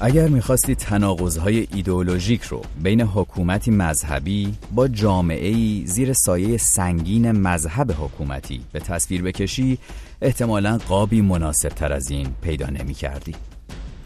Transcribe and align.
اگر 0.00 0.28
می‌خواستی 0.28 0.74
تناقضهای 0.74 1.66
ایدئولوژیک 1.74 2.42
رو 2.42 2.62
بین 2.82 3.00
حکومتی 3.00 3.70
مذهبی 3.70 4.54
با 4.74 4.88
جامعه 4.88 5.84
زیر 5.84 6.12
سایه 6.12 6.56
سنگین 6.56 7.32
مذهب 7.32 7.92
حکومتی 7.92 8.60
به 8.72 8.80
تصویر 8.80 9.22
بکشی 9.22 9.78
احتمالا 10.22 10.78
قابی 10.88 11.20
مناسب 11.20 11.68
تر 11.68 11.92
از 11.92 12.10
این 12.10 12.28
پیدا 12.42 12.66
نمی 12.66 12.94
کردی. 12.94 13.34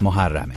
محرمه 0.00 0.54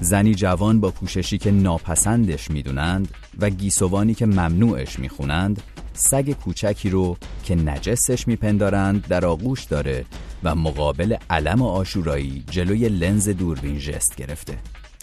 زنی 0.00 0.34
جوان 0.34 0.80
با 0.80 0.90
پوششی 0.90 1.38
که 1.38 1.50
ناپسندش 1.50 2.50
می‌دونند 2.50 3.08
و 3.38 3.50
گیسوانی 3.50 4.14
که 4.14 4.26
ممنوعش 4.26 4.98
می‌خونند 4.98 5.62
سگ 5.98 6.30
کوچکی 6.30 6.90
رو 6.90 7.16
که 7.44 7.54
نجسش 7.54 8.28
میپندارند 8.28 9.06
در 9.06 9.26
آغوش 9.26 9.64
داره 9.64 10.04
و 10.42 10.54
مقابل 10.54 11.16
علم 11.30 11.62
آشورایی 11.62 12.44
جلوی 12.50 12.88
لنز 12.88 13.28
دوربین 13.28 13.78
جست 13.78 14.16
گرفته. 14.16 14.58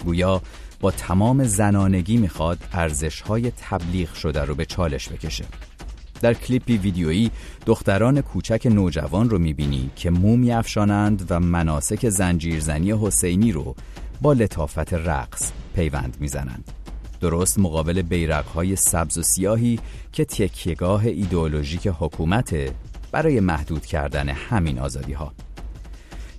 گویا 0.06 0.42
با 0.80 0.92
تمام 0.92 1.44
زنانگی 1.44 2.18
می‌خواد 2.18 2.58
ارزشهای 2.72 3.52
تبلیغ 3.52 4.14
شده 4.14 4.42
رو 4.46 4.56
به 4.56 4.66
چالش 4.66 5.10
بکشه. 5.10 5.46
در 6.22 6.34
کلیپی 6.34 6.78
ویدیویی 6.78 7.32
دختران 7.66 8.22
کوچک 8.22 8.68
نوجوان 8.72 9.30
رو 9.30 9.40
می‌بینی 9.40 9.90
که 9.96 10.10
موم 10.10 10.40
میافشانند 10.40 11.26
و 11.30 11.40
مناسک 11.40 12.10
زنجیرزنی 12.10 12.92
حسینی 12.92 13.52
رو 13.52 13.76
با 14.22 14.34
لطافت 14.34 14.94
رقص 14.94 15.52
پیوند 15.76 16.18
می‌زنند. 16.20 16.85
درست 17.30 17.60
مقابل 17.60 18.02
بیرقهای 18.02 18.76
سبز 18.76 19.18
و 19.18 19.22
سیاهی 19.22 19.80
که 20.12 20.26
تکیهگاه 20.26 21.06
ایدئولوژیک 21.06 21.88
حکومت 22.00 22.56
برای 23.12 23.40
محدود 23.40 23.86
کردن 23.86 24.30
همین 24.30 24.80
آزادی 24.80 25.14
ها. 25.14 25.34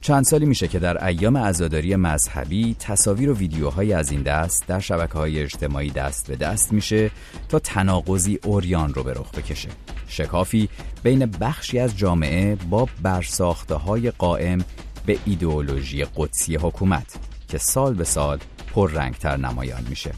چند 0.01 0.25
سالی 0.25 0.47
میشه 0.47 0.69
که 0.69 0.79
در 0.79 1.07
ایام 1.07 1.37
عزاداری 1.37 1.97
مذهبی 1.97 2.77
تصاویر 2.79 3.31
و 3.31 3.35
ویدیوهایی 3.35 3.93
از 3.93 4.11
این 4.11 4.23
دست 4.23 4.67
در 4.67 4.81
شبکه 4.81 5.13
های 5.13 5.43
اجتماعی 5.43 5.91
دست 5.91 6.27
به 6.27 6.37
دست 6.37 6.73
میشه 6.73 7.11
تا 7.49 7.59
تناقضی 7.59 8.39
اوریان 8.45 8.95
رو 8.95 9.03
به 9.03 9.13
رخ 9.13 9.31
بکشه 9.31 9.69
شکافی 10.09 10.69
بین 11.03 11.27
بخشی 11.27 11.79
از 11.79 11.97
جامعه 11.97 12.55
با 12.55 12.89
برساخته 13.03 13.75
های 13.75 14.11
قائم 14.11 14.65
به 15.07 15.19
ایدئولوژی 15.25 16.05
قدسی 16.17 16.57
حکومت 16.57 17.19
که 17.49 17.59
سال 17.59 17.95
به 17.95 18.05
سال 18.05 18.39
پررنگتر 18.75 19.37
نمایان 19.37 19.83
میشه 19.89 20.13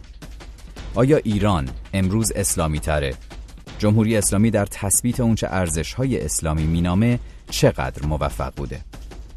آیا 0.99 1.17
ایران 1.17 1.69
امروز 1.93 2.33
اسلامی 2.33 2.81
تره؟ 2.81 3.15
جمهوری 3.79 4.17
اسلامی 4.17 4.51
در 4.51 4.67
تثبیت 4.67 5.21
اونچه 5.21 5.47
ارزش 5.51 5.95
های 5.95 6.25
اسلامی 6.25 6.67
مینامه 6.67 7.19
چقدر 7.51 8.07
موفق 8.07 8.55
بوده؟ 8.57 8.81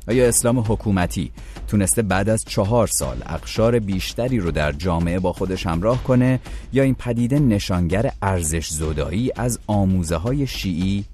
آیا 0.07 0.27
اسلام 0.27 0.59
حکومتی 0.59 1.31
تونسته 1.67 2.01
بعد 2.01 2.29
از 2.29 2.45
چهار 2.47 2.87
سال 2.87 3.17
اقشار 3.25 3.79
بیشتری 3.79 4.39
رو 4.39 4.51
در 4.51 4.71
جامعه 4.71 5.19
با 5.19 5.33
خودش 5.33 5.67
همراه 5.67 6.03
کنه 6.03 6.39
یا 6.73 6.83
این 6.83 6.95
پدیده 6.95 7.39
نشانگر 7.39 8.11
ارزش 8.21 8.67
زدایی 8.67 9.31
از 9.35 9.59
آموزه 9.67 10.15
های 10.15 10.47
شیعی 10.47 11.05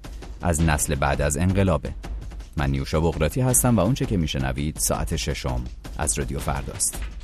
از 0.42 0.62
نسل 0.62 0.94
بعد 0.94 1.22
از 1.22 1.36
انقلابه 1.36 1.90
من 2.56 2.70
نیوشا 2.70 3.00
بغراتی 3.00 3.40
هستم 3.40 3.76
و 3.76 3.80
اونچه 3.80 4.06
که 4.06 4.16
میشنوید 4.16 4.76
ساعت 4.76 5.16
ششم 5.16 5.64
از 5.98 6.18
رادیو 6.18 6.38
فرداست 6.38 7.17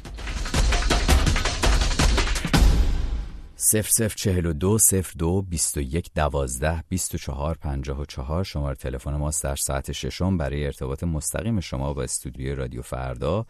0042 3.65 4.79
02 5.17 5.43
21 5.43 6.11
12 6.15 6.85
24 6.89 7.55
54 7.55 8.45
شماره 8.45 8.75
تلفن 8.75 9.15
ماست 9.15 9.45
در 9.45 9.57
ساعت 9.57 9.93
ششم 9.93 10.39
برای 10.39 10.67
ارتباط 10.67 11.05
مستقیم 11.05 11.61
شما 11.61 11.95
با 11.95 12.03
استودیوی 12.03 12.55
رادیو 12.55 12.83
فردا. 12.83 13.47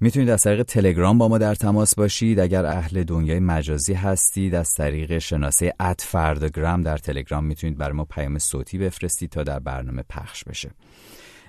می‌تونید 0.00 0.30
از 0.30 0.42
طریق 0.42 0.62
تلگرام 0.62 1.18
با 1.18 1.28
ما 1.28 1.38
در 1.38 1.54
تماس 1.54 1.94
باشید. 1.94 2.40
اگر 2.40 2.66
اهل 2.66 3.04
دنیای 3.04 3.40
مجازی 3.40 3.94
هستید 3.94 4.54
از 4.54 4.72
طریق 4.72 5.18
شناسه 5.18 5.74
ات 5.80 6.00
فردگرام 6.00 6.82
در 6.82 6.98
تلگرام 6.98 7.44
می‌تونید 7.44 7.78
برای 7.78 7.92
ما 7.92 8.04
پیام 8.04 8.38
صوتی 8.38 8.78
بفرستید 8.78 9.30
تا 9.30 9.42
در 9.42 9.58
برنامه 9.58 10.02
پخش 10.10 10.44
بشه. 10.44 10.70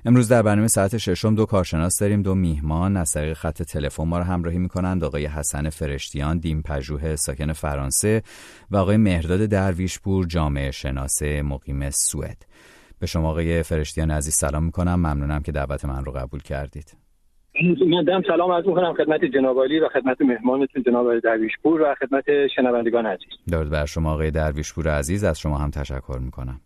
امروز 0.05 0.29
در 0.29 0.41
برنامه 0.41 0.67
ساعت 0.67 0.97
ششم 0.97 1.35
دو 1.35 1.45
کارشناس 1.45 1.99
داریم 1.99 2.21
دو 2.21 2.35
میهمان. 2.35 2.97
از 2.97 3.11
طریق 3.11 3.33
خط 3.33 3.63
تلفن 3.63 4.03
ما 4.03 4.17
رو 4.17 4.23
همراهی 4.23 4.57
می‌کنند 4.57 5.03
آقای 5.03 5.25
حسن 5.25 5.69
فرشتیان 5.69 6.37
دیم 6.37 6.61
پژوه 6.61 7.15
ساکن 7.15 7.53
فرانسه 7.53 8.23
و 8.71 8.77
آقای 8.77 8.97
مهرداد 8.97 9.45
درویشپور 9.45 10.25
جامعه 10.25 10.71
شناسه 10.71 11.41
مقیم 11.41 11.89
سوئد. 11.89 12.45
به 12.99 13.07
شما 13.07 13.29
آقای 13.29 13.63
فرشتیان 13.63 14.11
عزیز 14.11 14.33
سلام 14.33 14.63
می‌کنم. 14.63 14.95
ممنونم 14.95 15.41
که 15.41 15.51
دعوت 15.51 15.85
من 15.85 16.05
رو 16.05 16.11
قبول 16.11 16.39
کردید. 16.39 16.97
من 18.07 18.21
سلام 18.27 18.51
از 18.51 18.67
می‌کنم 18.67 18.93
خدمت 18.93 19.25
جناب 19.25 19.57
و 19.57 19.89
خدمت 19.93 20.21
مهمانتون 20.21 20.83
جناب 20.83 21.19
درویشپور 21.19 21.81
و 21.81 21.95
خدمت 21.99 22.25
شنوندگان 22.55 23.05
عزیز. 23.05 23.29
درود 23.51 23.69
بر 23.69 23.85
شما 23.85 24.13
آقای 24.13 24.31
درویشپور 24.31 24.87
عزیز 24.87 25.23
از 25.23 25.39
شما 25.39 25.57
هم 25.57 25.69
تشکر 25.69 26.19
می‌کنم. 26.21 26.61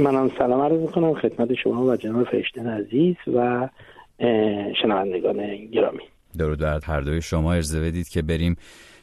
منم 0.00 0.30
سلام 0.38 0.60
عرض 0.60 0.80
می‌کنم 0.80 1.14
خدمت 1.14 1.54
شما 1.54 1.84
و 1.84 1.96
جناب 1.96 2.24
فرشتن 2.24 2.66
عزیز 2.66 3.16
و 3.34 3.68
شنوندگان 4.82 5.66
گرامی. 5.66 6.02
درود 6.38 6.58
بر 6.58 6.80
هر 6.84 7.00
دوی 7.00 7.22
شما. 7.22 7.52
ارزه 7.52 7.80
بدید 7.80 8.08
که 8.08 8.22
بریم 8.22 8.56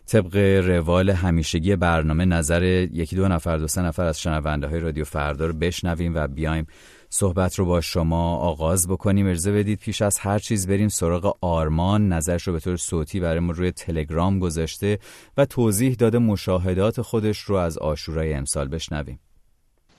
طبق 0.06 0.36
روال 0.68 1.10
همیشگی 1.10 1.76
برنامه 1.76 2.26
نظر 2.26 2.64
یکی 2.92 3.16
دو 3.16 3.28
نفر 3.28 3.58
دو 3.58 3.68
سه 3.68 3.82
نفر 3.82 4.06
از 4.06 4.22
شنونده 4.22 4.68
های 4.68 4.80
رادیو 4.80 5.04
فردا 5.04 5.46
رو 5.46 5.54
بشنویم 5.54 6.16
و 6.16 6.28
بیایم 6.28 6.68
صحبت 7.10 7.60
رو 7.60 7.66
با 7.66 7.82
شما 7.82 8.36
آغاز 8.36 8.88
بکنیم. 8.88 9.28
ارزه 9.28 9.52
بدید 9.52 9.80
پیش 9.80 10.02
از 10.02 10.20
هر 10.20 10.40
چیز 10.40 10.68
بریم 10.68 10.88
سراغ 10.88 11.38
آرمان. 11.42 12.14
نظرش 12.14 12.48
رو 12.48 12.54
به 12.54 12.60
طور 12.60 12.78
صوتی 12.78 13.20
برای 13.20 13.40
ما 13.40 13.52
روی 13.52 13.72
تلگرام 13.72 14.40
گذاشته 14.40 15.00
و 15.38 15.46
توضیح 15.46 15.94
داده 15.94 16.18
مشاهدات 16.18 17.02
خودش 17.02 17.38
رو 17.38 17.56
از 17.56 17.78
آشورای 17.78 18.34
امسال 18.34 18.68
بشنویم. 18.68 19.20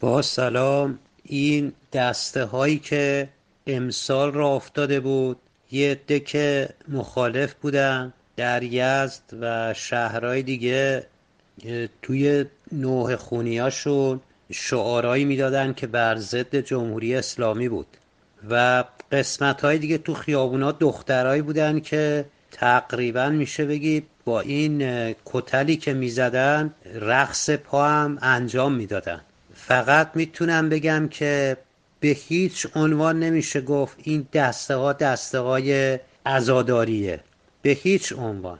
با 0.00 0.22
سلام 0.22 0.98
این 1.22 1.72
دسته 1.92 2.44
هایی 2.44 2.78
که 2.78 3.28
امسال 3.66 4.32
را 4.32 4.48
افتاده 4.48 5.00
بود 5.00 5.36
یه 5.70 5.90
عده 5.90 6.20
که 6.20 6.68
مخالف 6.88 7.54
بودن 7.54 8.12
در 8.36 8.62
یزد 8.62 9.22
و 9.40 9.74
شهرهای 9.74 10.42
دیگه 10.42 11.06
توی 12.02 12.44
نوه 12.72 13.16
خونیاشون 13.16 14.20
شعارهایی 14.52 15.24
می‌دادن 15.24 15.72
که 15.72 15.86
بر 15.86 16.16
ضد 16.16 16.56
جمهوری 16.56 17.14
اسلامی 17.16 17.68
بود. 17.68 17.86
و 18.50 18.84
قسمت 19.12 19.64
های 19.64 19.78
دیگه 19.78 19.98
تو 19.98 20.14
خیابونا 20.14 20.72
دخترهایی 20.72 21.42
بودن 21.42 21.80
که 21.80 22.24
تقریبا 22.50 23.28
میشه 23.28 23.64
بگی 23.64 24.02
با 24.24 24.40
این 24.40 25.14
کتلی 25.24 25.76
که 25.76 25.94
می‌زدن 25.94 26.74
رقص 26.94 27.50
پا 27.50 27.88
هم 27.88 28.18
انجام 28.22 28.74
می‌دادن. 28.74 29.20
فقط 29.66 30.10
می‌تونم 30.14 30.68
بگم 30.68 31.08
که 31.08 31.56
به 32.00 32.08
هیچ 32.08 32.66
عنوان 32.74 33.18
نمیشه 33.18 33.60
گفت 33.60 33.96
این 34.02 34.28
دسته 34.32 34.74
ها 34.76 34.92
دسته 34.92 35.38
های 35.38 35.98
ازاداریه 36.24 37.20
به 37.62 37.70
هیچ 37.70 38.12
عنوان. 38.12 38.58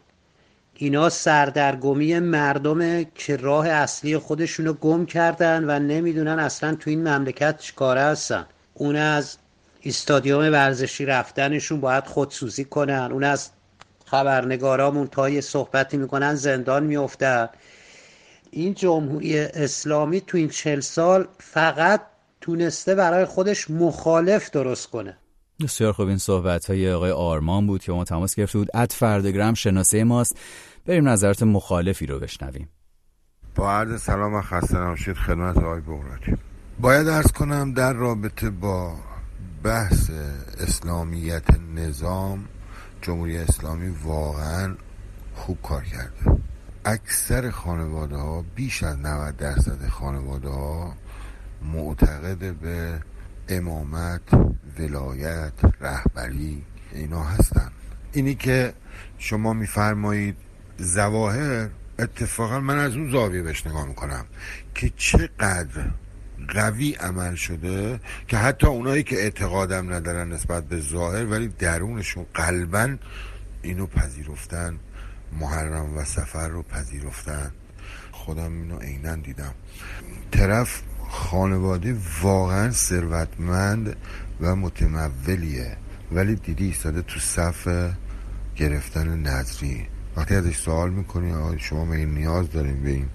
اینا 0.75 1.09
سردرگمی 1.09 2.19
مردمه 2.19 3.07
که 3.15 3.37
راه 3.37 3.69
اصلی 3.69 4.19
خودشونو 4.19 4.73
گم 4.73 5.07
کردن 5.07 5.65
و 5.65 5.79
نمی‌دونن 5.79 6.39
اصلا 6.39 6.75
تو 6.75 6.91
این 6.91 7.09
مملکت 7.09 7.59
چیکاره 7.59 8.01
هستن. 8.01 8.47
اون 8.75 8.97
از 8.97 9.37
استادیوم 9.85 10.53
ورزشی 10.53 11.07
رفتنشون 11.07 11.81
باید 11.81 12.05
خودسوزی 12.05 12.65
کنن. 12.65 13.09
اون 13.13 13.25
از 13.25 13.51
خبرنگارامون 14.05 15.07
تا 15.07 15.29
یه 15.29 15.41
صحبتی 15.41 15.97
می‌کنن 15.97 16.35
زندان 16.35 16.83
میفتن 16.83 17.49
این 18.55 18.75
جمهوری 18.75 19.39
اسلامی 19.39 20.21
تو 20.21 20.39
این 20.39 20.49
چل 20.49 20.81
سال 20.81 21.29
فقط 21.39 22.01
تونسته 22.41 22.95
برای 22.95 23.25
خودش 23.25 23.71
مخالف 23.71 24.51
درست 24.51 24.91
کنه. 24.91 25.17
بسیار 25.61 25.93
خوب. 25.93 26.09
این 26.09 26.19
صحبت 26.19 26.71
های 26.71 26.93
آقای 26.93 27.11
آرمان 27.11 27.67
بود 27.67 27.83
که 27.83 27.93
ما 27.93 28.05
تماس 28.05 28.35
گرفته 28.35 28.59
بود. 28.59 28.69
اد 28.75 28.93
فردگرام 28.93 29.55
شناسه 29.55 30.05
ماست. 30.05 30.37
بریم 30.87 31.09
نظرات 31.09 31.43
مخالفی 31.43 32.07
رو 32.07 32.19
بشنویم. 32.19 32.69
با 33.55 33.73
عرض 33.73 34.03
سلام 34.03 34.35
و 34.35 34.41
خسته 34.41 34.79
نباشید 34.79 35.17
خدمت 35.17 35.57
آقای 35.57 35.81
بغراتی 35.81 36.37
باید 36.81 37.09
ارز 37.09 37.33
کنم 37.33 37.73
در 37.73 37.93
رابطه 37.93 38.51
با 38.51 38.95
بحث 39.63 40.11
اسلامیت 40.61 41.45
نظام 41.75 42.45
جمهوری 43.03 43.37
اسلامی 43.37 43.95
واقعا 44.05 44.75
خوب 45.35 45.59
کار 45.63 45.85
کرده. 45.85 46.41
اکثر 46.85 47.51
خانواده 47.51 48.17
ها 48.17 48.45
بیش 48.55 48.83
از 48.83 48.99
90 48.99 49.37
درصد 49.37 49.89
خانواده 49.89 50.49
ها 50.49 50.95
معتقد 51.63 52.55
به 52.55 53.01
امامت 53.49 54.35
ولایت 54.79 55.53
رهبری 55.81 56.63
اینا 56.93 57.23
هستن 57.23 57.71
اینی 58.13 58.35
که 58.35 58.75
شما 59.19 59.53
میفرمایید 59.53 60.37
زواهر 60.79 61.69
اتفاقا 61.99 62.61
من 62.61 62.79
از 62.79 62.97
اون 62.97 63.11
زاویه 63.11 63.43
بهش 63.43 63.67
نگاه 63.67 63.87
می‌کنم 63.87 64.25
که 64.75 64.93
چقدر 64.97 65.91
قوی 66.49 66.93
عمل 66.93 67.35
شده 67.35 68.01
که 68.29 68.37
حتی 68.37 68.67
اونایی 68.67 69.03
که 69.03 69.17
اعتقادم 69.17 69.93
ندارن 69.93 70.33
نسبت 70.33 70.65
به 70.65 70.81
ظاهر 70.81 71.27
ولی 71.27 71.49
درونشون 71.49 72.27
قلبا 72.35 72.97
اینو 73.63 73.87
پذیرفتن. 73.87 74.79
محرم 75.41 75.97
و 75.97 76.05
سفر 76.05 76.49
رو 76.49 76.63
پذیرفتن. 76.63 77.51
خودم 78.13 78.53
اینو 78.53 78.79
عینا 78.79 79.17
دیدم. 79.17 79.55
طرف 80.31 80.83
خانواده 81.09 81.97
واقعا 82.23 82.71
ثروتمند 82.71 83.97
و 84.41 84.57
متمولیه. 84.57 85.77
ولی 86.13 86.35
دیدی 86.35 86.65
ایستاده 86.65 87.03
تو 87.03 87.21
صف 87.21 87.69
گرفتن 88.57 89.23
نظری 89.23 89.87
وقتی 90.17 90.35
ازش 90.35 90.57
سوال 90.57 90.91
می‌کنی 90.91 91.59
شما 91.59 91.85
می 91.85 92.05
نیاز 92.05 92.51
داریم 92.51 92.83
به 92.83 92.91
این 92.91 93.09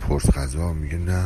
پرس 0.00 0.30
غذا 0.30 0.72
میگه 0.72 0.98
نه. 0.98 1.24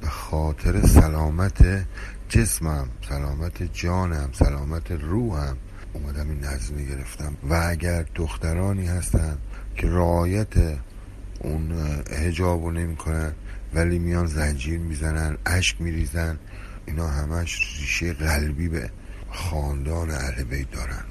به 0.00 0.08
خاطر 0.08 0.86
سلامت 0.86 1.86
جسمم 2.28 2.88
سلامت 3.08 3.62
جانم 3.72 4.30
سلامت 4.32 4.90
روحم. 4.90 5.56
اومدم 5.92 6.30
این 6.30 6.44
نظری 6.44 6.86
گرفتم. 6.86 7.36
و 7.50 7.66
اگر 7.68 8.04
دخترانی 8.14 8.86
هستن 8.86 9.38
که 9.74 9.86
رعایت 9.86 10.54
اون 11.40 11.72
هجاب 12.10 12.64
رو 12.64 12.70
نمی 12.70 12.96
کنن 12.96 13.32
ولی 13.74 13.98
میان 13.98 14.26
زنجیر 14.26 14.78
می‌زنن 14.78 15.38
اشک 15.46 15.80
میریزن. 15.80 16.38
اینا 16.86 17.08
همش 17.08 17.58
ریشه 17.80 18.12
قلبی 18.12 18.68
به 18.68 18.90
خاندان 19.30 20.10
اهل 20.10 20.44
بیت 20.44 20.70
دارن. 20.70 21.04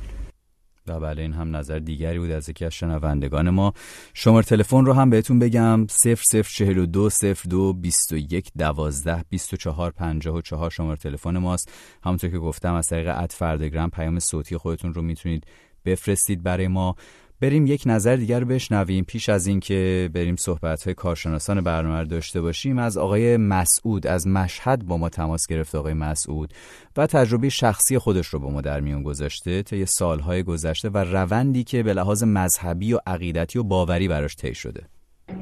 و 0.88 1.00
بله 1.00 1.22
این 1.22 1.34
هم 1.34 1.56
نظر 1.56 1.80
دیگری 1.80 2.20
بود 2.20 2.32
از 2.32 2.50
یکی 2.50 2.66
از 2.66 2.74
شنوندگان 2.74 3.50
ما. 3.50 3.74
شماره 4.14 4.46
تلفن 4.46 4.86
رو 4.86 4.94
هم 4.94 5.10
بهتون 5.10 5.40
بگم 5.40 5.88
0042 5.88 7.10
02 7.50 7.74
21 7.74 8.52
12 8.58 9.24
24 9.30 9.92
54 9.92 10.72
شماره 10.72 10.98
تلفن 10.98 11.38
ماست. 11.38 11.72
همونطور 12.04 12.30
که 12.30 12.38
گفتم 12.38 12.74
از 12.74 12.88
طریق 12.88 13.14
اد 13.18 13.32
فردگرام 13.32 13.90
پیام 13.90 14.20
صوتی 14.20 14.58
خودتون 14.58 14.94
رو 14.94 15.02
می‌تونید 15.02 15.48
بفرستید 15.86 16.44
برای 16.44 16.68
ما. 16.68 16.96
بریم 17.42 17.68
یک 17.68 17.84
نظر 17.86 18.16
دیگر 18.16 18.40
رو 18.40 18.46
بشنویم. 18.46 19.04
پیش 19.04 19.30
از 19.30 19.48
اینکه 19.48 20.10
بریم 20.14 20.36
صحبت 20.36 20.84
های 20.84 20.94
کارشناسان 20.94 21.62
برنامه 21.62 22.00
رو 22.00 22.06
داشته 22.06 22.42
باشیم 22.42 22.80
از 22.80 22.98
آقای 22.98 23.38
مسعود 23.38 24.08
از 24.08 24.28
مشهد 24.28 24.86
با 24.86 24.98
ما 24.98 25.10
تماس 25.10 25.48
گرفت 25.48 25.76
آقای 25.76 25.94
مسعود 25.94 26.54
و 26.98 27.08
تجربه 27.08 27.50
شخصی 27.50 27.98
خودش 27.98 28.28
رو 28.28 28.40
با 28.40 28.50
ما 28.50 28.62
در 28.62 28.80
میون 28.80 29.04
گذاشته 29.04 29.64
طی 29.64 29.86
سالهای 29.86 30.44
گذشته 30.44 30.90
و 30.90 30.98
روندی 30.98 31.64
که 31.64 31.84
به 31.84 31.94
لحاظ 31.94 32.24
مذهبی 32.24 32.94
و 32.94 33.00
عقیدتی 33.08 33.60
و 33.60 33.64
باوری 33.64 34.08
براش 34.08 34.36
طی 34.36 34.54
شده. 34.54 34.84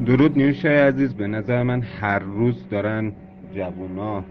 درود 0.06 0.38
نیوشای 0.38 0.78
عزیز 0.78 1.14
به 1.14 1.28
نظر 1.28 1.64
من 1.64 1.82
هر 1.82 2.20
روز 2.20 2.56
دارن 2.72 3.14
جوونا 3.56 4.24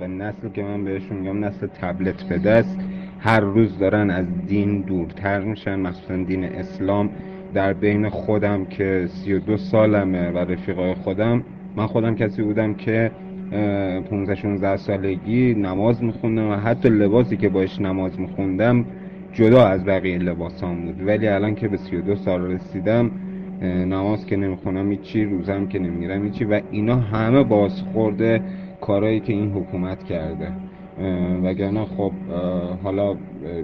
و 0.00 0.06
نسل 0.08 0.48
که 0.54 0.62
من 0.62 0.84
بهشون 0.84 1.16
میگم 1.16 1.44
نسل 1.44 1.66
تبلت 1.66 2.22
به 2.22 2.38
دست 2.38 2.78
هر 3.26 3.40
روز 3.40 3.78
دارن 3.78 4.10
از 4.10 4.26
دین 4.46 4.80
دورتر 4.80 5.40
میشن 5.40 5.80
مخصوصا 5.80 6.16
دین 6.16 6.44
اسلام. 6.44 7.10
در 7.54 7.72
بین 7.72 8.08
خودم 8.08 8.64
که 8.64 9.06
32 9.06 9.56
سالمه 9.56 10.30
و 10.30 10.38
رفیقای 10.38 10.94
خودم 10.94 11.42
من 11.76 11.86
خودم 11.86 12.14
کسی 12.14 12.42
بودم 12.42 12.74
که 12.74 13.10
15 14.10 14.34
16 14.34 14.76
سالگی 14.76 15.54
نماز 15.54 16.04
میخوندم 16.04 16.50
و 16.50 16.54
حتی 16.54 16.88
لباسی 16.88 17.36
که 17.36 17.48
باش 17.48 17.80
نماز 17.80 18.20
میخوندم 18.20 18.84
جدا 19.32 19.66
از 19.66 19.84
بقیه 19.84 20.18
لباسام 20.18 20.80
بود. 20.80 21.06
ولی 21.06 21.28
الان 21.28 21.54
که 21.54 21.68
به 21.68 21.76
32 21.76 22.16
سال 22.16 22.50
رسیدم 22.50 23.10
نماز 23.62 24.26
که 24.26 24.36
نمی‌خونم 24.36 24.90
هیچی 24.90 25.24
روزم 25.24 25.66
که 25.66 25.78
نمیرم 25.78 26.24
هیچی 26.24 26.44
و 26.44 26.60
اینا 26.70 26.96
همه 26.96 27.44
بازخورده 27.44 28.40
کارهایی 28.80 29.20
که 29.20 29.32
این 29.32 29.50
حکومت 29.52 30.04
کرده. 30.04 30.65
وگرنه 31.42 31.84
خب 31.84 32.12
حالا 32.82 33.14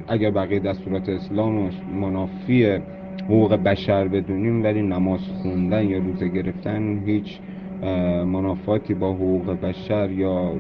اگر 0.08 0.30
بقیه 0.30 0.60
دستورات 0.60 1.08
اسلام 1.08 1.70
منافی 2.00 2.78
حقوق 3.24 3.54
بشر 3.54 4.08
بدونیم 4.08 4.64
ولی 4.64 4.82
نماز 4.82 5.20
خوندن 5.42 5.88
یا 5.88 5.98
روزه 5.98 6.28
گرفتن 6.28 7.02
هیچ 7.06 7.38
منافاتی 8.26 8.94
با 8.94 9.12
حقوق 9.12 9.60
بشر 9.60 10.10
یا 10.10 10.52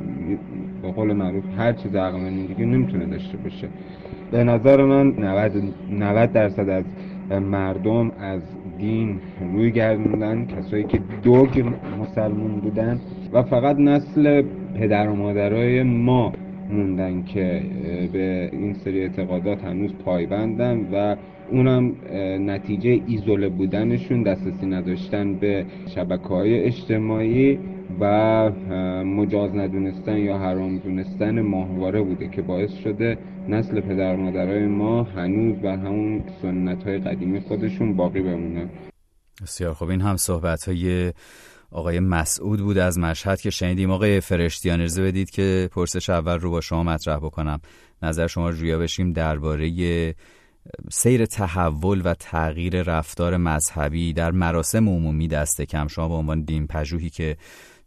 به 0.82 0.92
قول 0.92 1.12
معروف 1.12 1.44
هر 1.58 1.72
چیز 1.72 1.94
عقل 1.94 2.30
دیگه 2.30 2.64
نمی‌تونه 2.64 3.06
داشته 3.06 3.36
باشه. 3.36 3.68
به 4.30 4.44
نظر 4.44 4.84
من 4.84 5.06
90, 5.06 5.74
90 5.90 6.32
درصد 6.32 6.68
از 6.68 6.84
مردم 7.42 8.10
از 8.20 8.42
دین 8.78 9.20
روی 9.52 9.70
گردوندن 9.70 10.46
کسایی 10.46 10.84
که 10.84 11.00
دوگ 11.22 11.64
مسلمون 12.00 12.60
بودن 12.60 13.00
و 13.32 13.42
فقط 13.42 13.76
نسل 13.78 14.42
پدر 14.74 15.08
و 15.08 15.14
مادرای 15.16 15.82
ما 15.82 16.32
موندن 16.70 17.22
که 17.22 17.62
به 18.12 18.50
این 18.52 18.74
سری 18.74 19.00
اعتقادات 19.00 19.64
هنوز 19.64 19.90
پایبندن 20.04 20.88
و 20.92 21.16
اونم 21.50 21.96
نتیجه 22.50 23.02
ایزوله 23.06 23.48
بودنشون 23.48 24.22
دسترسی 24.22 24.66
نداشتن 24.66 25.34
به 25.34 25.66
شبکه 25.94 26.28
های 26.28 26.64
اجتماعی 26.64 27.58
و 28.00 28.04
مجاز 29.04 29.54
ندونستن 29.54 30.16
یا 30.16 30.38
حرام 30.38 30.78
دونستن 30.78 31.40
ماهواره 31.40 32.02
بوده 32.02 32.28
که 32.28 32.42
باعث 32.42 32.72
شده 32.72 33.18
نسل 33.48 33.80
پدر 33.80 34.16
مادرای 34.16 34.66
ما 34.66 35.02
هنوز 35.02 35.56
بر 35.56 35.76
همون 35.76 36.24
سنت 36.42 36.84
های 36.84 36.98
قدیمی 36.98 37.40
خودشون 37.40 37.96
باقی 37.96 38.20
بمونن. 38.20 38.68
بسیار 39.42 39.74
خب 39.74 39.88
این 39.88 40.00
هم 40.00 40.16
صحبت 40.16 40.68
های 40.68 41.12
آقای 41.72 42.00
مسعود 42.00 42.60
بود 42.60 42.78
از 42.78 42.98
مشهد 42.98 43.40
که 43.40 43.50
شنیدیم. 43.50 43.90
آقای 43.90 44.20
فرشتیان 44.20 44.80
ارزه 44.80 45.02
بدید 45.02 45.30
که 45.30 45.68
پرسش 45.72 46.10
اول 46.10 46.38
رو 46.38 46.50
با 46.50 46.60
شما 46.60 46.82
مطرح 46.82 47.16
بکنم. 47.16 47.60
نظر 48.02 48.26
شما 48.26 48.52
جویا 48.52 48.78
بشیم 48.78 49.12
درباره 49.12 50.14
سیر 50.90 51.26
تحول 51.26 52.02
و 52.04 52.14
تغییر 52.14 52.82
رفتار 52.82 53.36
مذهبی 53.36 54.12
در 54.12 54.30
مراسم 54.30 54.88
عمومی 54.88 55.28
دست 55.28 55.62
کم. 55.62 55.86
شما 55.86 56.08
به 56.08 56.14
عنوان 56.14 56.42
دین 56.42 56.66
پژوهی 56.66 57.10
که 57.10 57.36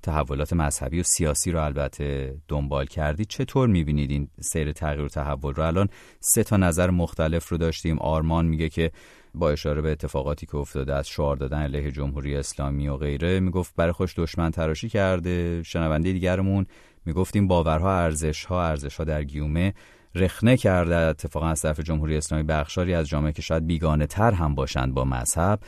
تحولات 0.04 0.54
مذهبی 0.54 1.00
و 1.00 1.04
سیاسی 1.04 1.52
رو 1.52 1.64
البته 1.64 2.36
دنبال 2.48 2.86
کردید 2.86 3.28
چطور 3.28 3.68
می‌بینید 3.68 4.12
این 4.12 4.28
سیر 4.40 4.72
تغییر 4.72 5.06
و 5.06 5.10
تحول 5.10 5.54
رو؟ 5.54 5.64
الان 5.64 5.90
سه 6.20 6.44
تا 6.44 6.58
نظر 6.58 6.90
مختلف 6.90 7.50
رو 7.50 7.58
داشتیم. 7.58 8.00
آرمان 8.00 8.46
میگه 8.46 8.70
که 8.70 8.92
با 9.40 9.50
اشاره 9.52 9.82
به 9.82 9.92
اتفاقاتی 9.92 10.46
که 10.46 10.56
افتاده 10.56 10.94
از 10.94 11.08
شعار 11.08 11.36
دادن 11.36 11.60
علیه 11.60 11.92
جمهوری 11.92 12.36
اسلامی 12.36 12.88
و 12.88 12.98
غیره 12.98 13.40
می‌گفت 13.40 13.76
برای 13.76 13.92
خوش 13.92 14.20
دشمن 14.20 14.52
تراشی 14.52 14.90
کرده. 14.90 15.64
شنونده 15.64 16.12
دیگرمون 16.12 16.66
می‌گفتیم 17.06 17.48
باورها 17.48 18.00
ارزشها 18.00 18.68
ارزشها 18.68 19.04
در 19.04 19.24
گیومه 19.24 19.74
رخنه 20.16 20.58
کرده. 20.58 20.96
اتفاقا 20.96 21.48
از 21.48 21.62
طرف 21.62 21.80
جمهوری 21.80 22.18
اسلامی 22.18 22.44
بخشاری 22.44 22.94
از 22.94 23.10
جامعه 23.10 23.32
که 23.32 23.42
شاید 23.42 23.68
بیگانه 23.68 24.08
تر 24.08 24.32
هم 24.32 24.56
باشند 24.56 24.94
با 24.94 25.04
مذهب. 25.04 25.60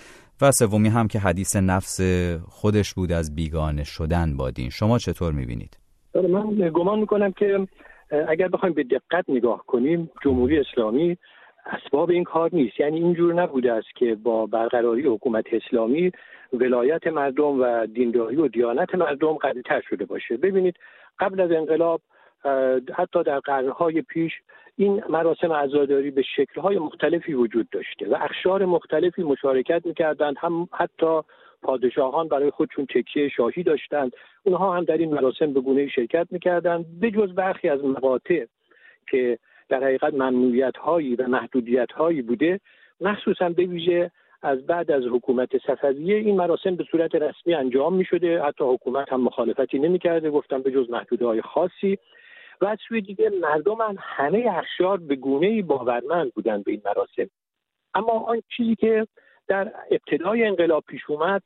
و 0.41 0.51
سومی 0.51 0.89
هم 0.89 1.07
که 1.07 1.19
حدیث 1.19 1.55
نفس 1.55 2.01
خودش 2.49 2.93
بود 2.93 3.11
از 3.11 3.35
بیگانه 3.35 3.83
شدن 3.83 4.37
با 4.37 4.51
دین. 4.51 4.69
شما 4.69 4.97
چطور 4.97 5.33
می‌بینید؟ 5.33 5.77
من 6.15 6.69
گمان 6.69 6.99
می‌کنم 6.99 7.31
که 7.31 7.67
اگر 8.29 8.47
بخوایم 8.47 8.75
به 8.75 8.83
دقت 8.83 9.25
نگاه 9.27 9.63
کنیم 9.67 10.09
جمهوری 10.23 10.59
اسلامی 10.59 11.17
اسباب 11.67 12.09
این 12.09 12.23
کار 12.23 12.49
نیست. 12.53 12.79
یعنی 12.79 12.97
اینجور 12.97 13.33
نبوده 13.33 13.73
است 13.73 13.95
که 13.95 14.15
با 14.15 14.45
برقراری 14.45 15.01
حکومت 15.01 15.45
اسلامی 15.51 16.11
ولایت 16.53 17.07
مردم 17.07 17.61
و 17.61 17.85
دینداری 17.85 18.35
و 18.35 18.47
دیانت 18.47 18.95
مردم 18.95 19.33
قویتر 19.33 19.81
شده 19.89 20.05
باشه. 20.05 20.37
ببینید 20.37 20.75
قبل 21.19 21.41
از 21.41 21.51
انقلاب 21.51 22.01
حتی 22.95 23.23
در 23.23 23.39
قرنهای 23.39 24.01
پیش 24.01 24.33
این 24.75 25.03
مراسم 25.09 25.53
عزاداری 25.53 26.11
به 26.11 26.21
شکلهای 26.21 26.79
مختلفی 26.79 27.33
وجود 27.33 27.69
داشته 27.69 28.09
و 28.09 28.15
اخشار 28.21 28.65
مختلفی 28.65 29.23
مشارکت 29.23 29.85
می‌کردند. 29.85 30.35
هم 30.39 30.67
حتی 30.71 31.21
پادشاهان 31.61 32.27
برای 32.27 32.49
خودشون 32.49 32.85
تکیه 32.85 33.29
شاهی 33.29 33.63
داشتند. 33.63 34.11
اونها 34.43 34.75
هم 34.75 34.83
در 34.83 34.97
این 34.97 35.13
مراسم 35.13 35.53
به 35.53 35.61
گونه 35.61 35.87
شرکت 35.87 36.27
می‌کردند. 36.31 36.85
بجز 37.01 37.35
برخی 37.35 37.69
از 37.69 37.83
مقاطع 37.83 38.45
که 39.11 39.39
در 39.69 39.83
حقیقت 39.83 40.13
ممنوعیت 40.13 40.77
هایی 40.77 41.15
و 41.15 41.27
محدودیت 41.27 41.91
هایی 41.91 42.21
بوده 42.21 42.59
مخصوصا 43.01 43.49
به 43.49 43.63
ویژه 43.63 44.11
از 44.41 44.65
بعد 44.65 44.91
از 44.91 45.03
حکومت 45.03 45.57
صفویه 45.57 46.15
این 46.15 46.35
مراسم 46.35 46.75
به 46.75 46.85
صورت 46.91 47.15
رسمی 47.15 47.53
انجام 47.53 47.93
می 47.93 48.05
شده 48.05 48.41
حتی 48.41 48.63
حکومت 48.63 49.11
هم 49.11 49.21
مخالفتی 49.21 49.79
نمی 49.79 49.99
کرده 49.99 50.29
گفتم 50.29 50.61
به 50.61 50.71
جز 50.71 50.89
محدوده 50.89 51.25
های 51.25 51.41
خاصی. 51.41 51.97
و 52.61 52.65
از 52.65 52.77
سوی 52.87 53.01
دیگه 53.01 53.29
مردم 53.41 53.77
همه 53.99 54.45
اخشار 54.51 54.97
به 54.97 55.15
گونه 55.15 55.61
باورمند 55.61 56.33
بودند 56.33 56.63
به 56.63 56.71
این 56.71 56.81
مراسم. 56.85 57.29
اما 57.93 58.11
آن 58.11 58.41
چیزی 58.57 58.75
که 58.75 59.07
در 59.47 59.71
ابتدای 59.91 60.43
انقلاب 60.43 60.83
پیش 60.87 61.09
اومد 61.09 61.43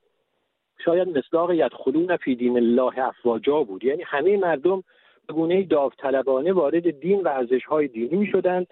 شاید 0.85 1.17
مصداق 1.17 1.51
یدخلون 1.51 2.17
فی 2.17 2.35
دین 2.35 2.57
الله 2.57 2.99
افواجا 2.99 3.63
بود. 3.63 3.83
یعنی 3.83 4.03
همه 4.03 4.37
مردم 4.37 4.83
به 5.27 5.33
گونه 5.33 5.63
داوطلبانه 5.63 6.53
وارد 6.53 6.99
دین 6.99 7.21
و 7.21 7.27
ارزش 7.27 7.65
های 7.65 7.87
دینی 7.87 8.15
می 8.17 8.27
شدند 8.27 8.67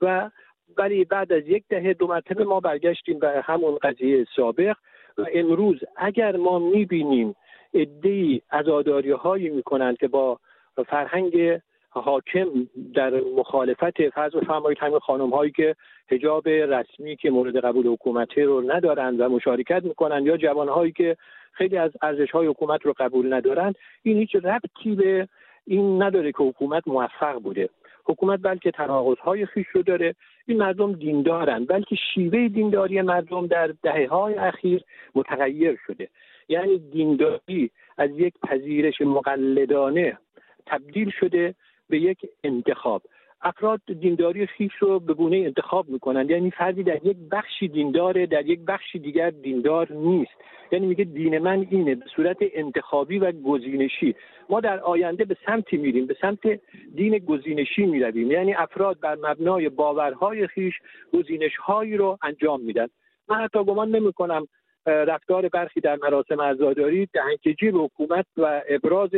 و 0.00 0.30
ولی 0.76 1.04
بعد 1.04 1.32
از 1.32 1.42
یک 1.46 1.64
دهه 1.68 1.92
دو 1.92 2.06
مرتبه 2.06 2.44
ما 2.44 2.60
برگشتیم 2.60 3.18
به 3.18 3.42
همون 3.44 3.78
قضیه 3.82 4.26
سابق 4.36 4.76
و 5.18 5.26
امروز 5.34 5.80
اگر 5.96 6.36
ما 6.36 6.58
می‌بینیم 6.58 7.34
ادهی 7.74 8.42
ازاداری 8.50 9.10
هایی 9.10 9.48
می‌کنند 9.48 9.98
که 9.98 10.08
با 10.08 10.38
فرهنگ 10.86 11.60
حاکم 11.90 12.48
در 12.94 13.10
مخالفت 13.36 14.08
فرض 14.08 14.34
بفرمایید 14.34 14.78
همین 14.78 14.98
خانم 14.98 15.30
هایی 15.30 15.52
که 15.52 15.76
حجاب 16.10 16.48
رسمی 16.48 17.16
که 17.16 17.30
مورد 17.30 17.56
قبول 17.56 17.86
حکومته 17.86 18.44
رو 18.44 18.72
ندارند 18.72 19.20
و 19.20 19.28
مشارکت 19.28 19.82
می‌کنند 19.84 20.26
یا 20.26 20.36
جوان 20.36 20.68
هایی 20.68 20.92
که 20.92 21.16
خیلی 21.52 21.76
از 21.76 21.90
ارزش 22.02 22.30
های 22.30 22.46
حکومت 22.46 22.82
رو 22.82 22.94
قبول 22.98 23.32
ندارند 23.32 23.74
این 24.02 24.16
هیچ 24.16 24.34
ربطی 24.34 24.94
به 24.94 25.28
این 25.66 26.02
نداره 26.02 26.32
که 26.32 26.38
حکومت 26.38 26.88
موفق 26.88 27.38
بوده. 27.38 27.68
حکومت 28.04 28.40
بلکه 28.42 28.70
تناقض 28.70 29.18
های 29.18 29.46
خیش 29.46 29.66
رو 29.72 29.82
داره. 29.82 30.14
این 30.46 30.58
مردم 30.58 30.92
دیندارن 30.92 31.64
بلکه 31.64 31.96
شیوه 32.14 32.48
دینداری 32.48 33.02
مردم 33.02 33.46
در 33.46 33.74
دهه 33.82 34.08
های 34.08 34.34
اخیر 34.34 34.84
متغیر 35.14 35.78
شده. 35.86 36.08
یعنی 36.48 36.78
دینداری 36.78 37.70
از 37.98 38.10
یک 38.10 38.34
پذیرش 38.42 39.00
مقلدانه 39.00 40.18
تبدیل 40.66 41.10
شده 41.20 41.54
به 41.88 41.98
یک 41.98 42.18
انتخاب. 42.44 43.02
افراد 43.42 43.80
دینداری 44.00 44.46
خیش 44.46 44.72
رو 44.80 45.00
به 45.00 45.14
گونه 45.14 45.36
انتخاب 45.36 45.88
می‌کنند. 45.88 46.30
یعنی 46.30 46.50
فردی 46.50 46.82
در 46.82 47.06
یک 47.06 47.16
بخشی 47.30 47.68
دینداره 47.68 48.26
در 48.26 48.46
یک 48.46 48.60
بخشی 48.68 48.98
دیگر 48.98 49.30
دیندار 49.30 49.92
نیست. 49.92 50.32
یعنی 50.72 50.86
میگه 50.86 51.04
دین 51.04 51.38
من 51.38 51.66
اینه 51.70 51.94
به 51.94 52.04
صورت 52.16 52.36
انتخابی 52.40 53.18
و 53.18 53.32
گزینشی. 53.32 54.14
ما 54.50 54.60
در 54.60 54.80
آینده 54.80 55.24
به 55.24 55.36
سمتی 55.46 55.76
میریم 55.76 56.06
به 56.06 56.16
سمت 56.20 56.60
دین 56.94 57.18
گزینشی 57.18 57.86
می‌رویم. 57.86 58.30
یعنی 58.30 58.54
افراد 58.54 59.00
بر 59.00 59.14
مبنای 59.14 59.68
باورهای 59.68 60.46
خیش 60.46 60.74
گزینشهایی 61.12 61.96
رو 61.96 62.18
انجام 62.22 62.60
میدن. 62.60 62.86
من 63.28 63.36
حتی 63.36 63.64
گمان 63.64 63.90
نمی‌کنم 63.90 64.48
رفتار 64.86 65.48
برخی 65.48 65.80
در 65.80 65.96
مراسم 66.02 66.40
عزاداری 66.40 67.08
دهنکجی 67.14 67.70
به 67.70 67.78
حکومت 67.78 68.26
و 68.36 68.62
ابراز 68.68 69.10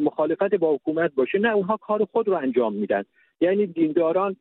مخالفت 0.00 0.54
با 0.54 0.74
حکومت 0.74 1.14
باشه. 1.14 1.38
نه 1.38 1.54
اونها 1.54 1.76
کار 1.76 2.04
خود 2.04 2.28
رو 2.28 2.34
انجام 2.34 2.74
میدن. 2.74 3.02
یعنی 3.40 3.66
دینداران 3.66 4.36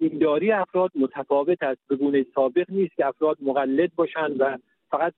دینداری 0.00 0.52
افراد 0.52 0.90
متفاوت 0.94 1.62
است. 1.62 1.80
به 1.88 1.96
گونه 1.96 2.26
سابق 2.34 2.64
نیست 2.68 2.96
که 2.96 3.06
افراد 3.06 3.36
مقلد 3.42 3.90
باشند 3.94 4.40
و 4.40 4.58
فقط 4.90 5.12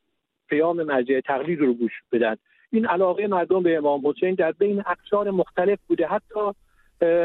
قیام 0.48 0.82
مرجع 0.82 1.20
تقلید 1.20 1.58
رو 1.58 1.74
گوش 1.74 1.92
بدن. 2.12 2.36
این 2.70 2.86
علاقه 2.86 3.26
مردم 3.26 3.62
به 3.62 3.76
امام 3.76 4.06
حسین 4.06 4.34
در 4.34 4.52
بین 4.52 4.82
اقشار 4.86 5.30
مختلف 5.30 5.78
بوده. 5.88 6.06
حتی 6.06 6.40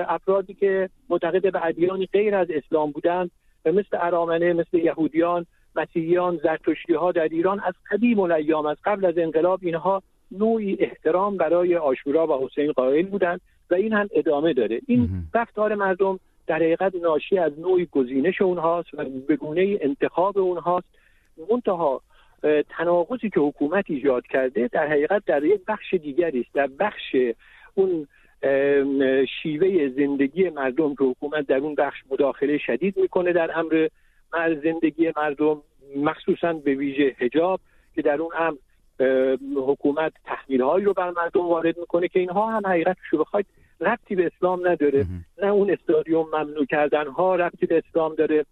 افرادی 0.08 0.54
که 0.54 0.90
معتقد 1.10 1.52
به 1.52 1.66
ادیانی 1.66 2.06
غیر 2.06 2.36
از 2.36 2.48
اسلام 2.50 2.92
بودند 2.92 3.32
مثل 3.66 3.98
ارامنه 4.00 4.54
مثل 4.54 4.78
یهودیان 4.78 5.46
مسیحیان 5.76 6.40
زرتشتی 6.44 6.94
ها 6.94 7.12
در 7.12 7.28
ایران 7.28 7.60
از 7.60 7.74
قدیم 7.92 8.20
الایام 8.20 8.66
از 8.66 8.78
قبل 8.86 9.06
از 9.06 9.18
انقلاب 9.18 9.60
اینها 9.64 10.04
نوعی 10.32 10.78
احترام 10.80 11.38
برای 11.38 11.76
آشورا 11.76 12.28
و 12.28 12.46
حسین 12.46 12.72
قائل 12.72 13.06
بودند. 13.06 13.42
و 13.72 13.76
این 13.76 13.94
هم 13.94 14.10
ادامه 14.14 14.54
داره. 14.54 14.82
این 14.88 15.10
رفتار 15.34 15.76
مردم 15.76 16.20
در 16.48 16.56
حقیقت 16.56 16.96
ناشی 16.96 17.38
از 17.38 17.60
نوعی 17.60 17.86
گزینش 17.92 18.42
اونهاست 18.42 18.94
و 18.94 19.06
به 19.28 19.36
گونه 19.36 19.78
انتخاب 19.82 20.38
اونهاست. 20.38 20.88
منتها 21.52 22.02
تناقضی 22.70 23.30
که 23.30 23.40
حکومت 23.40 23.86
ایجاد 23.88 24.28
کرده 24.28 24.68
در 24.68 24.88
حقیقت 24.88 25.26
در 25.26 25.44
یک 25.44 25.62
بخش 25.68 25.94
دیگری 25.94 26.40
است. 26.40 26.54
در 26.54 26.68
بخش 26.80 27.16
اون 27.76 28.08
شیوه 29.42 29.90
زندگی 29.90 30.50
مردم 30.50 30.96
که 30.96 31.04
حکومت 31.04 31.48
در 31.48 31.58
اون 31.58 31.76
بخش 31.76 31.98
مداخله 32.12 32.58
شدید 32.58 32.98
می‌کنه 32.98 33.34
در 33.34 33.60
امر 33.60 33.88
زندگی 34.64 35.12
مردم 35.18 35.62
مخصوصا 35.96 36.54
به 36.54 36.76
ویژه 36.76 37.16
هجاب 37.20 37.60
که 37.96 38.02
در 38.02 38.22
اون 38.22 38.32
امر 38.38 38.58
حکومت 39.56 40.14
تحمیل 40.26 40.62
هایی 40.62 40.86
رو 40.86 40.94
بر 40.94 41.12
مردم 41.12 41.48
وارد 41.48 41.80
می‌کنه 41.80 42.08
که 42.08 42.20
اینها 42.20 42.52
هم 42.52 42.68
حقیقت 42.68 42.98
شو 43.10 43.18
بخواید 43.18 43.46
ربطی 43.82 44.16
به 44.16 44.32
اسلام 44.36 44.68
نداره. 44.68 45.06
نه 45.42 45.48
اون 45.48 45.72
استادیوم 45.72 46.28
ممنوع 46.34 46.66
کردن 46.66 47.08
ها 47.08 47.36
ربطی 47.36 47.66
به 47.66 47.84
اسلام 47.88 48.16
داره. 48.16 48.46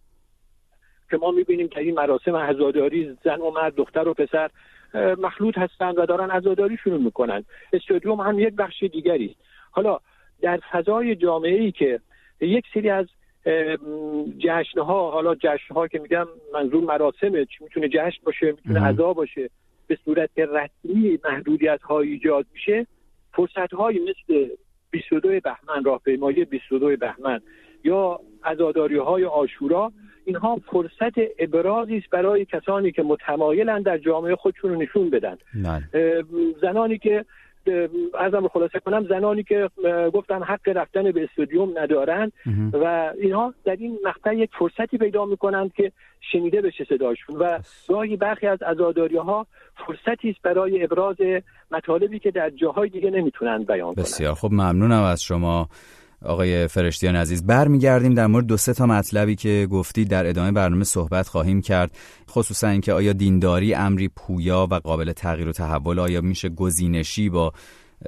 که 1.09 1.17
ما 1.17 1.31
می‌بینیم 1.31 1.67
که 1.67 1.79
این 1.79 1.95
مراسم 1.95 2.35
عزاداری 2.35 3.17
زن 3.23 3.41
و 3.41 3.51
مرد 3.51 3.75
دختر 3.75 4.07
و 4.07 4.13
پسر 4.13 4.49
مخلوط 5.17 5.57
هستند 5.57 5.99
و 5.99 6.05
دارن 6.05 6.29
عزاداری 6.29 6.77
شروع 6.77 6.99
می‌کنن. 6.99 7.45
استادیوم 7.73 8.19
هم 8.19 8.39
یک 8.39 8.53
بخش 8.55 8.83
دیگری. 8.83 9.35
حالا 9.71 9.99
در 10.41 10.59
فضای 10.71 11.15
جامعه 11.15 11.61
ای 11.61 11.71
که 11.71 11.99
یک 12.41 12.65
سری 12.73 12.89
از 12.89 13.05
جشن 14.37 14.79
ها 14.79 15.11
حالا 15.11 15.35
جشن 15.35 15.73
ها 15.73 15.87
که 15.87 15.99
میگم 15.99 16.27
منظور 16.53 16.83
مراسمه 16.83 17.47
می‌تونه 17.61 17.87
جشن 17.87 18.21
باشه 18.25 18.51
می‌تونه 18.51 18.85
عزا 18.85 19.13
باشه. 19.13 19.49
به 19.87 19.97
صورت 20.05 20.29
رسمی 20.37 21.19
محدودیت 21.23 21.81
ها 21.81 21.99
ایجاد 21.99 22.45
میشه 22.53 22.87
فرصت 23.33 23.73
های 23.73 23.99
مثل 23.99 24.47
22 24.91 25.27
بهمن 25.27 25.83
راهپیمایی 25.85 26.45
22 26.45 26.97
بهمن 26.97 27.39
یا 27.83 28.19
عزاداری 28.43 28.97
های 28.97 29.25
آشورا 29.25 29.91
اینها 30.25 30.61
فرصت 30.71 31.13
ابرازی 31.39 31.97
است 31.97 32.09
برای 32.09 32.45
کسانی 32.45 32.91
که 32.91 33.03
متمایلن 33.03 33.81
در 33.81 33.97
جامعه 33.97 34.35
خودشون 34.35 34.71
رو 34.71 34.81
نشون 34.81 35.09
بدن 35.09 35.37
بله. 35.53 36.23
زنانی 36.61 36.97
که 36.97 37.25
ازم 38.19 38.48
خلاصه 38.48 38.79
کنم 38.79 39.07
زنانی 39.10 39.43
که 39.43 39.69
گفتن 40.13 40.43
حق 40.43 40.69
رفتن 40.69 41.12
به 41.12 41.24
استودیوم 41.24 41.79
ندارند 41.79 42.31
و 42.74 43.13
اینها 43.22 43.53
در 43.65 43.75
این 43.79 44.00
مقطع 44.05 44.36
یک 44.36 44.50
فرصتی 44.60 44.98
پیدا 44.98 45.25
می‌کنند 45.25 45.74
که 45.74 45.91
شنیده 46.31 46.62
بشه 46.62 46.84
صداشون 46.89 47.36
و 47.38 47.60
گاهی 47.88 48.17
برخی 48.17 48.48
از 48.48 48.62
عزاداری 48.62 49.17
ها 49.17 49.48
فرصتی 49.88 50.29
است 50.29 50.41
برای 50.41 50.84
ابراز 50.84 51.15
مطالبی 51.72 52.19
که 52.19 52.31
در 52.31 52.50
جاهای 52.50 52.89
دیگه 52.89 53.10
نمی‌تونن 53.10 53.63
بیان 53.63 53.93
کنند. 53.93 54.05
بسیار 54.05 54.34
خب 54.34 54.50
ممنونم 54.51 55.03
از 55.03 55.24
شما. 55.24 55.67
آقای 56.22 56.67
فرشتیان 56.67 57.15
عزیز. 57.15 57.45
برمیگردیم 57.45 58.13
در 58.13 58.27
مورد 58.27 58.45
دو 58.45 58.57
سه 58.57 58.74
تا 58.74 58.86
مطلبی 58.86 59.36
که 59.36 59.67
گفتید 59.72 60.07
در 60.07 60.29
ادامه 60.29 60.51
برنامه 60.51 60.84
صحبت 60.84 61.27
خواهیم 61.27 61.62
کرد. 61.62 61.91
خصوصا 62.29 62.67
اینکه 62.67 62.93
آیا 62.93 63.13
دینداری 63.13 63.74
امری 63.74 64.07
پویا 64.07 64.67
و 64.72 64.75
قابل 64.75 65.13
تغییر 65.13 65.48
و 65.48 65.51
تحول 65.51 66.00
آیا 66.00 66.22
میشه 66.22 66.50
گزینشی 66.50 67.29
با 67.29 67.53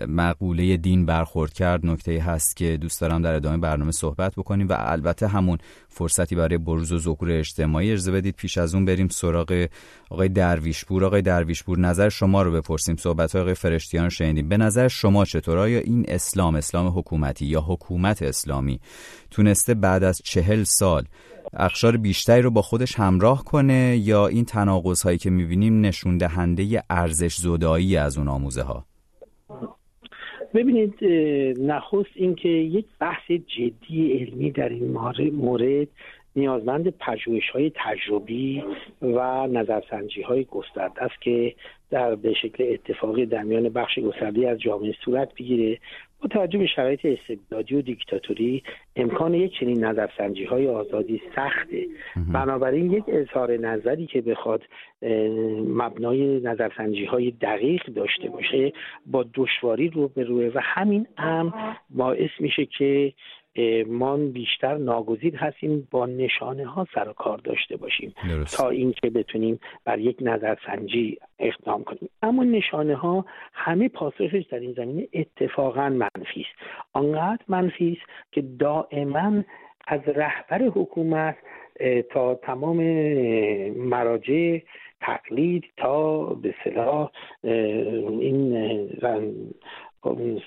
مقوله 0.07 0.77
دین 0.77 1.05
برخورد 1.05 1.53
کرد. 1.53 1.85
نکته 1.85 2.21
هست 2.21 2.55
که 2.57 2.77
دوست 2.77 3.01
دارم 3.01 3.21
در 3.21 3.33
ادامه 3.33 3.57
برنامه 3.57 3.91
صحبت 3.91 4.33
بکنیم 4.35 4.67
و 4.69 4.75
البته 4.77 5.27
همون 5.27 5.57
فرصتی 5.89 6.35
برای 6.35 6.57
بروز 6.57 6.91
و 6.91 6.97
ظهور 6.97 7.31
اجتماعی 7.31 7.91
اجازه 7.91 8.11
بدید. 8.11 8.35
پیش 8.35 8.57
از 8.57 8.75
اون 8.75 8.85
بریم 8.85 9.07
سراغ 9.07 9.67
آقای 10.09 10.29
درویشپور. 10.29 11.05
آقای 11.05 11.21
درویشپور 11.21 11.79
نظر 11.79 12.09
شما 12.09 12.41
رو 12.41 12.51
بپرسیم. 12.51 12.95
صحبت 12.95 13.35
آقای 13.35 13.53
فرشتیان 13.53 14.09
شنیدیم. 14.09 14.49
به 14.49 14.57
نظر 14.57 14.87
شما 14.87 15.25
چطور؟ 15.25 15.57
آیا 15.57 15.79
این 15.79 16.05
اسلام 16.07 16.55
اسلام 16.55 16.87
حکومتی 16.99 17.45
یا 17.45 17.61
حکومت 17.61 18.21
اسلامی 18.21 18.79
تونسته 19.31 19.73
بعد 19.73 20.03
از 20.03 20.21
چهل 20.23 20.63
سال 20.63 21.03
اخشار 21.53 21.97
بیشتری 21.97 22.41
رو 22.41 22.51
با 22.51 22.61
خودش 22.61 22.99
همراه 22.99 23.43
کنه 23.43 23.97
یا 23.97 24.27
این 24.27 24.45
تناقض 24.45 25.01
هایی 25.01 25.17
که 25.17 25.29
می‌بینیم 25.29 25.81
نشون 25.81 26.17
دهنده 26.17 26.83
ارزش 26.89 27.35
زدایی 27.35 27.97
از 27.97 28.17
اون 28.17 28.27
آموزه 28.27 28.61
ها 28.61 28.85
ببینید 30.53 31.03
نخست 31.59 32.11
اینکه 32.15 32.49
یک 32.49 32.85
بحث 32.99 33.31
جدی 33.31 34.13
علمی 34.13 34.51
در 34.51 34.69
این 34.69 34.91
مورد 35.31 35.87
نیازمند 36.35 36.89
پژوهش 36.89 37.49
های 37.49 37.71
تجربی 37.75 38.63
و 39.01 39.47
نظرسنجی 39.47 40.21
های 40.21 40.43
گسترده 40.43 41.03
است 41.03 41.21
که 41.21 41.55
در 41.89 42.15
به 42.15 42.33
شکل 42.33 42.63
اتفاقی 42.73 43.25
در 43.25 43.43
میان 43.43 43.69
بخش 43.69 43.99
گسترده 43.99 44.49
از 44.49 44.59
جامعه 44.59 44.95
صورت 45.05 45.33
بگیره 45.33 45.79
با 46.21 46.27
توجه 46.27 46.59
به 46.59 46.67
شرایط 46.67 47.05
استبدادی 47.05 47.75
و 47.75 47.81
دیکتاتوری 47.81 48.63
امکان 48.95 49.33
یک 49.33 49.59
چنین 49.59 49.85
نظرسنجی 49.85 50.45
های 50.45 50.67
آزادی 50.67 51.21
سخته. 51.35 51.85
بنابراین 52.33 52.91
یک 52.91 53.03
اظهار 53.07 53.57
نظری 53.57 54.05
که 54.05 54.21
بخواد 54.21 54.61
مبنای 55.67 56.39
نظرسنجی 56.39 57.05
های 57.05 57.31
دقیق 57.31 57.85
داشته 57.85 58.29
باشه 58.29 58.73
با 59.05 59.25
دشواری 59.33 59.89
رو 59.89 60.07
به 60.07 60.23
روی 60.23 60.47
و 60.47 60.59
همین 60.63 61.07
هم 61.17 61.53
باعث 61.89 62.31
میشه 62.39 62.65
که 62.65 63.13
ما 63.87 64.17
بیشتر 64.17 64.77
ناگزیر 64.77 65.35
هستیم 65.35 65.87
با 65.91 66.05
نشانه 66.05 66.65
ها 66.65 66.87
سر 66.93 67.09
و 67.09 67.13
کار 67.13 67.37
داشته 67.37 67.77
باشیم. 67.77 68.13
تا 68.57 68.69
اینکه 68.69 69.09
بتونیم 69.09 69.59
بر 69.85 69.99
یک 69.99 70.17
نظرسنجی 70.21 71.17
اقدام 71.39 71.83
کنیم. 71.83 72.09
اما 72.21 72.43
نشانه 72.43 72.95
ها 72.95 73.25
همه 73.53 73.89
پاسخش 73.89 74.43
در 74.51 74.59
این 74.59 74.73
زمینه 74.73 75.07
اتفاقا 75.13 75.89
منفی 75.89 76.41
است. 76.41 76.61
آنقدر 76.93 77.43
منفی 77.47 77.97
است 77.99 78.11
که 78.31 78.41
دائما 78.59 79.43
از 79.87 80.01
رهبر 80.07 80.63
حکومت 80.63 81.35
تا 82.09 82.35
تمام 82.35 82.77
مراجع 83.77 84.59
تقلید 85.01 85.63
تا 85.77 86.23
به 86.23 86.55
صلاح 86.63 87.11
این 88.21 88.53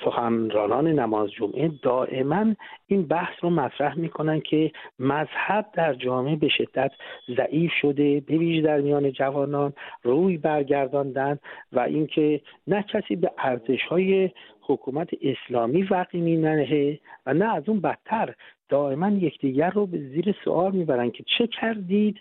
سخنرانان 0.04 0.88
نماز 0.88 1.30
جمعه 1.30 1.71
دائما 1.83 2.54
این 2.87 3.02
بحث 3.02 3.35
رو 3.40 3.50
مطرح 3.50 3.99
می‌کنن 3.99 4.40
که 4.40 4.73
مذهب 4.99 5.66
در 5.73 5.95
جامعه 5.95 6.37
به 6.37 6.49
شدت 6.49 6.92
ضعیف 7.37 7.73
شده 7.80 8.21
به 8.21 8.61
در 8.61 8.80
میان 8.80 9.12
جوانان 9.12 9.73
روی 10.02 10.38
برگرداندن 10.38 11.38
و 11.73 11.80
اینکه 11.80 12.40
نه 12.66 12.83
کسی 12.83 13.16
به 13.16 13.30
ارزش 13.38 13.83
های 13.83 14.30
حکومت 14.61 15.09
اسلامی 15.23 15.83
وقی 15.83 16.21
مینهه 16.21 16.99
و 17.26 17.35
نه 17.35 17.54
از 17.54 17.69
اون 17.69 17.80
بدتر 17.80 18.35
دائما 18.69 19.09
یکدیگر 19.09 19.71
رو 19.71 19.87
به 19.87 19.99
زیر 19.99 20.35
سوال 20.45 20.73
می‌برن 20.73 21.11
که 21.11 21.25
چه 21.38 21.47
کردید؟ 21.47 22.21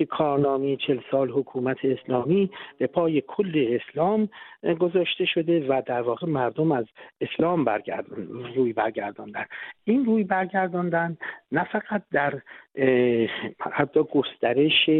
که 0.00 0.06
کارنامه 0.06 0.76
چل 0.76 1.00
سال 1.10 1.30
حکومت 1.30 1.76
اسلامی 1.84 2.50
به 2.78 2.86
پای 2.86 3.20
کل 3.20 3.80
اسلام 3.80 4.28
گذاشته 4.78 5.24
شده 5.24 5.66
و 5.68 5.82
در 5.86 6.02
واقع 6.02 6.26
مردم 6.26 6.72
از 6.72 6.84
اسلام 7.20 7.64
برگردن 7.64 8.28
روی 8.54 8.72
برگرداندن. 8.72 9.44
این 9.84 10.04
روی 10.04 10.24
برگرداندن 10.24 11.16
نه 11.52 11.64
فقط 11.64 12.02
در 12.12 12.40
حتی 13.60 14.00
گسترش 14.14 14.90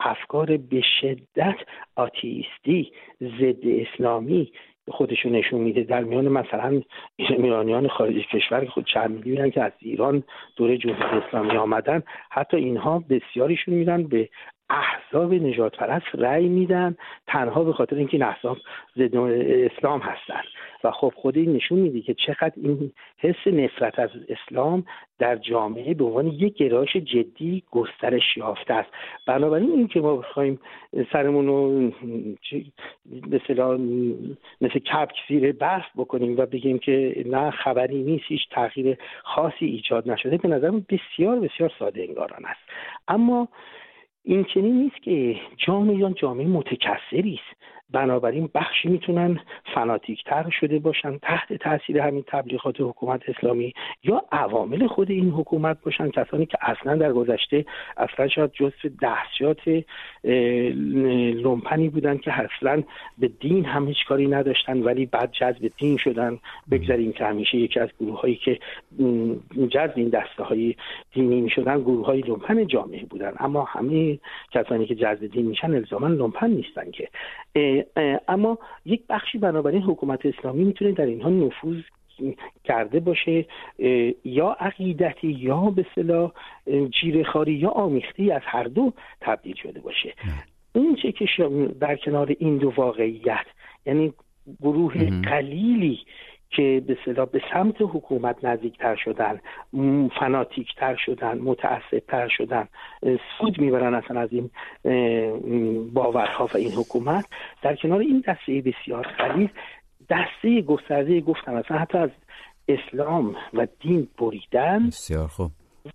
افکار 0.00 0.56
به 0.56 0.82
شدت 1.00 1.56
آتیستی 1.96 2.92
ضد 3.20 3.66
اسلامی 3.66 4.52
خودشون 4.88 5.32
نشون 5.32 5.60
میده. 5.60 5.82
در 5.82 6.04
میان 6.04 6.28
مثلا 6.28 6.82
ایرانیان 7.18 7.88
خارج 7.88 8.14
کشور 8.14 8.64
خود 8.66 8.86
چند 8.86 9.10
میلیونن 9.10 9.50
که 9.50 9.62
از 9.62 9.72
ایران 9.78 10.22
دوره 10.56 10.78
جمهوری 10.78 11.18
اسلامی 11.26 11.56
آمدن. 11.56 12.02
حتی 12.30 12.56
اینها 12.56 13.04
بسیاریشون 13.10 13.74
میرن 13.74 14.02
به 14.02 14.28
احزاب 14.70 15.34
نجات 15.34 15.76
پرست 15.76 16.06
رأی 16.14 16.48
میدن 16.48 16.96
تنها 17.26 17.64
به 17.64 17.72
خاطر 17.72 17.96
اینکه 17.96 18.14
این 18.14 18.22
احزاب 18.22 18.56
ضد 18.96 19.16
اسلام 19.16 20.00
هستن. 20.00 20.42
و 20.84 20.90
خب 20.90 21.12
خود 21.16 21.36
این 21.36 21.52
نشون 21.52 21.78
میده 21.78 22.00
که 22.00 22.14
چقدر 22.14 22.52
این 22.56 22.92
حس 23.18 23.46
نفرت 23.46 23.98
از 23.98 24.10
اسلام 24.28 24.84
در 25.18 25.36
جامعه 25.36 25.94
به 25.94 26.04
عنوان 26.04 26.26
یک 26.26 26.54
گرایش 26.54 26.96
جدی 26.96 27.62
گسترش 27.70 28.36
یافته 28.36 28.74
است. 28.74 28.90
بنابراین 29.26 29.70
این 29.70 29.88
که 29.88 30.00
ما 30.00 30.16
بخوایم 30.16 30.60
سرمون 31.12 31.46
رو 31.46 31.90
مثلا 33.30 33.76
مثل 34.60 34.78
کپک 34.78 35.16
زیر 35.28 35.52
برف 35.52 35.86
بکنیم 35.96 36.36
و 36.36 36.46
بگیم 36.46 36.78
که 36.78 37.24
نه 37.26 37.50
خبری 37.50 38.02
نیست 38.02 38.24
هیچ 38.28 38.48
تغییر 38.50 38.98
خاصی 39.22 39.66
ایجاد 39.66 40.10
نشده 40.10 40.36
به 40.36 40.48
نظرم 40.48 40.86
بسیار 40.88 41.40
بسیار 41.40 41.72
ساده 41.78 42.02
انگاران 42.02 42.44
است. 42.44 42.60
اما 43.08 43.48
این 44.24 44.44
چنین 44.44 44.76
نیست 44.76 45.02
که 45.02 45.40
جامعه 45.66 46.12
جامعه 46.12 46.46
متکثری 46.46 47.34
است. 47.34 47.60
بنابراین 47.92 48.50
بخشی 48.54 48.88
می‌تونن 48.88 49.40
فناتیکتر 49.74 50.50
شده 50.50 50.78
باشن 50.78 51.18
تحت 51.18 51.52
تاثیر 51.52 51.98
همین 51.98 52.24
تبلیغات 52.26 52.80
حکومت 52.80 53.20
اسلامی 53.28 53.72
یا 54.04 54.22
عوامل 54.32 54.86
خود 54.86 55.10
این 55.10 55.30
حکومت 55.30 55.78
باشن. 55.84 56.10
کسانی 56.10 56.46
که 56.46 56.58
اصلا 56.60 56.96
در 56.96 57.12
گذشته 57.12 57.64
اصلا 57.96 58.28
شاید 58.28 58.50
جزو 58.52 58.88
دستجات 59.00 59.84
لومپنی 61.42 61.88
بودن 61.88 62.16
که 62.18 62.32
اصلا 62.32 62.82
به 63.18 63.28
دین 63.28 63.64
هم 63.64 63.88
هیچ 63.88 64.04
کاری 64.08 64.26
نداشتن 64.26 64.82
ولی 64.82 65.06
بعد 65.06 65.32
جذب 65.32 65.70
دین 65.78 65.96
شدن. 65.96 66.38
بگذریم 66.70 67.12
که 67.12 67.24
همیشه 67.24 67.58
یکی 67.58 67.80
از 67.80 67.88
گروه 68.00 68.20
هایی 68.20 68.36
که 68.36 68.58
جذب 69.68 69.92
این 69.96 70.08
دسته 70.08 70.42
های 70.42 70.74
دینی 71.12 71.40
می‌شدن 71.40 71.80
گروه 71.80 72.06
های 72.06 72.20
لومپن 72.20 72.66
جامعه 72.66 73.04
بودن. 73.04 73.32
اما 73.38 73.64
همه 73.64 74.18
کسانی 74.52 74.86
که 74.86 74.94
جذب 74.94 75.26
دین 75.26 75.46
میشن 75.46 75.74
الزاما 75.74 76.08
لومپن 76.08 76.50
نیستن 76.50 76.90
که 76.90 77.08
اما 78.28 78.58
یک 78.84 79.02
بخشی 79.08 79.38
بنابراین 79.38 79.82
حکومت 79.82 80.26
اسلامی 80.26 80.64
می‌تونه 80.64 80.92
در 80.92 81.06
اینها 81.06 81.28
نفوذ 81.28 81.82
کرده 82.64 83.00
باشه 83.00 83.46
یا 84.24 84.56
عقیدتی 84.60 85.28
یا 85.28 85.60
به 85.60 85.86
صلاح 85.94 86.32
جیرخاری 87.00 87.52
یا 87.52 87.68
آمیختی 87.68 88.32
از 88.32 88.42
هر 88.44 88.64
دو 88.64 88.92
تبدیل 89.20 89.54
شده 89.54 89.80
باشه. 89.80 90.14
اون 90.74 90.96
چه 91.02 91.12
که 91.12 91.26
در 91.80 91.96
کنار 91.96 92.36
این 92.38 92.58
دو 92.58 92.72
واقعیت 92.76 93.46
یعنی 93.86 94.12
گروه 94.60 95.20
قلیلی 95.20 95.98
که 96.50 96.82
به 96.86 96.96
صلاح 97.04 97.26
به 97.26 97.42
سمت 97.52 97.76
حکومت 97.80 98.44
نزدیکتر 98.44 98.96
شدن 98.96 99.40
فناتیکتر 100.20 100.96
شدن 100.96 101.38
متعصبتر 101.38 102.28
شدن 102.28 102.68
سود 103.38 103.60
می‌برن 103.60 103.94
اصلا 103.94 104.20
از 104.20 104.28
این 104.32 104.50
باورها 105.94 106.44
و 106.54 106.56
این 106.56 106.72
حکومت. 106.72 107.26
در 107.62 107.76
کنار 107.76 108.00
این 108.00 108.24
دسته 108.26 108.62
بسیار 108.64 109.06
خلیل 109.18 109.48
دسته 110.10 110.62
گسترده 110.62 111.20
گفتم 111.20 111.54
اصلا 111.54 111.78
حتی 111.78 111.98
از 111.98 112.10
اسلام 112.68 113.36
و 113.54 113.66
دین 113.80 114.08
بریدن. 114.18 114.86
بسیار 114.86 115.26
خوب. 115.26 115.50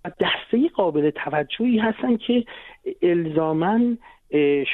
و 0.05 0.09
دسته 0.09 0.69
قابل 0.75 1.09
توجهی 1.09 1.77
هستن 1.77 2.17
که 2.17 2.45
الزامن 3.01 3.97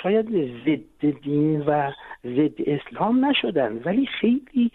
شاید 0.03 0.29
ضد 0.65 1.21
دین 1.23 1.61
و 1.61 1.91
ضد 2.25 2.61
اسلام 2.67 3.25
نشدن 3.25 3.81
ولی 3.85 4.05
خیلی 4.05 4.71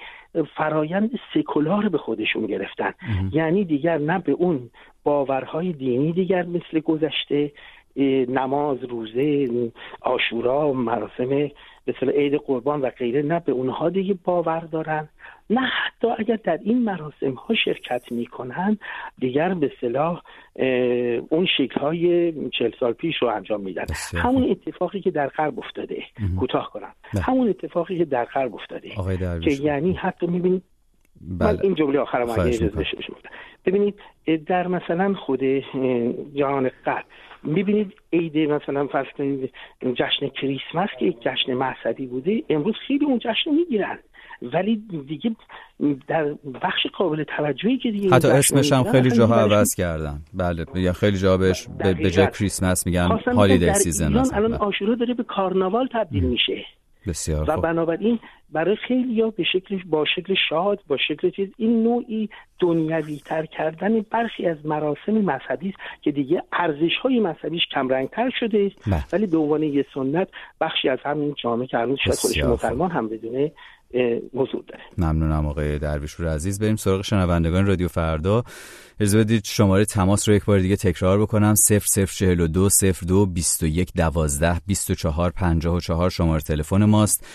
فرایند 0.56 1.10
سکولار 1.34 1.88
به 1.88 1.98
خودشون 1.98 2.46
گرفتن. 2.46 2.94
یعنی 3.32 3.64
دیگر 3.64 3.98
نه 3.98 4.18
به 4.18 4.32
اون 4.32 4.70
باورهای 5.04 5.72
دینی 5.72 6.12
دیگر 6.12 6.42
مثل 6.42 6.80
گذشته 6.80 7.52
نماز 8.28 8.84
روزه 8.84 9.48
آشورا 10.00 10.72
مراسم 10.72 11.50
مثل 11.86 12.10
عید 12.10 12.34
قربان 12.34 12.80
و 12.80 12.90
غیره 12.90 13.22
نه 13.22 13.40
به 13.40 13.52
اونها 13.52 13.90
دیگه 13.90 14.14
باور 14.24 14.60
دارن. 14.60 15.08
نه 15.50 15.60
حتی 15.60 16.08
اگر 16.18 16.38
در 16.44 16.58
این 16.62 16.84
مراسم 16.84 17.32
ها 17.32 17.54
شرکت 17.64 18.12
می‌کنن 18.12 18.78
دیگر 19.18 19.54
به 19.54 19.72
صلاح 19.80 20.22
اون 21.28 21.46
شکل 21.58 21.80
های 21.80 22.32
چل 22.50 22.70
سال 22.80 22.92
پیش 22.92 23.14
رو 23.22 23.28
انجام 23.28 23.60
میدن. 23.60 23.84
همون 24.14 24.50
اتفاقی 24.50 25.00
که 25.00 25.10
در 25.10 25.28
غرب 25.28 25.58
افتاده 25.58 26.02
کوتاه 26.38 26.70
کنم. 26.72 26.92
همون 27.22 27.48
اتفاقی 27.48 27.98
که 27.98 28.04
در 28.04 28.24
غرب 28.24 28.54
افتاده 28.54 28.88
که 29.40 29.50
یعنی 29.50 29.92
حتی 29.92 30.26
می‌بینید 30.26 30.62
بله. 31.20 31.58
این 31.62 31.74
جمله 31.74 31.98
آخرم 31.98 32.30
اگه 32.30 32.42
اجازه 32.42 32.86
ببینید 33.66 33.94
در 34.46 34.66
مثلا 34.66 35.14
خود 35.14 35.40
جهان 36.34 36.70
غرب 36.84 37.04
می‌بینید 37.42 37.94
عید 38.12 38.38
مثلا 38.38 38.86
فرض 38.86 39.06
کنید 39.18 39.52
جشن 39.82 40.28
کریسمس 40.28 40.88
که 40.98 41.06
یک 41.06 41.20
جشن 41.20 41.54
مذهبی 41.54 42.06
بوده 42.06 42.42
امروز 42.48 42.74
خیلی 42.86 43.04
اون 43.04 43.18
جشن 43.18 43.50
می‌گیرن. 43.50 43.98
ولی 44.42 44.82
دیگه 45.08 45.36
در 46.08 46.34
بخش 46.62 46.86
قابل 46.98 47.24
توجهی 47.24 47.78
که 47.78 47.90
دیگه 47.90 48.14
حتی 48.14 48.28
اسمش 48.28 48.72
هم 48.72 48.84
خیلی 48.92 49.10
جاها 49.10 49.34
عوض 49.34 49.74
کردن. 49.74 50.20
بله 50.34 50.66
یا 50.74 50.92
خیلی 50.92 51.18
جاها 51.18 51.36
بهش 51.36 51.68
به 51.78 52.10
جای 52.10 52.26
کریسمس 52.26 52.86
میگن 52.86 53.08
هالیدی 53.36 53.74
سیزن 53.74 54.16
الان 54.16 54.54
آشورا 54.54 54.94
داره 54.94 55.14
به 55.14 55.22
کارناوال 55.22 55.88
تبدیل 55.92 56.24
میشه. 56.24 56.64
بسیار 57.06 57.50
و 57.50 57.60
بنابراین 57.60 58.18
برای 58.52 58.76
خیلی 58.76 59.20
ها 59.20 59.30
به 59.30 59.44
شکل 59.52 59.82
با 59.86 60.04
شکل 60.16 60.34
شاد 60.48 60.80
با 60.88 60.96
شکل 60.96 61.30
چیز 61.30 61.48
این 61.56 61.82
نوعی 61.82 62.28
دنیوی 62.58 63.20
تر 63.24 63.46
کردن 63.46 64.00
برخی 64.00 64.46
از 64.46 64.56
مراسم 64.64 65.12
مذهبی 65.12 65.68
است 65.68 65.78
که 66.02 66.10
دیگه 66.10 66.42
ارزش 66.52 66.96
های 67.02 67.20
مذهبیش 67.20 67.62
کم 67.74 68.06
تر 68.06 68.30
شده 68.40 68.70
است. 68.86 69.14
ولی 69.14 69.26
به 69.26 69.38
عنوان 69.38 69.62
یه 69.62 69.86
سنت 69.94 70.28
بخشی 70.60 70.88
از 70.88 70.98
همین 71.04 71.34
جامعه 71.42 71.66
که 71.66 71.78
هنوز 71.78 71.98
شاید 72.04 72.16
خودش 72.16 72.44
مسلمان 72.44 72.90
هم 72.90 73.08
بدونه 73.08 73.52
وجود 74.34 74.66
داره. 74.66 74.82
ممنونم 74.98 75.46
آقای 75.46 75.78
درویشور 75.78 76.28
عزیز. 76.28 76.58
بریم 76.58 76.76
سراغ 76.76 77.02
شنوندگان 77.02 77.66
رادیو 77.66 77.88
فردا. 77.88 78.44
اجازه 79.00 79.18
بدید 79.18 79.44
شماره 79.44 79.84
تماس 79.84 80.28
رو 80.28 80.34
یک 80.34 80.44
بار 80.44 80.58
دیگه 80.58 80.76
تکرار 80.76 81.20
بکنم. 81.20 81.54
0042 81.68 82.68
02 83.06 83.26
21 83.26 83.92
12 83.96 84.60
24 84.66 85.30
54 85.30 86.10
شماره 86.10 86.40
تلفن 86.40 86.84
ماست. 86.84 87.26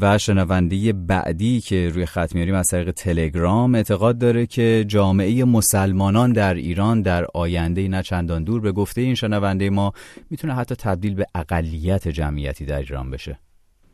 و 0.00 0.18
شنونده 0.18 0.92
بعدی 0.92 1.60
که 1.60 1.88
روی 1.88 2.06
خط 2.06 2.34
میاریم 2.34 2.54
از 2.54 2.68
طریق 2.68 2.90
تلگرام 2.90 3.74
اعتقاد 3.74 4.18
داره 4.18 4.46
که 4.46 4.84
جامعه 4.88 5.44
مسلمانان 5.44 6.32
در 6.32 6.54
ایران 6.54 7.02
در 7.02 7.26
آینده 7.34 7.88
نه 7.88 8.02
چندان 8.02 8.44
دور 8.44 8.60
به 8.60 8.72
گفته 8.72 9.00
این 9.00 9.14
شنونده 9.14 9.70
ما 9.70 9.92
می‌تونه 10.30 10.54
حتی 10.54 10.74
تبدیل 10.74 11.14
به 11.14 11.26
اقلیت 11.34 12.08
جمعیتی 12.08 12.64
در 12.64 12.78
ایران 12.78 13.10
بشه. 13.10 13.38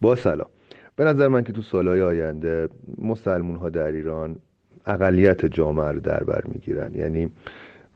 با 0.01 0.17
سلام. 0.17 0.49
به 0.97 1.05
نظر 1.05 1.29
من 1.29 1.45
که 1.45 1.53
تو 1.53 1.63
سالهای 1.63 2.03
آینده 2.03 2.69
مسلمون 2.99 3.57
ها 3.57 3.71
در 3.71 3.93
ایران 3.93 4.37
اقلیت 4.87 5.47
جامعه 5.47 5.93
رو 5.93 6.01
در 6.01 6.25
بر 6.25 6.43
می‌گیرن. 6.49 6.95
یعنی 6.95 7.31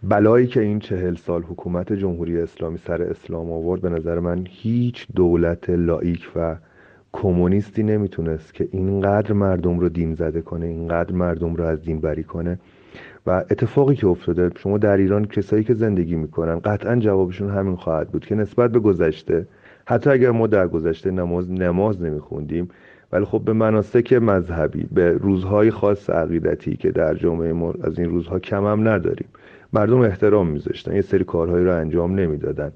بلایی 0.02 0.46
که 0.46 0.60
این 0.60 0.78
چهل 0.78 1.14
سال 1.14 1.42
حکومت 1.42 1.92
جمهوری 1.92 2.40
اسلامی 2.40 2.78
سر 2.78 3.02
اسلام 3.02 3.52
آورد 3.52 3.80
به 3.80 3.88
نظر 3.88 4.18
من 4.18 4.44
هیچ 4.48 5.06
دولت 5.16 5.70
لایک 5.70 6.28
و 6.36 6.56
کمونیستی 7.12 7.82
نمی‌تونست 7.82 8.54
که 8.54 8.68
اینقدر 8.72 9.32
مردم 9.32 9.78
رو 9.78 9.88
دین 9.88 10.14
زده 10.14 10.40
کنه 10.40 10.66
اینقدر 10.66 11.12
مردم 11.12 11.54
رو 11.54 11.64
از 11.64 11.82
دین 11.82 12.00
بری 12.00 12.24
کنه. 12.24 12.58
و 13.26 13.30
اتفاقی 13.30 13.94
که 13.94 14.06
افتاده 14.06 14.50
شما 14.56 14.78
در 14.78 14.96
ایران 14.96 15.24
کسایی 15.24 15.64
که 15.64 15.74
زندگی 15.74 16.16
می‌کنن 16.16 16.58
قطعا 16.58 16.96
جوابشون 16.96 17.50
همین 17.50 17.76
خواهد 17.76 18.08
بود 18.08 18.26
که 18.26 18.34
نسبت 18.34 18.72
به 18.72 18.78
گذشته 18.78 19.46
حتی 19.86 20.10
اگر 20.10 20.30
ما 20.30 20.46
در 20.46 20.68
گذشته 20.68 21.10
نماز 21.10 21.50
نماز 21.50 22.02
نمیخوندیم 22.02 22.68
ولی 23.12 23.24
خب 23.24 23.42
به 23.44 23.52
مناسک 23.52 24.12
مذهبی 24.12 24.86
به 24.92 25.12
روزهای 25.12 25.70
خاص 25.70 26.10
عقیدتی 26.10 26.76
که 26.76 26.90
در 26.90 27.14
جامعه 27.14 27.52
ما 27.52 27.74
از 27.82 27.98
این 27.98 28.10
روزها 28.10 28.38
کم 28.38 28.66
هم 28.66 28.88
نداریم. 28.88 29.28
مردم 29.72 30.00
احترام 30.00 30.46
میذاشتن 30.46 30.94
یه 30.94 31.00
سری 31.00 31.24
کارهایی 31.24 31.64
رو 31.64 31.74
انجام 31.74 32.14
نمی‌دادن. 32.14 32.72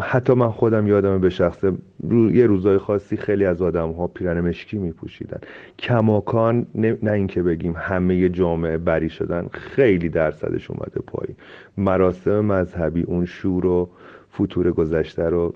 حتی 0.00 0.32
من 0.32 0.50
خودم 0.50 0.86
یادم 0.86 1.20
به 1.20 1.30
شخصه 1.30 1.72
یه 2.10 2.46
روزای 2.46 2.78
خاصی 2.78 3.16
خیلی 3.16 3.44
از 3.44 3.62
آدم 3.62 3.90
ها 3.90 4.06
پیرن 4.06 4.40
مشکی 4.40 4.78
می 4.78 4.92
پوشیدن 4.92 5.38
کماکان 5.78 6.66
نه, 6.74 6.98
نه 7.02 7.12
اینکه 7.12 7.42
بگیم 7.42 7.74
همه 7.76 8.28
جامعه 8.28 8.78
بری 8.78 9.08
شدن 9.08 9.46
خیلی 9.52 10.08
درصدش 10.08 10.70
اومده 10.70 11.00
پایین. 11.06 11.36
مراسم 11.76 12.40
مذهبی 12.40 13.02
اون 13.02 13.24
شور 13.24 13.66
و 13.66 13.88
فطور 14.30 14.72
گذشته 14.72 15.28
رو 15.28 15.54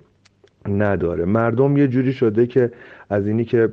نداره. 0.69 1.25
مردم 1.25 1.77
یه 1.77 1.89
جوری 1.89 2.13
شده 2.13 2.47
که 2.47 2.71
از 3.11 3.27
اینی 3.27 3.45
که 3.45 3.69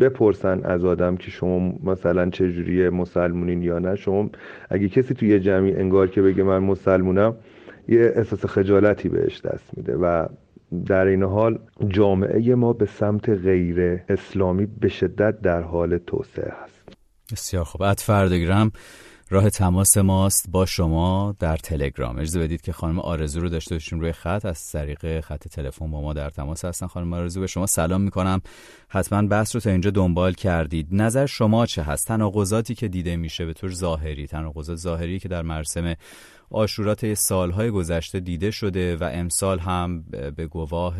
بپرسن 0.00 0.60
از 0.64 0.84
آدم 0.84 1.16
که 1.16 1.30
شما 1.30 1.72
مثلا 1.84 2.30
چه 2.30 2.52
جوری 2.52 2.88
مسلمونین 2.88 3.62
یا 3.62 3.78
نه 3.78 3.96
شما 3.96 4.30
اگه 4.70 4.88
کسی 4.88 5.14
توی 5.14 5.28
یه 5.28 5.40
جمعی 5.40 5.74
انگار 5.74 6.06
که 6.06 6.22
بگه 6.22 6.42
من 6.42 6.58
مسلمونم 6.58 7.36
یه 7.88 8.12
احساس 8.16 8.46
خجالتی 8.46 9.08
بهش 9.08 9.40
دست 9.40 9.76
میده 9.76 9.96
و 9.96 10.26
در 10.86 11.06
این 11.06 11.22
حال 11.22 11.58
جامعه 11.88 12.54
ما 12.54 12.72
به 12.72 12.86
سمت 12.86 13.28
غیر 13.28 14.00
اسلامی 14.08 14.66
به 14.66 14.88
شدت 14.88 15.40
در 15.40 15.62
حال 15.62 15.98
توسعه 15.98 16.52
هست. 16.64 16.88
بسیار 17.32 17.64
خوب. 17.64 17.82
اد 17.82 17.98
فردگرام 17.98 18.70
راه 19.32 19.50
تماس 19.50 19.96
ماست 19.96 20.46
با 20.50 20.66
شما 20.66 21.36
در 21.38 21.56
تلگرام. 21.56 22.16
اجازه 22.18 22.40
بدید 22.40 22.60
که 22.60 22.72
خانم 22.72 22.98
آرزو 22.98 23.40
رو 23.40 23.48
داشته 23.48 23.74
باشیم 23.74 24.00
روی 24.00 24.12
خط. 24.12 24.44
از 24.44 24.66
طریق 24.72 25.20
خط 25.20 25.48
تلفن 25.48 25.90
با 25.90 26.00
ما 26.00 26.12
در 26.12 26.30
تماس 26.30 26.64
هستن 26.64 26.86
خانم 26.86 27.12
آرزو. 27.12 27.40
به 27.40 27.46
شما 27.46 27.66
سلام 27.66 28.00
می‌کنم. 28.00 28.40
حتما 28.88 29.22
بحث 29.22 29.54
رو 29.54 29.60
تا 29.60 29.70
اینجا 29.70 29.90
دنبال 29.90 30.32
کردید. 30.32 30.86
نظر 30.90 31.26
شما 31.26 31.66
چه 31.66 31.82
هست؟ 31.82 32.06
تناقضاتی 32.06 32.74
که 32.74 32.88
دیده 32.88 33.16
میشه 33.16 33.46
به 33.46 33.52
طور 33.52 33.70
ظاهری 33.70 34.26
تناقضات 34.26 34.76
ظاهری 34.76 35.18
که 35.18 35.28
در 35.28 35.42
مراسم 35.42 35.94
آشورات 36.50 37.14
سالهای 37.14 37.70
گذشته 37.70 38.20
دیده 38.20 38.50
شده 38.50 38.96
و 38.96 39.10
امسال 39.12 39.58
هم 39.58 40.02
به 40.36 40.46
گواه 40.46 40.96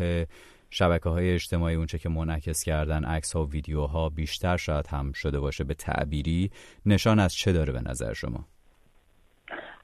شبکه 0.73 1.09
های 1.09 1.33
اجتماعی 1.33 1.75
اونچه 1.75 1.97
که 1.97 2.09
منعکس 2.09 2.63
کردن 2.63 3.03
عکس 3.03 3.35
ها 3.35 3.43
و 3.43 3.49
ویدیوها 3.49 4.09
بیشتر 4.09 4.57
شاید 4.57 4.87
هم 4.87 5.11
شده 5.11 5.39
باشه 5.39 5.63
به 5.63 5.73
تعبیری 5.73 6.49
نشان 6.85 7.19
از 7.19 7.35
چه 7.35 7.53
داره 7.53 7.73
به 7.73 7.79
نظر 7.89 8.13
شما؟ 8.13 8.39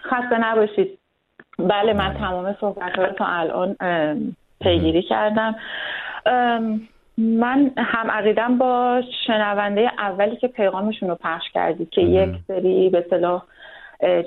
خسته 0.03 0.37
نباشید. 0.39 0.99
بله 1.59 1.93
من 1.93 2.09
بله. 2.09 2.17
تمام 2.17 2.55
صحبت 2.61 2.95
ها 2.95 3.09
تا 3.09 3.25
الان 3.25 3.75
پیگیری 4.61 5.03
کردم. 5.03 5.55
من 7.17 7.71
هم 7.77 8.11
عقیدم 8.11 8.57
با 8.57 9.01
شنونده 9.27 9.91
اولی 9.97 10.35
که 10.35 10.47
پیغامشون 10.47 11.09
رو 11.09 11.15
پخش 11.15 11.45
کردی 11.53 11.85
که 11.85 12.01
یک 12.01 12.35
سری 12.47 12.89
به 12.89 13.05
صلاح 13.09 13.43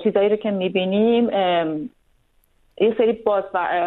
چیزایی 0.03 0.29
رو 0.29 0.35
که 0.35 0.51
می‌بینیم 0.51 1.29
یه 2.81 2.95
سری 2.97 3.13
باز 3.13 3.43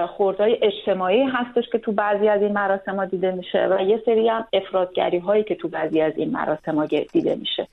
خوردهای 0.08 0.58
اجتماعی 0.62 1.22
هستش 1.22 1.64
که 1.72 1.78
تو 1.78 1.92
بعضی 1.92 2.28
از 2.28 2.42
این 2.42 2.52
مراسم 2.52 2.96
ها 2.96 3.04
دیده 3.04 3.32
میشه 3.32 3.68
و 3.70 3.82
یه 3.82 4.02
سری 4.06 4.28
هم 4.28 4.46
افرادگری 4.52 5.18
هایی 5.18 5.44
که 5.44 5.54
تو 5.54 5.68
بعضی 5.68 6.00
از 6.00 6.12
این 6.16 6.30
مراسم 6.30 6.74
ها 6.74 6.86
دیده 6.86 7.34
میشه. 7.34 7.68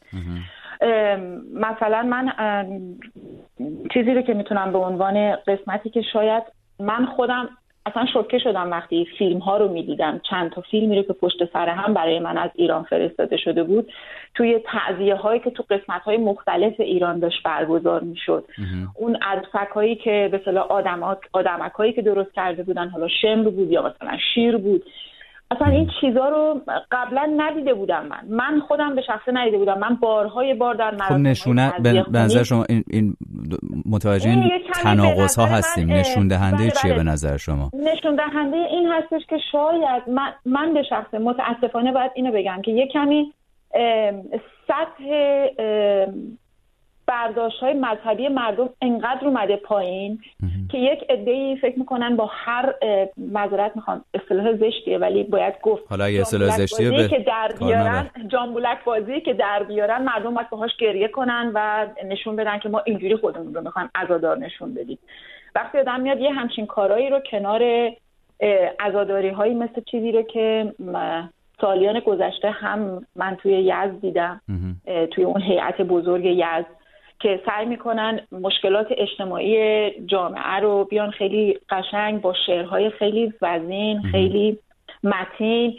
مثلا 1.54 2.04
من 2.04 2.32
چیزی 3.94 4.14
رو 4.14 4.22
که 4.22 4.34
می‌تونم 4.34 4.72
به 4.72 4.78
عنوان 4.78 5.36
قسمتی 5.36 5.90
که 5.90 6.02
شاید 6.14 6.44
من 6.80 7.06
خودم 7.06 7.50
اصلا 7.86 8.06
شوکه 8.06 8.38
شدم 8.38 8.72
وقتی 8.72 9.08
فیلم 9.18 9.40
ها 9.40 9.58
رو 9.58 9.68
می‌دیدم. 9.68 10.22
چند 10.30 10.52
تا 10.52 10.62
فیلمی 10.62 10.96
رو 10.96 11.04
که 11.04 11.14
پشت 11.14 11.54
سر 11.54 11.70
هم 11.70 11.94
برای 11.94 12.20
من 12.20 12.38
از 12.38 12.50
ایران 12.56 12.84
فرستاده 12.84 13.38
شده 13.38 13.64
بود 13.64 13.92
توی 14.36 14.60
تعذیه 14.66 15.16
هایی 15.16 15.40
که 15.40 15.50
تو 15.50 15.64
قسمت 15.70 16.02
های 16.02 16.18
مختلف 16.18 16.74
ایران 16.80 17.20
داشت 17.20 17.44
برگزار 17.44 18.02
می‌شد. 18.02 18.46
اون 18.96 19.18
عروسک 19.22 19.70
هایی 19.76 19.96
که 19.96 20.30
به 20.32 20.42
صلاح 20.46 20.68
آدمک 21.34 21.72
هایی 21.72 21.94
که 21.94 22.02
درست 22.02 22.34
کرده 22.34 22.64
بودن 22.64 22.90
حالا 22.90 23.08
شمر 23.08 23.50
بود 23.50 23.72
یا 23.72 23.82
مثلا 23.82 24.18
شیر 24.34 24.58
بود 24.58 24.84
اصلا 25.52 25.68
این 25.68 25.90
چیزا 26.02 26.30
رو 26.30 26.62
قبلا 26.92 27.34
ندیده 27.38 27.74
بودم 27.74 28.06
من. 28.06 28.26
من 28.30 28.60
خودم 28.60 28.96
به 28.96 29.02
شخصه 29.02 29.32
ندیده 29.32 29.58
بودم. 29.58 29.80
من 29.80 29.96
بارهای 29.96 30.54
بار 30.54 30.76
در 30.76 30.98
خب 30.98 31.16
نشونه 31.16 31.74
به 31.84 32.04
نظر 32.14 32.44
شما 32.44 32.66
این, 32.70 32.84
این 32.88 33.16
متوجه 33.86 34.30
این 34.30 34.52
تناقض 34.74 35.36
ها 35.36 35.46
هستیم. 35.46 35.92
نشون 35.92 36.28
دهنده 36.28 36.58
بله 36.58 36.72
چیه 36.72 36.94
به 36.94 37.04
نظر 37.04 37.38
شما؟ 37.38 37.72
نشون 37.74 38.16
دهنده 38.16 38.58
این 38.58 38.88
هستش 38.92 39.22
که 39.30 39.38
شاید 39.52 40.10
من, 40.10 40.34
من 40.46 40.74
به 40.74 40.84
شخصه 40.84 41.18
متاسفانه 41.20 41.92
باید 41.92 42.12
اینو 42.16 42.32
بگم 42.32 42.62
که 42.66 42.72
یه 42.72 42.88
کمی 42.88 43.34
سطح 44.68 45.04
برداشت 47.12 47.60
های 47.60 47.74
مذهبی 47.74 48.28
مردم 48.28 48.70
انقدر 48.82 49.28
اومده 49.28 49.56
پایین 49.56 50.20
که 50.72 50.78
یک 50.78 51.00
عده 51.10 51.56
فکر 51.56 51.80
می‌کنن 51.80 52.16
با 52.16 52.30
هر 52.32 52.74
معذرت 53.18 53.76
می‌خوام 53.76 54.04
اصطلاح 54.14 54.54
زشتیه 54.54 54.98
ولی 54.98 55.24
باید 55.24 55.54
گفت. 55.62 55.84
حالا 55.90 56.06
اگه 56.06 56.22
اصطلاح 56.22 56.50
زشتیه 56.50 57.08
که 57.08 57.20
در 57.20 57.52
بیارن 57.60 58.10
جامبولک 58.28 58.84
بازی 58.84 59.22
که 59.22 59.34
در 59.34 59.64
بیارن 59.64 60.02
مردم 60.02 60.34
باید 60.34 60.50
باهاش 60.50 60.72
گریه 60.78 61.08
کنن 61.08 61.52
و 61.54 61.88
نشون 62.06 62.36
بدن 62.36 62.60
که 62.60 62.70
ما 62.70 62.82
اینجوری 62.86 63.16
خودمون 63.16 63.54
رو 63.54 63.62
می‌خوایم 63.62 63.90
عزادار 63.96 64.38
نشون 64.38 64.74
بدیم. 64.74 65.00
وقتی 65.56 65.78
آدم 65.78 66.00
میاد 66.00 66.20
یه 66.20 66.32
همچین 66.34 66.66
کارایی 66.66 67.10
رو 67.10 67.20
کنار 67.32 67.92
عزاداری 68.80 69.30
هایی 69.30 69.54
مثل 69.54 69.82
چیزی 69.92 70.12
رو 70.12 70.22
که 70.22 70.74
سالیان 71.62 72.00
گذشته 72.00 72.50
هم 72.50 73.06
من 73.16 73.36
توی 73.36 73.52
یزد 73.52 74.02
دیدم 74.02 74.42
توی 75.12 75.24
اون 75.24 75.42
هیئت 75.42 75.82
بزرگ 75.82 76.26
یزد 76.26 76.81
که 77.22 77.42
سعی 77.46 77.66
می‌کنن 77.66 78.20
مشکلات 78.32 78.88
اجتماعی 78.98 79.92
جامعه 80.06 80.60
رو 80.60 80.84
بیان 80.84 81.12
خیلی 81.12 81.60
قشنگ 81.70 82.22
با 82.22 82.34
شعرهای 82.46 82.90
خیلی 82.90 83.34
وزین 83.42 84.02
خیلی 84.12 84.58
متین 85.04 85.78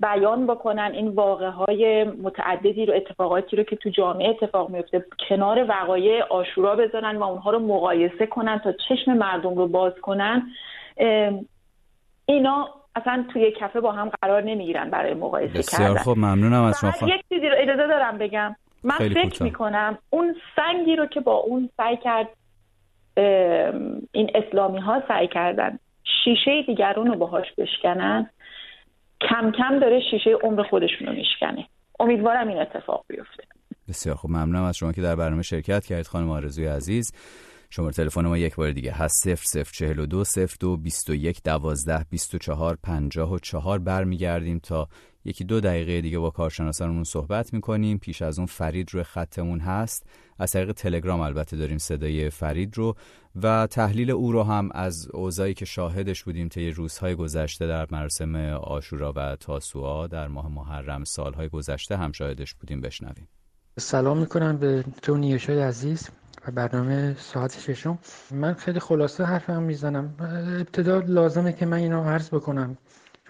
بیان 0.00 0.46
بکنن 0.46 0.90
این 0.94 1.08
واقع 1.08 1.48
های 1.48 2.04
متعددی 2.04 2.86
رو 2.86 2.94
اتفاقاتی 2.94 3.56
رو 3.56 3.62
که 3.62 3.76
تو 3.76 3.90
جامعه 3.90 4.28
اتفاق 4.28 4.70
میفته 4.70 5.04
کنار 5.28 5.66
وقایع 5.68 6.22
آشورا 6.22 6.76
بذارن 6.76 7.16
و 7.16 7.22
اونها 7.22 7.50
رو 7.50 7.58
مقایسه 7.58 8.26
کنن 8.26 8.58
تا 8.64 8.72
چشم 8.88 9.12
مردم 9.12 9.54
رو 9.54 9.68
باز 9.68 9.92
کنن. 10.02 10.42
اینا 12.26 12.68
اصلا 12.96 13.24
توی 13.32 13.52
کفه 13.60 13.80
با 13.80 13.92
هم 13.92 14.10
قرار 14.22 14.42
نمی‌گیرن 14.42 14.90
برای 14.90 15.14
مقایسه 15.14 15.58
بسیار 15.58 15.88
کردن. 15.88 16.02
خب 16.02 16.14
ممنونم 16.16 16.62
از 16.62 16.80
شما. 16.80 17.08
یک 17.08 17.22
چیزی 17.28 17.48
رو 17.48 17.54
اجازه 17.58 17.86
دارم 17.86 18.18
بگم. 18.18 18.56
من 18.84 18.96
فکر 18.98 19.42
می‌کنم 19.42 19.98
اون 20.10 20.36
سنگی 20.56 20.96
رو 20.96 21.06
که 21.06 21.20
با 21.20 21.34
اون 21.34 21.70
سعی 21.76 21.96
کرد 21.96 22.28
این 24.12 24.30
اسلامی 24.34 24.78
ها 24.78 25.02
سعی 25.08 25.28
کردن 25.28 25.78
شیشه 26.24 26.62
دیگرون 26.66 27.06
رو 27.06 27.16
باهاش 27.16 27.46
بشکنن 27.58 28.30
کم 29.20 29.52
کم 29.58 29.78
داره 29.78 30.00
شیشه 30.10 30.30
عمر 30.42 30.62
خودشون 30.62 31.06
رو 31.06 31.12
میشکنه. 31.12 31.66
امیدوارم 32.00 32.48
این 32.48 32.58
اتفاق 32.58 33.04
بیفته. 33.08 33.42
بسیار 33.88 34.14
خوب 34.16 34.30
ممنونم 34.30 34.64
از 34.64 34.76
شما 34.76 34.92
که 34.92 35.02
در 35.02 35.16
برنامه 35.16 35.42
شرکت 35.42 35.86
کردید. 35.86 36.06
خانم 36.06 36.30
آرزوی 36.30 36.66
عزیز 36.66 37.12
شماره 37.70 37.92
تلفن 37.92 38.26
ما 38.26 38.38
یک 38.38 38.56
بار 38.56 38.70
دیگه 38.70 38.92
هست 38.92 39.28
0042 39.28 40.24
02 40.60 40.76
21 40.76 41.42
12 41.44 42.04
24 42.10 42.78
54 42.82 43.78
برمیگردیم 43.78 44.58
تا 44.58 44.88
یکی 45.28 45.44
دو 45.44 45.60
دقیقه 45.60 46.00
دیگه 46.00 46.18
با 46.18 46.30
کارشناسانمون 46.30 47.04
صحبت 47.04 47.54
می‌کنیم. 47.54 47.98
پیش 47.98 48.22
از 48.22 48.38
اون 48.38 48.46
فرید 48.46 48.94
روی 48.94 49.02
خطمون 49.02 49.60
هست. 49.60 50.06
از 50.38 50.52
طریق 50.52 50.72
تلگرام 50.72 51.20
البته 51.20 51.56
داریم 51.56 51.78
صدای 51.78 52.30
فرید 52.30 52.76
رو. 52.76 52.96
و 53.42 53.66
تحلیل 53.66 54.10
او 54.10 54.32
رو 54.32 54.42
هم 54.42 54.68
از 54.72 55.08
اوضاعی 55.08 55.54
که 55.54 55.64
شاهدش 55.64 56.24
بودیم 56.24 56.48
طی 56.48 56.70
روزهای 56.70 57.14
گذشته 57.14 57.66
در 57.66 57.86
مراسم 57.90 58.36
آشورا 58.62 59.12
و 59.16 59.36
تاسوعا 59.36 60.06
در 60.06 60.28
ماه 60.28 60.48
محرم 60.48 61.04
سالهای 61.04 61.48
گذشته 61.48 61.96
هم 61.96 62.12
شاهدش 62.12 62.54
بودیم. 62.54 62.80
بشنویم. 62.80 63.28
سلام 63.78 64.18
می‌کنم 64.18 64.56
به 64.56 64.84
تو 65.02 65.16
نیوشای 65.16 65.60
عزیز 65.60 66.08
و 66.46 66.50
برنامه 66.50 67.16
ساعت 67.18 67.58
ششم. 67.60 67.98
من 68.30 68.54
خیلی 68.54 68.80
خلاصه 68.80 69.24
حرفم 69.24 69.62
می‌زنم. 69.62 70.14
ابتدا 70.60 70.98
لازمه 70.98 71.52
که 71.52 71.66
من 71.66 71.76
اینو 71.76 72.02
عرض 72.02 72.28
بکنم. 72.28 72.78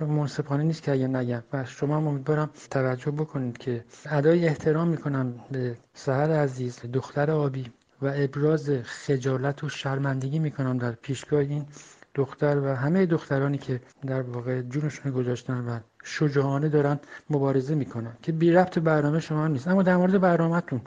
منصفانه 0.04 0.62
نیست 0.62 0.82
که 0.82 0.92
اگه 0.92 1.08
نگم. 1.08 1.42
و 1.52 1.64
شما 1.64 1.96
هم 1.96 2.06
امیدوارم 2.06 2.50
توجه 2.70 3.10
بکنید 3.10 3.58
که 3.58 3.84
ادای 4.10 4.46
احترام 4.46 4.88
می‌کنم 4.88 5.34
به 5.52 5.76
سهر 5.94 6.32
عزیز 6.32 6.80
دختر 6.92 7.30
آبی 7.30 7.70
و 8.02 8.12
ابراز 8.16 8.70
خجالت 8.70 9.64
و 9.64 9.68
شرمندگی 9.68 10.38
می‌کنم 10.38 10.78
در 10.78 10.92
پیشگاه 10.92 11.40
این 11.40 11.66
دختر 12.14 12.58
و 12.58 12.74
همه 12.74 13.06
دخترانی 13.06 13.58
که 13.58 13.80
در 14.06 14.22
واقع 14.22 14.62
جونشون 14.62 15.12
گذاشتن 15.12 15.64
و 15.64 15.78
شجاعانه 16.04 16.68
دارن 16.68 17.00
مبارزه 17.30 17.74
می‌کنن 17.74 18.12
که 18.22 18.32
بی 18.32 18.52
ربط 18.52 18.78
برنامه 18.78 19.20
شما 19.20 19.48
نیست. 19.48 19.68
اما 19.68 19.82
در 19.82 19.96
مورد 19.96 20.20
برنامهتون 20.20 20.80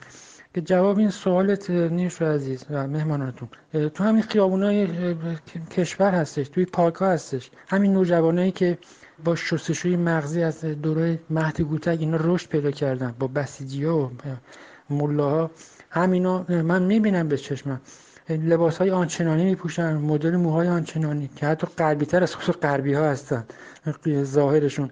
که 0.54 0.60
جواب 0.60 0.98
این 0.98 1.10
سوالت 1.10 1.70
نیش 1.70 2.22
عزیز 2.22 2.64
و 2.70 2.86
مهماناتون. 2.86 3.48
تو 3.94 4.04
همین 4.04 4.22
خیابونای 4.22 4.88
کشور 5.70 6.10
هستش 6.10 6.48
توی 6.48 6.64
پارک 6.64 6.94
ها 6.94 7.10
هستش. 7.10 7.50
همین 7.68 7.92
نوجوانایی 7.92 8.50
که 8.50 8.78
با 9.24 9.36
شستشوی 9.36 9.96
مغزی 9.96 10.42
از 10.42 10.60
دوره 10.64 11.18
مهد 11.30 11.60
گوتک 11.60 11.96
اینا 12.00 12.18
رشد 12.20 12.48
پیدا 12.48 12.70
کردن. 12.70 13.14
با 13.18 13.26
بسیجی 13.26 13.84
ها 13.84 13.98
و 13.98 14.10
ملاها. 14.90 15.50
همینا 15.90 16.44
من 16.48 16.82
می‌بینم 16.82 17.28
به 17.28 17.36
چشمم 17.36 17.80
لباس 18.28 18.78
های 18.78 18.90
آنچنانی 18.90 19.44
میپوشن 19.44 19.96
مدل 19.96 20.36
موهای 20.36 20.68
آنچنانی 20.68 21.30
که 21.36 21.46
حتی 21.46 21.66
غربی 21.78 22.06
تر 22.06 22.22
از 22.22 22.34
خود 22.34 22.60
غربی 22.60 22.92
ها 22.92 23.04
هستن. 23.04 23.44
ظاهرشون. 24.22 24.90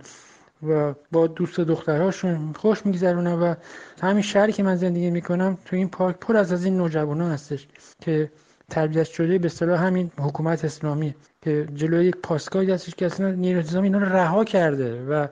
و 0.69 0.95
با 1.13 1.27
دوست 1.27 1.61
دخترهاشون 1.61 2.53
خوش 2.53 2.87
میگذرونن 2.87 3.33
و 3.33 3.55
همین 4.03 4.23
شهری 4.23 4.53
که 4.53 4.63
من 4.63 4.77
زندگی 4.77 5.11
می‌کنم 5.11 5.59
تو 5.65 5.77
این 5.77 5.89
پارک 5.89 6.17
پر 6.17 6.37
از 6.37 6.53
از 6.53 6.65
این 6.65 6.77
نوجوانان 6.77 7.33
هستش 7.33 7.69
که 8.01 8.31
تربیت 8.71 9.07
شده 9.07 9.39
به 9.39 9.47
اصطلاح 9.47 9.87
همین 9.87 10.11
حکومت 10.19 10.65
اسلامی 10.65 11.15
که 11.43 11.67
جلوی 11.75 12.05
یک 12.07 12.17
پاسگاهی 12.23 12.71
هستش 12.71 12.95
که 12.95 13.07
اصلا 13.07 13.33
نیروی 13.33 13.59
انتظامی 13.59 13.87
اینا 13.87 13.99
رو 13.99 14.07
رها 14.07 14.45
کرده 14.45 15.05
و 15.05 15.27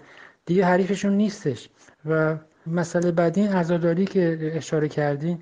دیگه 0.47 0.65
حریفشون 0.65 1.13
نیستش. 1.13 1.69
و 2.11 2.37
مسئله 2.67 3.13
بعدی 3.13 3.41
این 3.41 3.53
عزاداری 3.53 4.05
که 4.05 4.53
اشاره 4.55 4.89
کردین 4.89 5.39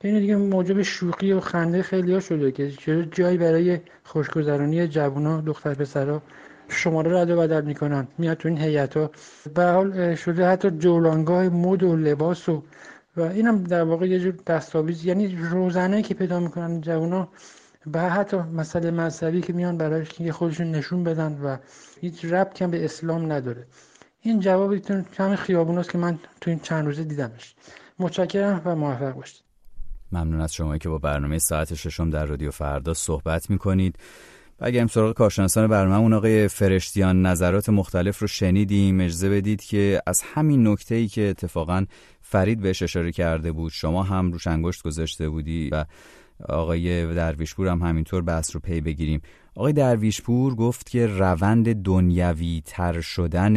این 0.00 0.18
دیگه 0.18 0.36
موجب 0.36 0.82
شوخی 0.82 1.32
و 1.32 1.40
خنده 1.40 1.82
خیلی 1.82 2.14
ها 2.14 2.20
شده 2.20 2.52
که 2.52 2.70
جایی 3.10 3.38
برای 3.38 3.80
خوشگذرانی 4.04 4.88
جوونا 4.88 5.40
دختر 5.40 5.74
پسرها 5.74 6.22
شماره 6.68 7.20
رد 7.20 7.30
و 7.30 7.36
بدل 7.36 7.64
می‌کنن. 7.64 8.08
میاد 8.18 8.36
تو 8.36 8.48
این 8.48 8.58
هیئت 8.58 8.96
ها 8.96 9.10
به 9.54 9.64
حال 9.64 10.14
شده 10.14 10.46
حتی 10.46 10.70
جولانگاه 10.70 11.48
مد 11.48 11.82
و 11.82 11.96
لباس 11.96 12.48
و 12.48 12.62
و 13.18 13.22
اینم 13.22 13.64
در 13.64 13.82
واقع 13.82 14.06
یه 14.08 14.20
جور 14.20 14.34
دستاویز 14.46 15.04
یعنی 15.04 15.36
روزانه 15.36 16.02
که 16.02 16.14
پیدا 16.14 16.40
می‌کنن 16.40 16.80
جوونا 16.80 17.28
به 17.86 18.00
حتی 18.00 18.36
مسئله 18.36 18.90
مذهبی 18.90 19.40
که 19.40 19.52
میان 19.52 19.78
برای 19.78 20.04
که 20.04 20.32
خودشون 20.32 20.70
نشون 20.70 21.04
بدن 21.04 21.40
و 21.42 21.56
هیچ 22.00 22.24
ربطی 22.24 22.64
هم 22.64 22.70
به 22.70 22.84
اسلام 22.84 23.32
نداره. 23.32 23.66
این 24.20 24.40
جوابتون 24.40 25.06
همین 25.16 25.36
خیابوناست 25.36 25.90
که 25.90 25.98
من 25.98 26.18
تو 26.40 26.50
این 26.50 26.60
چند 26.60 26.86
روزه 26.86 27.04
دیدمش. 27.04 27.54
متشکرم 27.98 28.62
و 28.64 28.76
موفق 28.76 29.12
باشید. 29.12 29.42
ممنون 30.12 30.40
از 30.40 30.54
شما 30.54 30.78
که 30.78 30.88
با 30.88 30.98
برنامه 30.98 31.38
ساعت 31.38 31.74
ششم 31.74 32.10
در 32.10 32.24
رادیو 32.24 32.50
فردا 32.50 32.94
صحبت 32.94 33.50
می‌کنید. 33.50 33.96
بگیم 34.60 34.86
سراغ 34.86 35.14
کارشناسان 35.14 35.66
برنامه 35.66 35.96
اون 35.96 36.12
آقای 36.12 36.48
فرشتیان 36.48 37.22
نظرات 37.22 37.68
مختلف 37.68 38.18
رو 38.18 38.26
شنیدیم. 38.26 39.00
اجازه 39.00 39.30
بدید 39.30 39.64
که 39.64 40.02
از 40.06 40.22
همین 40.34 40.68
نکته 40.68 40.94
ای 40.94 41.08
که 41.08 41.28
اتفاقا 41.28 41.84
فرید 42.20 42.60
بهش 42.60 42.82
اشاره 42.82 43.12
کرده 43.12 43.52
بود 43.52 43.72
شما 43.72 44.02
هم 44.02 44.32
روش 44.32 44.46
انگشت 44.46 44.82
گذاشته 44.82 45.28
بودی 45.28 45.68
و 45.72 45.84
آقای 46.48 47.14
درویشپور 47.14 47.68
هم 47.68 47.82
همینطور 47.82 48.22
بحث 48.22 48.54
رو 48.54 48.60
پی 48.60 48.80
بگیریم. 48.80 49.20
آقای 49.58 49.72
درویشپور 49.72 50.54
گفت 50.54 50.90
که 50.90 51.06
روند 51.06 51.82
دنیوی 51.82 52.62
تر 52.64 53.00
شدن 53.00 53.56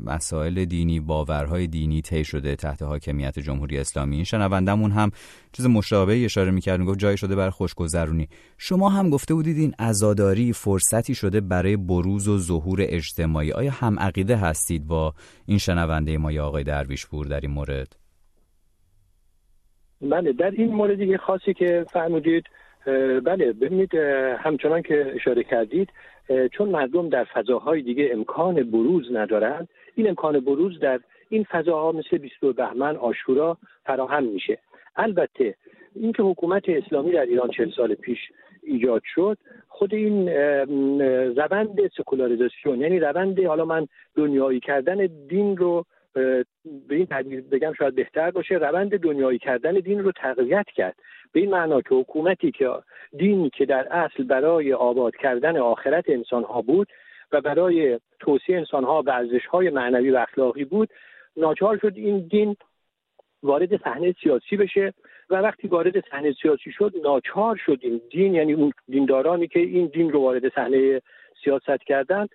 مسائل 0.00 0.64
دینی 0.64 1.00
باورهای 1.00 1.66
دینی 1.66 2.02
طی 2.02 2.24
شده 2.24 2.56
تحت 2.56 2.82
حاکمیت 2.82 3.38
جمهوری 3.38 3.78
اسلامی. 3.78 4.14
این 4.14 4.24
شنوندمون 4.24 4.90
هم 4.90 5.10
چیز 5.52 5.66
مشابهی 5.66 6.24
اشاره 6.24 6.50
می‌کرد 6.50 6.80
گفت 6.80 6.98
جای 6.98 7.16
شده 7.16 7.36
برای 7.36 7.50
خوشگذرونی. 7.50 8.28
شما 8.58 8.88
هم 8.88 9.10
گفته 9.10 9.34
بودید 9.34 9.58
این 9.58 9.74
عزاداری 9.78 10.52
فرصتی 10.52 11.14
شده 11.14 11.40
برای 11.40 11.76
بروز 11.76 12.28
و 12.28 12.38
ظهور 12.38 12.78
اجتماعی. 12.82 13.52
آیا 13.52 13.70
هم 13.70 13.98
عقیده 13.98 14.36
هستید 14.36 14.86
با 14.86 15.14
این 15.46 15.58
شنونده 15.58 16.18
ما 16.18 16.32
یا 16.32 16.46
آقای 16.46 16.64
درویشپور 16.64 17.26
در 17.26 17.40
این 17.40 17.50
مورد؟ 17.50 17.96
بله 20.00 20.32
در 20.32 20.50
این 20.50 20.74
مورد 20.74 21.16
خاصی 21.16 21.54
که 21.54 21.86
فرمودید 21.92 22.44
بله 23.24 23.52
ببینید 23.52 23.94
همچنان 24.38 24.82
که 24.82 25.12
اشاره 25.14 25.44
کردید 25.44 25.88
چون 26.52 26.68
مردم 26.68 27.08
در 27.08 27.24
فضاهای 27.24 27.82
دیگه 27.82 28.08
امکان 28.12 28.54
بروز 28.54 29.12
ندارند 29.12 29.68
این 29.94 30.08
امکان 30.08 30.40
بروز 30.40 30.80
در 30.80 31.00
این 31.28 31.44
فضاها 31.44 31.92
مثل 31.92 32.18
22 32.18 32.52
بهمن 32.52 32.96
آشورا 32.96 33.58
فراهم 33.84 34.24
میشه. 34.24 34.58
البته 34.96 35.54
اینکه 35.94 36.22
حکومت 36.22 36.68
اسلامی 36.68 37.12
در 37.12 37.26
ایران 37.26 37.50
چهل 37.50 37.70
سال 37.76 37.94
پیش 37.94 38.18
ایجاد 38.62 39.02
شد 39.14 39.38
خود 39.68 39.94
این 39.94 40.28
روند 41.36 41.90
سکولاریزاسیون 41.96 42.80
یعنی 42.80 43.00
روند 43.00 43.44
حالا 43.44 43.64
من 43.64 43.88
دنیایی 44.16 44.60
کردن 44.60 45.08
دین 45.28 45.56
رو 45.56 45.84
به 46.88 46.94
این 46.94 47.06
تعبیر 47.06 47.40
بگم 47.40 47.72
شاید 47.72 47.94
بهتر 47.94 48.30
باشه. 48.30 48.54
روند 48.54 48.98
دنیایی 48.98 49.38
کردن 49.38 49.72
دین 49.72 49.98
رو 50.04 50.12
تقویت 50.12 50.66
کرد. 50.74 50.96
به 51.32 51.40
این 51.40 51.50
معنا 51.50 51.80
که 51.80 51.94
حکومتی 51.94 52.50
که 52.50 52.70
دینی 53.18 53.50
که 53.50 53.66
در 53.66 53.88
اصل 53.90 54.22
برای 54.22 54.72
آباد 54.72 55.16
کردن 55.16 55.56
آخرت 55.56 56.04
انسان 56.08 56.44
ها 56.44 56.62
بود 56.62 56.88
و 57.32 57.40
برای 57.40 58.00
توصیه 58.20 58.56
انسان 58.56 58.84
ها 58.84 59.02
و 59.06 59.10
ارزش 59.10 59.46
های 59.46 59.70
معنوی 59.70 60.10
و 60.10 60.16
اخلاقی 60.16 60.64
بود 60.64 60.88
ناچار 61.36 61.78
شد 61.78 61.92
این 61.96 62.26
دین 62.26 62.56
وارد 63.42 63.82
صحنه 63.82 64.14
سیاسی 64.22 64.56
بشه 64.56 64.92
و 65.30 65.34
وقتی 65.36 65.68
وارد 65.68 66.08
صحنه 66.10 66.32
سیاسی 66.42 66.72
شد 66.72 66.92
ناچار 67.02 67.56
شد 67.66 67.78
این 67.82 68.00
دین 68.10 68.34
یعنی 68.34 68.52
اون 68.52 68.72
دیندارانی 68.88 69.46
که 69.46 69.60
این 69.60 69.86
دین 69.86 70.12
رو 70.12 70.20
وارد 70.20 70.54
صحنه 70.54 71.02
سیاست 71.44 71.84
کردن 71.86 72.26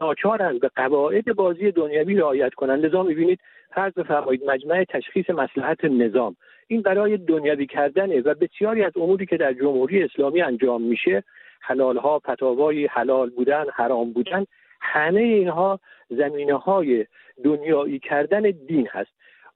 ناچارند 0.00 0.60
به 0.60 0.70
قواعد 0.76 1.24
بازی 1.24 1.70
دنیوی 1.70 2.14
رعایت 2.14 2.54
کنند. 2.54 2.86
لذا 2.86 3.02
می‌بینید 3.02 3.40
فرض 3.74 3.92
بفرمایید 3.92 4.44
مجمع 4.46 4.84
تشخیص 4.84 5.30
مسلحت 5.30 5.84
نظام. 5.84 6.36
این 6.66 6.82
برای 6.82 7.16
دنیوی 7.16 7.66
کردنه 7.66 8.20
و 8.20 8.34
بسیاری 8.34 8.82
از 8.82 8.92
اموری 8.96 9.26
که 9.26 9.36
در 9.36 9.52
جمهوری 9.52 10.02
اسلامی 10.02 10.42
انجام 10.42 10.82
میشه 10.82 11.24
حلال 11.60 11.96
ها 11.96 12.18
فتاوای 12.18 12.86
حلال 12.86 13.30
بودن 13.30 13.64
حرام 13.74 14.12
بودن 14.12 14.44
همه 14.80 15.20
اینها 15.20 15.80
زمینه 16.10 16.54
های 16.54 17.06
دنیایی 17.44 17.98
کردن 17.98 18.42
دین 18.42 18.88
هست. 18.90 19.10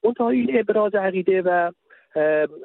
منتها 0.04 0.30
این 0.30 0.58
ابراز 0.58 0.94
عقیده 0.94 1.42
و 1.42 1.70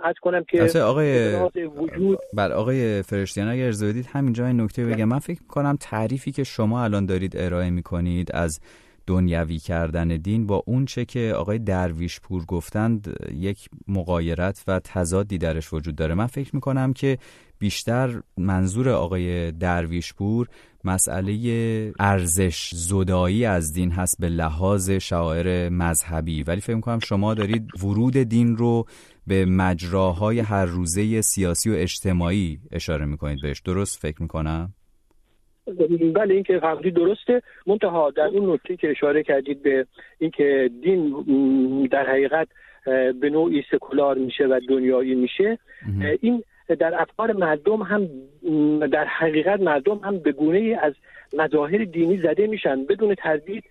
از 0.03 0.15
کنم 0.21 0.43
که 0.49 0.79
آقای 0.79 1.35
وجود 1.65 2.19
بر 2.33 2.51
آقای 2.51 3.01
فرشتیان 3.01 3.47
اگر 3.47 3.65
ارزه 3.65 3.87
بدید 3.87 4.05
همینجا 4.05 4.45
این 4.47 4.61
نکته 4.61 4.85
بگم. 4.85 5.05
من 5.05 5.19
فکر 5.19 5.43
کنم 5.47 5.77
تعریفی 5.79 6.31
که 6.31 6.43
شما 6.43 6.83
الان 6.83 7.05
دارید 7.05 7.37
ارائه 7.37 7.69
می‌کنید 7.69 8.31
از 8.31 8.59
دنیوی 9.07 9.57
کردن 9.57 10.07
دین 10.07 10.47
با 10.47 10.63
اون 10.65 10.85
چه 10.85 11.05
که 11.05 11.33
آقای 11.35 11.59
درویش 11.59 12.19
پور 12.19 12.45
گفتند 12.45 13.15
یک 13.33 13.69
مقایرت 13.87 14.63
و 14.67 14.79
تضادی 14.83 15.37
درش 15.37 15.73
وجود 15.73 15.95
داره. 15.95 16.15
من 16.15 16.27
فکر 16.27 16.55
می‌کنم 16.55 16.93
که 16.93 17.17
بیشتر 17.59 18.21
منظور 18.37 18.89
آقای 18.89 19.51
درویش 19.51 20.13
پور 20.13 20.47
مسئله 20.83 21.93
ارزش 21.99 22.69
زدایی 22.73 23.45
از 23.45 23.73
دین 23.73 23.91
هست 23.91 24.15
به 24.19 24.29
لحاظ 24.29 24.89
شاعر 24.89 25.69
مذهبی. 25.69 26.43
ولی 26.43 26.61
فکر 26.61 26.75
می‌کنم 26.75 26.99
شما 26.99 27.33
دارید 27.33 27.83
ورود 27.83 28.17
دین 28.17 28.57
رو 28.57 28.85
به 29.27 29.45
مجراهای 29.45 30.39
هر 30.39 30.65
روزه 30.65 31.21
سیاسی 31.21 31.69
و 31.69 31.73
اجتماعی 31.73 32.59
اشاره 32.71 33.05
می‌کنید 33.05 33.39
بهش. 33.41 33.61
درست 33.65 34.01
فکر 34.01 34.21
می‌کنم؟ 34.21 34.69
بله 36.15 36.33
این 36.33 36.43
که 36.43 36.59
فرمودید 36.59 36.93
درسته. 36.93 37.41
منتها 37.67 38.11
در 38.11 38.23
اون 38.23 38.53
نکته 38.53 38.77
که 38.77 38.89
اشاره 38.89 39.23
کردید 39.23 39.63
به 39.63 39.85
اینکه 40.19 40.69
دین 40.83 41.13
در 41.91 42.09
حقیقت 42.09 42.47
به 43.21 43.29
نوعی 43.29 43.63
سکولار 43.71 44.17
میشه 44.17 44.43
و 44.43 44.59
دنیایی 44.69 45.15
میشه. 45.15 45.57
این 46.21 46.43
در 46.79 47.01
افکار 47.01 47.33
مردم 47.33 47.81
هم 47.81 48.09
در 48.87 49.05
حقیقت 49.05 49.59
مردم 49.59 49.97
هم 49.97 50.19
به 50.19 50.31
گونه 50.31 50.79
از 50.81 50.93
مظاهر 51.33 51.83
دینی 51.83 52.17
زده 52.17 52.47
میشن. 52.47 52.85
بدون 52.85 53.15
تردید 53.15 53.63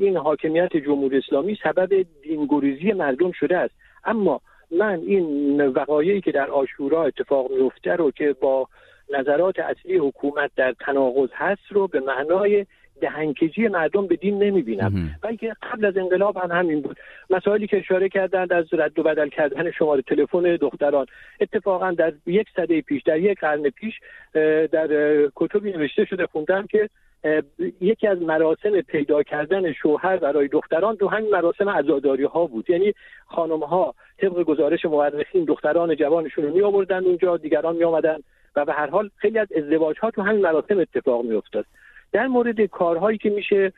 این 0.00 0.16
حاکمیت 0.16 0.76
جمهوری 0.76 1.18
اسلامی 1.18 1.58
سبب 1.62 2.06
دینگریزی 2.22 2.92
مردم 2.92 3.32
شده 3.32 3.56
است. 3.56 3.74
اما 4.04 4.40
من 4.70 5.00
این 5.06 5.60
وقایعی 5.66 6.20
که 6.20 6.32
در 6.32 6.50
آشورا 6.50 7.04
اتفاق 7.04 7.50
میفته 7.50 7.92
رو 7.92 8.10
که 8.10 8.32
با 8.40 8.68
نظرات 9.12 9.58
اصلی 9.58 9.96
حکومت 9.96 10.50
در 10.56 10.74
تناقض 10.80 11.28
هست 11.34 11.62
رو 11.70 11.88
به 11.88 12.00
معنای 12.00 12.66
دهنکجی 13.00 13.68
مردم 13.68 14.06
به 14.06 14.16
دین 14.16 14.42
نمی‌بینم. 14.42 15.10
بلکه 15.22 15.54
قبل 15.62 15.84
از 15.84 15.96
انقلاب 15.96 16.36
هم 16.36 16.50
همین 16.50 16.80
بود. 16.80 16.96
مسائلی 17.30 17.66
که 17.66 17.78
اشاره 17.78 18.08
کردند 18.08 18.52
از 18.52 18.64
رد 18.72 18.98
و 18.98 19.02
بدل 19.02 19.28
کردن 19.28 19.70
شماره 19.70 20.02
تلفن 20.02 20.56
دختران. 20.56 21.06
اتفاقا 21.40 21.90
در 21.90 22.12
یک 22.26 22.46
سده 22.56 22.80
پیش 22.80 23.02
در 23.02 23.18
یک 23.18 23.40
قرن 23.40 23.70
پیش 23.70 23.94
در 24.72 24.88
کتبی 25.36 25.72
نوشته 25.72 26.04
شده 26.04 26.26
خوندم 26.26 26.66
که 26.66 26.88
یکی 27.80 28.06
از 28.06 28.22
مراسم 28.22 28.80
پیدا 28.80 29.22
کردن 29.22 29.72
شوهر 29.72 30.16
برای 30.16 30.48
دختران 30.48 30.96
تو 30.96 31.08
همین 31.08 31.30
مراسم 31.30 31.68
عزاداری 31.68 32.24
ها 32.24 32.46
بود. 32.46 32.70
یعنی 32.70 32.94
خانم 33.26 33.60
ها 33.60 33.94
طبق 34.18 34.42
گزارش 34.42 34.84
مورخین 34.84 35.44
دختران 35.44 35.96
جوانشون 35.96 36.44
رو 36.44 36.54
می 36.54 36.62
آوردن 36.62 37.04
اونجا 37.04 37.36
دیگران 37.36 37.76
می 37.76 37.84
آمدن 37.84 38.18
و 38.56 38.64
به 38.64 38.72
هر 38.72 38.90
حال 38.90 39.10
خیلی 39.16 39.38
از 39.38 39.48
ازدواج 39.56 39.98
ها 39.98 40.10
تو 40.10 40.22
همین 40.22 40.40
مراسم 40.40 40.78
اتفاق 40.78 41.24
می 41.24 41.34
افتاد 41.34 41.66
در 42.12 42.26
مورد 42.26 42.60
کارهایی 42.60 43.18
که 43.18 43.30
میشه 43.30 43.72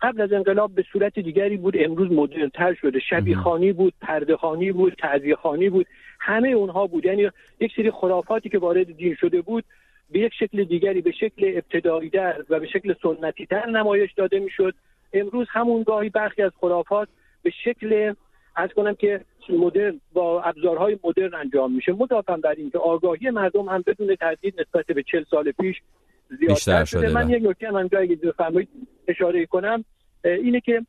قبل 0.00 0.20
از 0.20 0.32
انقلاب 0.32 0.74
به 0.74 0.84
صورت 0.92 1.18
دیگری 1.18 1.56
بود. 1.56 1.74
امروز 1.78 2.12
مدرن 2.12 2.48
تر 2.48 2.74
شده. 2.74 3.00
شبی 3.00 3.34
خانی 3.34 3.72
بود 3.72 3.94
پرده 4.00 4.36
خانی 4.36 4.72
بود 4.72 4.94
تعذیه 4.98 5.34
خانی 5.34 5.70
بود. 5.70 5.86
همه 6.20 6.48
اونها 6.48 6.86
بود. 6.86 7.04
یعنی 7.04 7.30
یک 7.60 7.72
سری 7.76 7.90
خرافاتی 7.90 8.48
که 8.48 8.58
وارد 8.58 8.96
دین 8.96 9.14
شده 9.14 9.40
بود 9.40 9.64
به 10.10 10.18
یک 10.18 10.32
شکل 10.38 10.64
دیگری 10.64 11.00
به 11.00 11.12
شکل 11.12 11.52
ابتدایی 11.54 12.10
در 12.10 12.44
و 12.50 12.60
به 12.60 12.66
شکل 12.66 12.94
سنتی 13.02 13.46
تر 13.46 13.66
نمایش 13.66 14.12
داده 14.12 14.38
می‌شد. 14.38 14.74
امروز 15.12 15.46
همون 15.50 15.82
گاهی 15.82 16.08
برخی 16.08 16.42
از 16.42 16.52
خرافات 16.60 17.08
به 17.42 17.50
شکل 17.64 18.14
از 18.56 18.70
کنم 18.76 18.94
که 18.94 19.20
مدرن 19.48 20.00
با 20.12 20.42
ابزارهای 20.42 20.98
مدرن 21.04 21.34
انجام 21.34 21.72
میشه. 21.72 21.92
مضافم 21.92 22.40
بر 22.40 22.54
اینکه 22.56 22.78
آگاهی 22.78 23.30
مردم 23.30 23.68
هم 23.68 23.84
بدون 23.86 24.16
تردید 24.16 24.60
نسبت 24.60 24.86
به 24.86 25.02
چل 25.02 25.24
سال 25.30 25.52
پیش 25.52 25.76
زیادتر 26.38 26.84
شده. 26.84 27.12
من 27.12 27.30
یک 27.30 27.42
نکته 27.42 27.68
هم 27.68 27.76
اگه 27.76 28.16
بفرمایید 28.16 28.68
اشاره 29.08 29.46
کنم. 29.46 29.84
اینه 30.24 30.60
که 30.60 30.82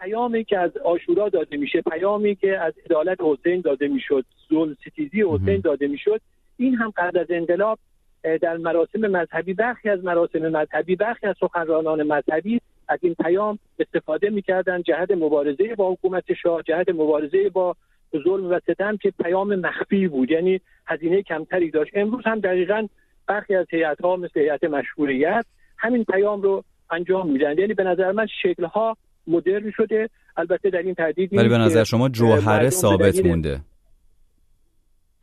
پیامی 0.00 0.44
که 0.44 0.58
از 0.58 0.76
آشورا 0.76 1.28
داده 1.28 1.56
میشه 1.56 1.82
پیامی 1.82 2.34
که 2.34 2.58
از 2.58 2.74
عدالت 2.84 3.18
حسین 3.20 3.60
داده 3.60 3.88
می‌شد 3.88 4.24
ظلم 4.50 4.76
ستیزی 4.86 5.22
حسین 5.22 5.60
داده 5.60 5.86
می‌شد 5.86 6.20
این 6.56 6.74
هم 6.74 6.92
قبل 6.96 7.18
از 7.18 7.26
انقلاب 7.30 7.78
در 8.22 8.56
مراسم 8.56 9.00
مذهبی 9.00 9.54
برخی 9.54 9.88
از 9.88 10.04
مراسم 10.04 10.38
مذهبی 10.38 10.96
برخی 10.96 11.26
از 11.26 11.36
سخنرانان 11.40 12.02
مذهبی 12.02 12.60
از 12.88 12.98
این 13.02 13.14
پیام 13.14 13.58
استفاده 13.78 14.30
می‌کردن 14.30 14.82
جهت 14.82 15.10
مبارزه 15.10 15.74
با 15.74 15.92
حکومت 15.92 16.24
شاه 16.42 16.62
جهت 16.62 16.88
مبارزه 16.88 17.48
با 17.48 17.76
ظلم 18.24 18.50
و 18.50 18.60
ستم 18.60 18.96
که 18.96 19.12
پیام 19.22 19.54
مخفی 19.54 20.08
بود. 20.08 20.30
یعنی 20.30 20.60
هزینه 20.86 21.22
کمتری 21.22 21.70
داشت. 21.70 21.92
امروز 21.94 22.22
هم 22.26 22.40
دقیقا 22.40 22.86
برخی 23.26 23.54
از 23.54 23.66
هیئت 23.70 24.00
ها 24.00 24.16
مثل 24.16 24.40
هیئت 24.40 24.64
مشهوریت 24.64 25.44
همین 25.78 26.04
پیام 26.04 26.42
رو 26.42 26.64
انجام 26.90 27.30
میدن. 27.30 27.58
یعنی 27.58 27.74
به 27.74 27.84
نظر 27.84 28.12
من 28.12 28.26
شکل 28.42 28.64
ها 28.64 28.96
مدرن 29.26 29.70
شده. 29.76 30.08
البته 30.36 30.70
در 30.70 30.78
این 30.78 30.94
تردید 30.94 31.34
ولی 31.34 31.48
به 31.48 31.58
نظر 31.58 31.84
شما 31.84 32.08
جوهره 32.08 32.70
ثابت 32.70 33.24
مونده. 33.24 33.60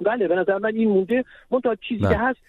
بله 0.01 0.27
به 0.27 0.35
نظر 0.35 0.57
من 0.57 0.75
این 0.75 0.89
مونده. 0.89 1.25
منتها 1.51 1.75
چیزی 1.75 2.01
که 2.01 2.17
هست 2.17 2.39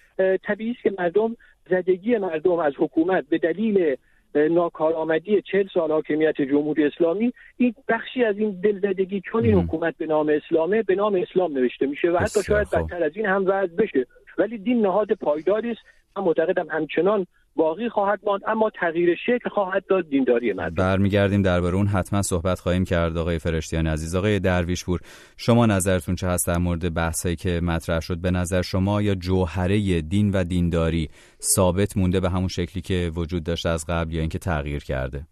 طبیعی 0.42 0.70
است 0.70 0.82
که 0.82 0.92
مردم 0.98 1.36
زدگی 1.70 2.18
مردم 2.18 2.58
از 2.58 2.72
حکومت 2.78 3.24
به 3.28 3.38
دلیل 3.38 3.96
ناکارآمدی 4.34 5.42
چهل 5.42 5.66
سال 5.74 5.90
حاکمیت 5.90 6.42
جمهوری 6.42 6.84
اسلامی 6.84 7.32
این 7.56 7.74
بخشی 7.88 8.24
از 8.24 8.38
این 8.38 8.60
دلزدگی 8.60 9.20
چون 9.20 9.44
این 9.44 9.54
حکومت 9.54 9.96
به 9.98 10.06
نام 10.06 10.28
اسلامه 10.28 10.82
به 10.82 10.94
نام 10.94 11.14
اسلام 11.14 11.52
نوشته 11.52 11.86
میشه 11.86 12.10
و 12.10 12.16
حتی 12.16 12.42
شاید 12.42 12.70
بدتر 12.70 13.04
از 13.04 13.12
این 13.14 13.26
هم 13.26 13.44
وضع 13.46 13.76
بشه. 13.76 14.06
ولی 14.38 14.58
دین 14.58 14.80
نهاد 14.80 15.12
پایداری 15.12 15.70
است. 15.70 15.80
من 16.16 16.24
معتقدم 16.24 16.66
همچنان 16.70 17.26
باقی 17.56 17.88
خواهد 17.88 18.20
ماند 18.26 18.42
اما 18.46 18.70
تغییر 18.70 19.14
شکل 19.26 19.48
خواهد 19.50 19.86
داد. 19.86 20.08
دینداری 20.08 20.52
مردم. 20.52 20.74
برمیگردیم 20.74 21.42
درباره 21.42 21.74
اون. 21.74 21.86
حتما 21.86 22.22
صحبت 22.22 22.60
خواهیم 22.60 22.84
کرد 22.84 23.16
آقای 23.16 23.38
فرشتیان 23.38 23.86
عزیز. 23.86 24.14
آقای 24.14 24.38
درویشپور 24.38 25.00
شما 25.36 25.66
نظرتون 25.66 26.14
چه 26.14 26.26
هست 26.26 26.46
در 26.46 26.58
مورد 26.58 26.94
بحثایی 26.94 27.36
که 27.36 27.60
مطرح 27.60 28.00
شد؟ 28.00 28.18
به 28.18 28.30
نظر 28.30 28.62
شما 28.62 29.02
یا 29.02 29.14
جوهره 29.14 30.00
دین 30.00 30.30
و 30.30 30.44
دینداری 30.44 31.08
ثابت 31.42 31.96
مونده 31.96 32.20
به 32.20 32.30
همون 32.30 32.48
شکلی 32.48 32.82
که 32.82 33.10
وجود 33.14 33.44
داشته 33.44 33.68
از 33.68 33.86
قبل 33.88 34.14
یا 34.14 34.20
اینکه 34.20 34.38
تغییر 34.38 34.84
کرده؟ 34.84 35.26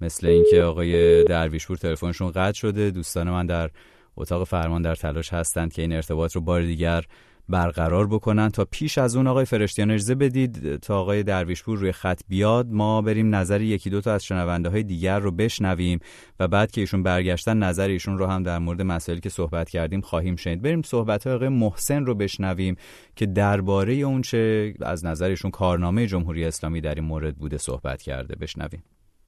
مثل 0.00 0.26
اینکه 0.26 0.62
آقای 0.62 1.24
درویشپور 1.24 1.76
تلفنشون 1.76 2.30
قطع 2.30 2.58
شده. 2.58 2.90
دوستان 2.90 3.30
من 3.30 3.46
در 3.46 3.70
اتاق 4.16 4.44
فرمان 4.44 4.82
در 4.82 4.94
تلاش 4.94 5.32
هستند 5.32 5.72
که 5.72 5.82
این 5.82 5.92
ارتباط 5.92 6.32
رو 6.32 6.40
بار 6.40 6.62
دیگر 6.62 7.04
برقرار 7.50 8.06
بکنن 8.06 8.48
تا 8.48 8.64
پیش 8.64 8.98
از 8.98 9.16
اون 9.16 9.26
آقای 9.26 9.44
فرشتیان 9.44 9.90
اجازه 9.90 10.14
بدید 10.14 10.76
تا 10.76 11.00
آقای 11.00 11.22
درویشپور 11.22 11.78
روی 11.78 11.92
خط 11.92 12.20
بیاد 12.28 12.66
ما 12.70 13.02
بریم 13.02 13.34
نظر 13.34 13.60
یکی 13.60 13.90
دو 13.90 14.00
تا 14.00 14.14
از 14.14 14.24
شنونده 14.24 14.68
های 14.68 14.82
دیگر 14.82 15.18
رو 15.18 15.30
بشنویم 15.30 16.00
و 16.40 16.48
بعد 16.48 16.70
که 16.70 16.80
ایشون 16.80 17.02
برگشتن 17.02 17.58
نظر 17.58 17.88
ایشون 17.88 18.18
رو 18.18 18.26
هم 18.26 18.42
در 18.42 18.58
مورد 18.58 18.82
مسائلی 18.82 19.20
که 19.20 19.28
صحبت 19.28 19.70
کردیم 19.70 20.00
خواهیم 20.00 20.36
شنید. 20.36 20.62
بریم 20.62 20.82
صحبت 20.82 21.26
آقای 21.26 21.48
محسن 21.48 22.06
رو 22.06 22.14
بشنویم 22.14 22.76
که 23.16 23.26
درباره 23.26 23.94
اون 23.94 24.22
چه 24.22 24.74
از 24.80 25.04
نظر 25.04 25.28
ایشون 25.28 25.50
کارنامه 25.50 26.06
جمهوری 26.06 26.44
اسلامی 26.44 26.80
در 26.80 26.94
این 26.94 27.04
مورد 27.04 27.36
بوده 27.36 27.58
صحبت 27.58 28.02
کرده. 28.02 28.36
بشنویم. 28.36 28.82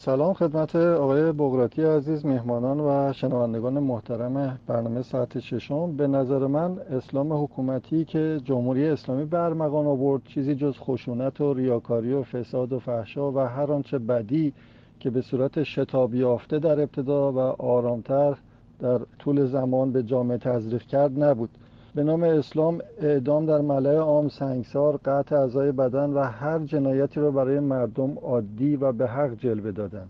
سلام 0.05 0.33
خدمت 0.33 0.77
آقای 0.77 1.33
بغراتی 1.33 1.83
عزیز 1.83 2.27
میهمانان 2.27 2.81
و 2.81 3.12
شنوندگان 3.12 3.79
محترم 3.79 4.59
برنامه 4.67 5.03
ساعت 5.03 5.38
ششم. 5.41 5.97
به 5.97 6.07
نظر 6.07 6.47
من 6.47 6.79
اسلام 6.79 7.33
حکومتی 7.45 8.05
که 8.05 8.41
جمهوری 8.45 8.88
اسلامی 8.88 9.25
برمغان 9.25 9.87
آورد 9.87 10.23
چیزی 10.25 10.55
جز 10.55 10.75
خشونت 10.79 11.41
و 11.41 11.55
ریاکاری 11.55 12.12
و 12.12 12.23
فساد 12.23 12.73
و 12.73 12.79
فحشا 12.79 13.33
و 13.33 13.38
هر 13.38 13.73
آنچه 13.73 13.99
بدی 13.99 14.53
که 15.01 15.11
به 15.11 15.21
صورت 15.21 15.62
شتاب 15.62 16.15
یافته 16.15 16.59
در 16.59 16.81
ابتدا 16.81 17.33
و 17.33 17.38
آرامتر 17.62 18.37
در 18.81 19.01
طول 19.19 19.47
زمان 19.47 19.93
به 19.93 20.03
جامعه 20.03 20.38
تزریق 20.38 20.83
کرد 20.83 21.23
نبود. 21.23 21.51
به 21.94 22.02
نام 22.02 22.22
اسلام 22.22 22.78
اعدام 23.00 23.46
در 23.46 23.61
ملع 23.61 23.96
عام 23.96 24.28
سنگسار 24.28 24.96
قطع 25.05 25.37
اعضای 25.37 25.72
بدن 25.72 26.11
و 26.11 26.22
هر 26.22 26.59
جنایتی 26.59 27.20
را 27.20 27.31
برای 27.31 27.61
مردم 27.61 28.18
عادی 28.18 28.76
و 28.76 28.92
به 28.92 29.07
حق 29.07 29.35
جلوه 29.35 29.70
دادن. 29.70 30.07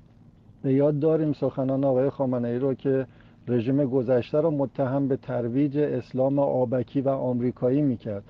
به 0.62 0.72
یاد 0.72 0.98
داریم 0.98 1.32
سخنان 1.32 1.84
آقای 1.84 2.10
خامنه 2.10 2.48
ای 2.48 2.58
رو 2.58 2.74
که 2.74 3.06
رژیم 3.48 3.84
گذشته 3.84 4.40
را 4.40 4.50
متهم 4.50 5.08
به 5.08 5.16
ترویج 5.16 5.78
اسلام 5.78 6.38
آبکی 6.38 7.00
و 7.00 7.08
آمریکایی 7.08 7.82
می‌کرد. 7.82 8.22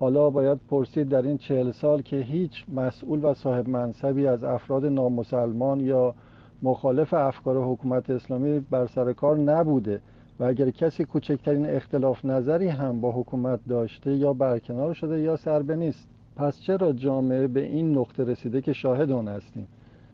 حالا 0.00 0.30
باید 0.30 0.58
پرسید 0.70 1.08
در 1.08 1.22
این 1.22 1.38
چهل 1.38 1.70
سال 1.70 2.02
که 2.02 2.16
هیچ 2.16 2.64
مسئول 2.74 3.24
و 3.24 3.34
صاحب 3.34 3.68
منصبی 3.68 4.26
از 4.26 4.44
افراد 4.44 4.86
نامسلمان 4.86 5.80
یا 5.80 6.14
مخالف 6.62 7.14
افکار 7.14 7.64
حکومت 7.64 8.10
اسلامی 8.10 8.60
بر 8.60 8.86
سر 8.86 9.12
کار 9.12 9.38
نبوده. 9.38 10.00
و 10.42 10.44
اگر 10.44 10.70
کسی 10.70 11.04
کوچکترین 11.04 11.66
اختلاف 11.66 12.24
نظری 12.24 12.68
هم 12.68 13.00
با 13.00 13.12
حکومت 13.12 13.60
داشته 13.68 14.16
یا 14.16 14.32
برکنار 14.32 14.94
شده 14.94 15.20
یا 15.20 15.36
سربه 15.36 15.76
نیست. 15.76 16.08
پس 16.36 16.60
چرا 16.60 16.92
جامعه 16.92 17.46
به 17.46 17.60
این 17.60 17.98
نقطه 17.98 18.24
رسیده 18.24 18.60
که 18.60 18.72
شاهد 18.72 19.10
آن 19.10 19.28
هستیم؟ 19.28 19.66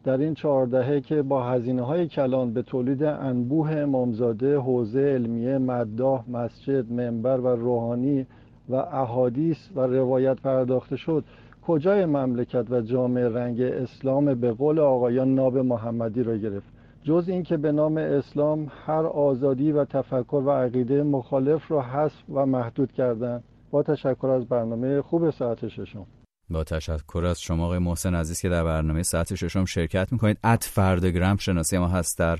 در 0.04 0.18
این 0.18 0.34
چهاردهه 0.34 1.00
که 1.00 1.22
با 1.22 1.44
هزینه 1.44 1.82
های 1.82 2.08
کلان 2.08 2.52
به 2.52 2.62
تولید 2.62 3.02
انبوه 3.02 3.70
امامزاده 3.70 4.58
حوزه 4.58 5.00
علمیه 5.00 5.58
مداح 5.58 6.30
مسجد 6.30 6.92
منبر 6.92 7.40
و 7.40 7.48
روحانی 7.48 8.26
و 8.68 8.74
احادیث 8.74 9.58
و 9.74 9.80
روایت 9.80 10.40
پرداخته 10.40 10.96
شد 10.96 11.24
کجای 11.66 12.06
مملکت 12.06 12.70
و 12.70 12.80
جامعه 12.80 13.28
رنگ 13.28 13.60
اسلام 13.60 14.34
به 14.34 14.52
قول 14.52 14.78
آقایان 14.78 15.34
ناب 15.34 15.58
محمدی 15.58 16.22
را 16.22 16.36
گرفت؟ 16.36 16.77
جز 17.08 17.28
اینکه 17.28 17.56
به 17.56 17.72
نام 17.72 17.96
اسلام 17.96 18.70
هر 18.86 19.06
آزادی 19.06 19.72
و 19.72 19.84
تفکر 19.84 20.42
و 20.46 20.50
عقیده 20.50 21.02
مخالف 21.02 21.70
را 21.70 21.82
حذف 21.82 22.22
و 22.34 22.46
محدود 22.46 22.92
کردند. 22.92 23.44
با 23.70 23.82
تشکر 23.82 24.26
از 24.26 24.48
برنامه 24.48 25.02
خوب 25.02 25.30
ساعت 25.30 25.68
ششم. 25.68 26.06
با 26.50 26.64
تشکر 26.64 27.24
از 27.24 27.40
شما 27.40 27.64
آقای 27.64 27.78
محسن 27.78 28.14
عزیز 28.14 28.40
که 28.40 28.48
در 28.48 28.64
برنامه 28.64 29.02
ساعت 29.02 29.34
ششم 29.34 29.64
شرکت 29.64 30.12
می‌کنید. 30.12 30.38
ات 30.44 30.64
فردگرام 30.64 31.36
شناسی 31.36 31.78
ما 31.78 31.88
هست 31.88 32.18
در 32.18 32.38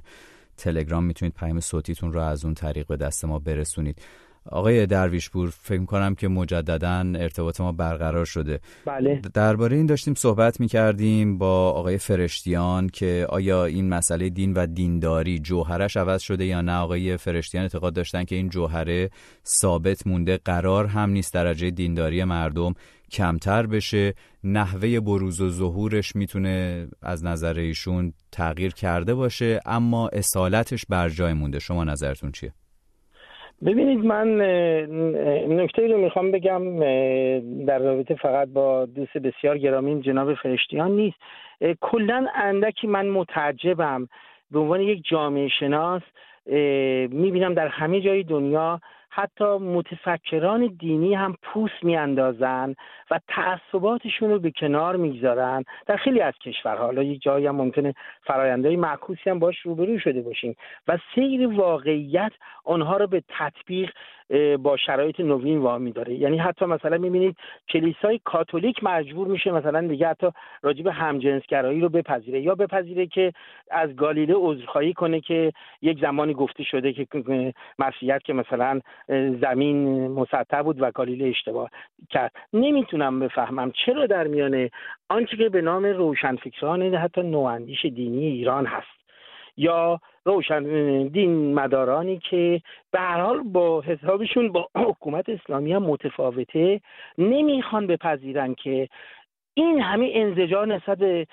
تلگرام. 0.57 1.05
می‌تونید 1.05 1.35
پیام 1.35 1.61
صوتیتون 1.61 2.13
رو 2.13 2.21
از 2.21 2.45
اون 2.45 2.55
طریق 2.55 2.87
به 2.87 2.97
دست 2.97 3.25
ما 3.25 3.39
برسونید. 3.39 4.03
آقای 4.53 4.87
درویشپور 4.87 5.51
فکر 5.51 5.85
کنم 5.85 6.15
که 6.15 6.29
مجددا 6.29 7.13
ارتباط 7.17 7.61
ما 7.61 7.73
برقرار 7.73 8.25
شده. 8.25 8.61
بله. 8.87 9.21
درباره 9.35 9.77
این 9.77 9.87
داشتیم 9.87 10.15
صحبت 10.15 10.61
می 10.61 10.69
کردیم 10.69 11.39
با 11.39 11.71
آقای 11.71 11.99
فرشتیان 11.99 12.89
که 12.89 13.27
آیا 13.29 13.65
این 13.65 13.89
مسئله 13.89 14.29
دین 14.29 14.53
و 14.53 14.67
دینداری 14.67 15.39
جوهرش 15.39 15.97
عوض 15.97 16.23
شده 16.23 16.45
یا 16.45 16.61
نه؟ 16.61 16.77
آقای 16.77 17.17
فرشتیان 17.17 17.63
اعتقاد 17.63 17.95
داشتن 17.95 18.25
که 18.25 18.37
این 18.37 18.49
جوهره 18.49 19.11
ثابت 19.47 20.07
مونده 20.07 20.37
قرار 20.45 20.87
هم 20.87 21.11
نیست 21.11 21.35
درجه 21.35 21.71
دینداری 21.71 22.25
مردم 22.25 22.75
کمتر 23.11 23.67
بشه. 23.67 24.15
نحوه 24.45 25.01
بروز 25.01 25.41
و 25.41 25.51
ظهورش 25.51 26.17
می‌تونه 26.17 26.89
از 27.03 27.25
نظر 27.25 27.59
ایشون 27.59 28.13
تغییر 28.33 28.73
کرده 28.73 29.15
باشه 29.15 29.61
اما 29.67 30.09
اصالتش 30.09 30.87
بر 30.89 31.09
جای 31.09 31.33
مونده. 31.33 31.59
شما 31.59 31.85
نظرتون 31.85 32.33
چیه؟ 32.33 32.53
ببینید 33.67 34.05
من 34.05 34.37
نکته 35.61 35.87
رو 35.87 35.99
می‌خوام 35.99 36.31
بگم 36.31 36.79
در 37.65 37.79
رابطه 37.79 38.15
فقط 38.15 38.49
با 38.49 38.87
دوست 38.87 39.19
بسیار 39.19 39.59
گرامی 39.59 40.03
جناب 40.03 40.35
فرشتیان 40.35 40.91
نیست. 40.91 41.17
کلا 41.81 42.27
اندکی 42.35 42.87
من 42.87 43.09
متعجبم. 43.09 44.09
به 44.51 44.59
عنوان 44.59 44.81
یک 44.81 45.05
جامعه 45.05 45.49
شناس 45.49 46.03
می‌بینم 47.11 47.55
در 47.55 47.69
همه 47.69 48.01
جای 48.01 48.23
دنیا 48.23 48.81
حتی 49.11 49.45
متفکران 49.45 50.67
دینی 50.79 51.15
هم 51.15 51.37
پوست 51.43 51.85
میاندازن 51.85 52.75
و 53.11 53.21
تعصباتشون 53.29 54.31
رو 54.31 54.39
به 54.39 54.51
کنار 54.51 54.97
می‌گذارن 54.97 55.65
در 55.87 55.97
خیلی 55.97 56.21
از 56.21 56.35
کشورها. 56.45 56.85
حالا 56.85 57.03
یک 57.03 57.23
جایی 57.23 57.47
هم 57.47 57.57
ممکنه 57.57 57.95
فرایندهای 58.23 58.77
معکوسی 58.77 59.31
هم 59.31 59.39
باش 59.39 59.59
روبرو 59.61 59.99
شده 59.99 60.23
باشیم 60.23 60.57
و 60.89 60.99
سیر 61.15 61.47
واقعیت 61.47 62.33
آنها 62.65 62.97
رو 62.97 63.07
به 63.07 63.23
تطبیق 63.29 63.91
با 64.59 64.77
شرایط 64.77 65.21
نوین 65.21 65.59
وامی 65.59 65.93
داره 65.93 66.15
یعنی 66.15 66.39
حتی 66.39 66.65
مثلا 66.65 66.99
می‌بینید 66.99 67.37
کلیسای 67.69 68.21
کاتولیک 68.25 68.85
مجبور 68.85 69.29
میشه 69.29 69.51
مثلا 69.51 69.81
دیگه 69.81 70.09
حتی 70.09 70.27
راجب 70.63 70.87
همجنسگرایی 70.87 71.81
رو 71.81 71.89
بپذیره 71.89 72.41
یا 72.41 72.55
بپذیره 72.55 73.07
که 73.07 73.33
از 73.71 73.97
گالیله 73.97 74.35
عذرخواهی 74.37 74.93
کنه 74.93 75.21
که 75.21 75.53
یک 75.83 76.01
زمانی 76.01 76.35
گفته 76.35 76.63
شده 76.65 76.93
که 76.93 77.07
مسیحیت 77.79 78.23
که 78.23 78.33
مثلا 78.33 78.81
زمین 79.41 80.09
مسطح 80.09 80.63
بود 80.63 80.83
و 80.83 80.91
گالیله 80.91 81.29
اشتباه 81.29 81.71
کرد. 82.11 82.33
نمی‌تونم 82.53 83.21
بفهمم 83.21 83.73
چرا 83.87 84.07
در 84.07 84.27
میانه 84.27 84.71
آنچه 85.09 85.37
که 85.37 85.49
به 85.49 85.61
نام 85.61 85.85
روشنفکران 85.87 86.95
حتی 86.95 87.23
نواندیش 87.23 87.85
دینی 87.85 88.27
ایران 88.27 88.67
هست 88.67 88.99
یا 89.57 90.01
روشن 90.25 90.63
دین 91.09 91.55
مدارانی 91.55 92.19
که 92.19 92.61
به 92.93 93.01
هر 93.01 93.21
حال 93.21 93.43
با 93.43 93.81
حسابشون 93.81 94.53
با 94.53 94.69
حکومت 94.77 95.29
اسلامی 95.29 95.73
هم 95.73 95.83
متفاوته 95.83 96.81
نمی‌خوان 97.19 97.87
بپذیرن 97.87 98.55
که 98.55 98.89
این 99.55 99.81
همه 99.81 100.11
انزجار 100.15 100.67
نسبت 100.67 101.27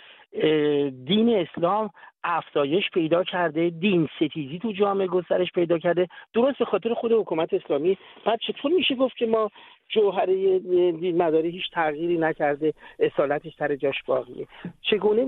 دین 1.06 1.30
اسلام 1.30 1.90
افزایش 2.26 2.90
پیدا 2.94 3.24
کرده 3.24 3.70
دین 3.70 4.10
ستیزی 4.16 4.60
تو 4.60 4.72
جامعه 4.72 5.08
گسترش 5.08 5.52
پیدا 5.52 5.78
کرده. 5.78 6.08
درست 6.34 6.58
به 6.58 6.66
خاطر 6.66 6.94
خود 6.94 7.12
حکومت 7.12 7.54
اسلامی. 7.54 7.98
بعد 8.26 8.40
چطور 8.40 8.72
میشه 8.72 8.96
گفت 8.96 9.18
که 9.18 9.26
ما 9.26 9.52
جوهره 9.90 10.60
دین 10.92 11.18
مداری 11.18 11.50
هیچ 11.50 11.72
تغییری 11.74 12.18
نکرده 12.18 12.74
اصالتش 13.00 13.56
سر 13.60 13.76
جاش 13.76 14.04
باقیه؟ 14.04 14.48
چگونه 14.82 15.28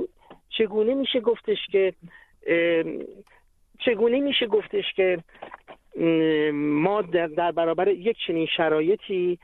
چگونه 0.50 0.94
میشه 0.94 1.20
گفتش 1.20 1.68
که 1.72 1.94
چگونه 3.80 4.20
میشه 4.20 4.48
گفتش 4.48 4.94
که 4.96 5.18
ما 6.54 7.02
در, 7.02 7.28
در 7.28 7.52
برابر 7.52 7.88
یک 7.88 8.18
چنین 8.28 8.46
شرایطی 8.58 9.40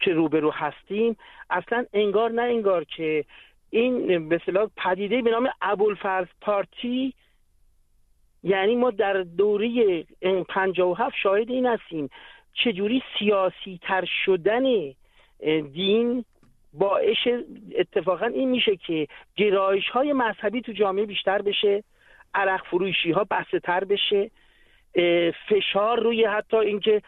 که 0.00 0.12
روبرو 0.14 0.50
هستیم 0.50 1.16
اصلا 1.50 1.84
انگار 1.92 2.30
نه 2.30 2.42
انگار 2.42 2.84
که 2.84 3.24
این 3.70 4.28
به 4.28 4.36
اصطلاح 4.36 4.68
پدیده 4.76 5.22
به 5.22 5.30
نام 5.30 5.48
ابوالفرز 5.62 6.26
پارتی 6.40 7.14
یعنی 8.42 8.76
ما 8.76 8.90
در 8.90 9.22
دوره 9.22 10.04
57 10.48 11.16
شاهد 11.22 11.50
این 11.50 11.66
هستیم. 11.66 12.10
چجوری 12.64 13.02
سیاسی 13.18 13.78
تر 13.82 14.04
شدن 14.24 14.64
دین 15.72 16.24
باعث 16.72 17.16
اتفاقا 17.78 18.26
این 18.26 18.48
میشه 18.48 18.76
که 18.76 19.08
گرایش 19.36 19.88
های 19.88 20.12
مذهبی 20.12 20.60
تو 20.60 20.72
جامعه 20.72 21.06
بیشتر 21.06 21.42
بشه 21.42 21.84
عرق 22.34 22.64
فروشی 22.64 23.10
ها 23.10 23.26
بسته 23.30 23.60
تر 23.60 23.84
بشه 23.84 24.30
فشار 25.48 26.00
روی 26.00 26.24
حتی 26.24 26.56
اینکه 26.56 27.02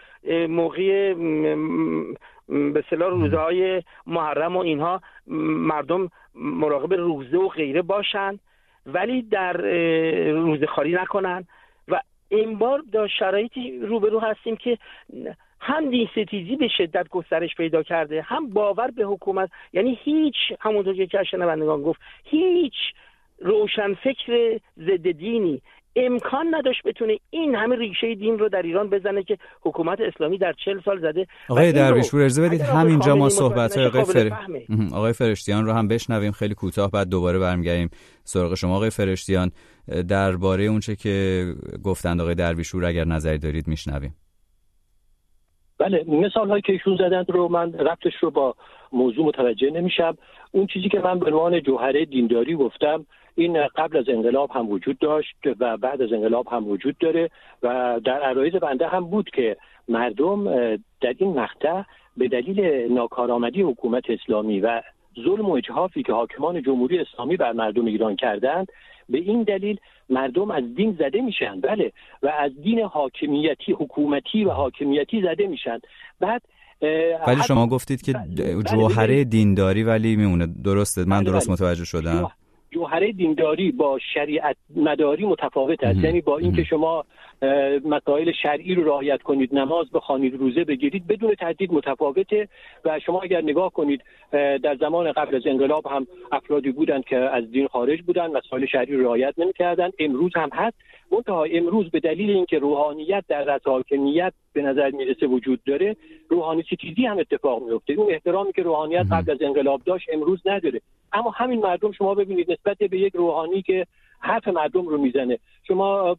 موقع 0.48 1.14
به 2.48 2.84
صلاح 2.90 3.10
روزه 3.10 3.36
های 3.36 3.82
محرم 4.06 4.56
و 4.56 4.60
اینها 4.60 5.00
مردم 5.26 6.10
مراقب 6.34 6.92
روزه 6.92 7.36
و 7.36 7.48
غیره 7.48 7.82
باشن 7.82 8.38
ولی 8.86 9.22
در 9.22 9.52
روزه 10.30 10.66
خاری 10.66 10.92
نکنن. 10.92 11.44
و 11.88 12.00
این 12.28 12.58
بار 12.58 12.82
در 12.92 13.06
شرایطی 13.06 13.78
روبرو 13.78 14.20
هستیم 14.20 14.56
که 14.56 14.78
هم 15.60 15.90
دین 15.90 16.08
ستیزی 16.12 16.56
به 16.56 16.68
شدت 16.68 17.08
گسترش 17.08 17.54
پیدا 17.54 17.82
کرده 17.82 18.22
هم 18.22 18.50
باور 18.50 18.90
به 18.90 19.04
حکومت 19.04 19.50
یعنی 19.72 19.98
هیچ 20.02 20.34
همونطور 20.60 21.06
که 21.06 21.22
شنوندگان 21.24 21.82
گفت 21.82 22.00
هیچ 22.24 22.74
روشن 23.38 23.94
فکر 23.94 24.60
ضد 24.78 25.10
دینی 25.10 25.62
امکان 25.96 26.54
نداشت 26.54 26.82
بتونه 26.84 27.18
این 27.30 27.54
همه 27.54 27.76
ریشه 27.76 28.14
دین 28.14 28.38
رو 28.38 28.48
در 28.48 28.62
ایران 28.62 28.90
بزنه 28.90 29.22
که 29.22 29.38
حکومت 29.62 30.00
اسلامی 30.00 30.38
در 30.38 30.54
چل 30.64 30.80
سال 30.84 31.00
زده. 31.00 31.26
آقای 31.48 31.72
درویشپور 31.72 32.22
ارزه 32.22 32.42
بدید 32.42 32.60
همینجا 32.60 33.16
ما 33.16 33.28
صحبت 33.28 33.76
های 33.76 33.86
آقای, 33.86 34.04
فر... 34.04 34.30
آقای 34.94 35.12
فرشتیان 35.12 35.64
رو 35.64 35.72
هم 35.72 35.88
بشنویم. 35.88 36.32
خیلی 36.32 36.54
کوتاه 36.54 36.90
بعد 36.90 37.08
دوباره 37.08 37.38
برمیگردیم 37.38 37.90
سراغ 38.24 38.54
شما. 38.54 38.76
آقای 38.76 38.90
فرشتیان 38.90 39.50
درباره 40.08 40.64
اونچه 40.64 40.96
که 40.96 41.44
گفتند 41.84 42.20
آقای 42.20 42.34
درویشپور 42.34 42.84
اگر 42.84 43.04
نظری 43.04 43.38
دارید 43.38 43.68
میشنویم. 43.68 44.14
بله 45.78 46.04
مثال 46.08 46.48
هایی 46.48 46.62
که 46.62 46.72
ایشون 46.72 46.96
زدند 46.96 47.30
رو 47.30 47.48
من 47.48 47.72
ربطش 47.72 48.12
رو 48.20 48.30
با 48.30 48.54
موضوع 48.92 49.26
متوجه 49.26 49.70
نمیشم. 49.70 50.16
اون 50.52 50.66
چیزی 50.66 50.88
که 50.88 50.98
من 50.98 51.18
به 51.18 51.26
عنوان 51.26 51.60
جوهره 51.60 52.04
دینداری 52.04 52.56
گفتم 52.56 53.06
این 53.34 53.66
قبل 53.76 53.96
از 53.96 54.04
انقلاب 54.08 54.50
هم 54.50 54.70
وجود 54.70 54.98
داشت 54.98 55.36
و 55.60 55.76
بعد 55.76 56.02
از 56.02 56.12
انقلاب 56.12 56.48
هم 56.48 56.68
وجود 56.68 56.98
داره 56.98 57.30
و 57.62 58.00
در 58.04 58.20
عرایز 58.22 58.54
بنده 58.54 58.88
هم 58.88 59.04
بود 59.04 59.30
که 59.30 59.56
مردم 59.88 60.44
در 60.76 61.14
این 61.18 61.40
مقطع 61.40 61.82
به 62.16 62.28
دلیل 62.28 62.60
ناکارآمدی 62.92 63.62
حکومت 63.62 64.04
اسلامی 64.08 64.60
و 64.60 64.82
ظلم 65.24 65.46
و 65.46 65.52
اجحافی 65.52 66.02
که 66.02 66.12
حاکمان 66.12 66.62
جمهوری 66.62 66.98
اسلامی 66.98 67.36
بر 67.36 67.52
مردم 67.52 67.86
ایران 67.86 68.16
کردند 68.16 68.66
به 69.08 69.18
این 69.18 69.42
دلیل 69.42 69.78
مردم 70.10 70.50
از 70.50 70.74
دین 70.74 70.96
زده 70.98 71.20
میشن 71.20 71.60
بله. 71.60 71.92
و 72.22 72.32
از 72.38 72.52
دین 72.62 72.80
حاکمیتی 72.80 73.72
حکومتی 73.72 74.44
و 74.44 74.50
حاکمیتی 74.50 75.22
زده 75.22 75.46
میشن 75.46 75.78
بعد 76.20 76.42
ولی 77.26 77.42
شما 77.46 77.66
گفتید 77.66 78.02
که 78.02 78.12
بله، 78.12 78.62
جوهره 78.62 79.24
دینداری 79.24 79.82
ولی 79.82 80.16
میمونه. 80.16 80.46
درسته. 80.64 81.04
من 81.04 81.22
درست 81.22 81.46
بله. 81.46 81.52
متوجه 81.52 81.84
شدم. 81.84 82.30
جوهره 82.72 83.12
دینداری 83.12 83.72
با 83.72 83.98
شریعت 84.14 84.56
مداری 84.76 85.26
متفاوت 85.26 85.84
است. 85.84 86.04
یعنی 86.04 86.20
با 86.20 86.38
اینکه 86.38 86.64
شما 86.64 87.04
مسائل 87.84 88.32
شرعی 88.42 88.74
رو 88.74 88.84
رعایت 88.84 89.22
کنید 89.22 89.54
نماز 89.54 89.90
بخوانید 89.90 90.34
روزه 90.34 90.64
بگیرید 90.64 91.06
بدون 91.06 91.34
تهدید 91.34 91.72
متفاوته 91.72 92.48
و 92.84 93.00
شما 93.00 93.20
اگر 93.22 93.40
نگاه 93.42 93.70
کنید 93.70 94.02
در 94.32 94.76
زمان 94.80 95.12
قبل 95.12 95.36
از 95.36 95.42
انقلاب 95.46 95.86
هم 95.86 96.06
افرادی 96.32 96.70
بودند 96.70 97.04
که 97.04 97.16
از 97.16 97.50
دین 97.50 97.68
خارج 97.68 98.02
بودند 98.02 98.36
مسائل 98.36 98.66
شرعی 98.66 98.96
رو 98.96 99.04
رعایت 99.04 99.34
نمی‌کردند. 99.38 99.92
امروز 99.98 100.32
هم 100.34 100.48
هست. 100.52 100.76
منتها 101.12 101.44
امروز 101.44 101.90
به 101.90 102.00
دلیل 102.00 102.30
اینکه 102.30 102.58
روحانیت 102.58 103.24
در 103.28 103.44
رأس 103.44 103.62
حاکمیت 103.64 104.32
به 104.52 104.62
نظر 104.62 104.90
می‌رسه 104.90 105.26
وجود 105.26 105.60
داره 105.66 105.96
روحانی 106.28 106.62
ستیزی 106.62 107.06
هم 107.06 107.18
اتفاق 107.18 107.62
میفته. 107.62 107.92
اون 107.92 108.12
احترامی 108.12 108.52
که 108.52 108.62
روحانیت 108.62 109.06
قبل 109.12 109.30
از 109.32 109.38
انقلاب 109.40 109.82
داشت 109.84 110.08
امروز 110.12 110.40
نداره. 110.44 110.80
اما 111.12 111.30
همین 111.30 111.60
مردم 111.60 111.92
شما 111.92 112.14
ببینید 112.14 112.52
نسبت 112.52 112.78
به 112.78 112.98
یک 112.98 113.12
روحانی 113.16 113.62
که 113.62 113.86
حرف 114.20 114.48
مردم 114.48 114.88
رو 114.88 114.98
می‌زنه. 114.98 115.38
شما 115.68 116.16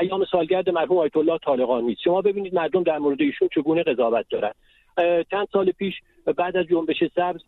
ایام 0.00 0.24
سالگرد 0.32 0.70
مرحوم 0.70 0.98
آیت 0.98 1.16
الله 1.16 1.38
طالقانی. 1.38 1.96
شما 2.04 2.22
ببینید 2.22 2.54
مردم 2.54 2.82
در 2.82 2.98
مورد 2.98 3.22
ایشون 3.22 3.48
چگونه 3.54 3.82
قضاوت 3.82 4.26
دارن. 4.30 4.52
چند 5.30 5.48
سال 5.52 5.70
پیش 5.70 5.94
بعد 6.36 6.56
از 6.56 6.66
جنبش 6.66 7.04
سبز 7.16 7.40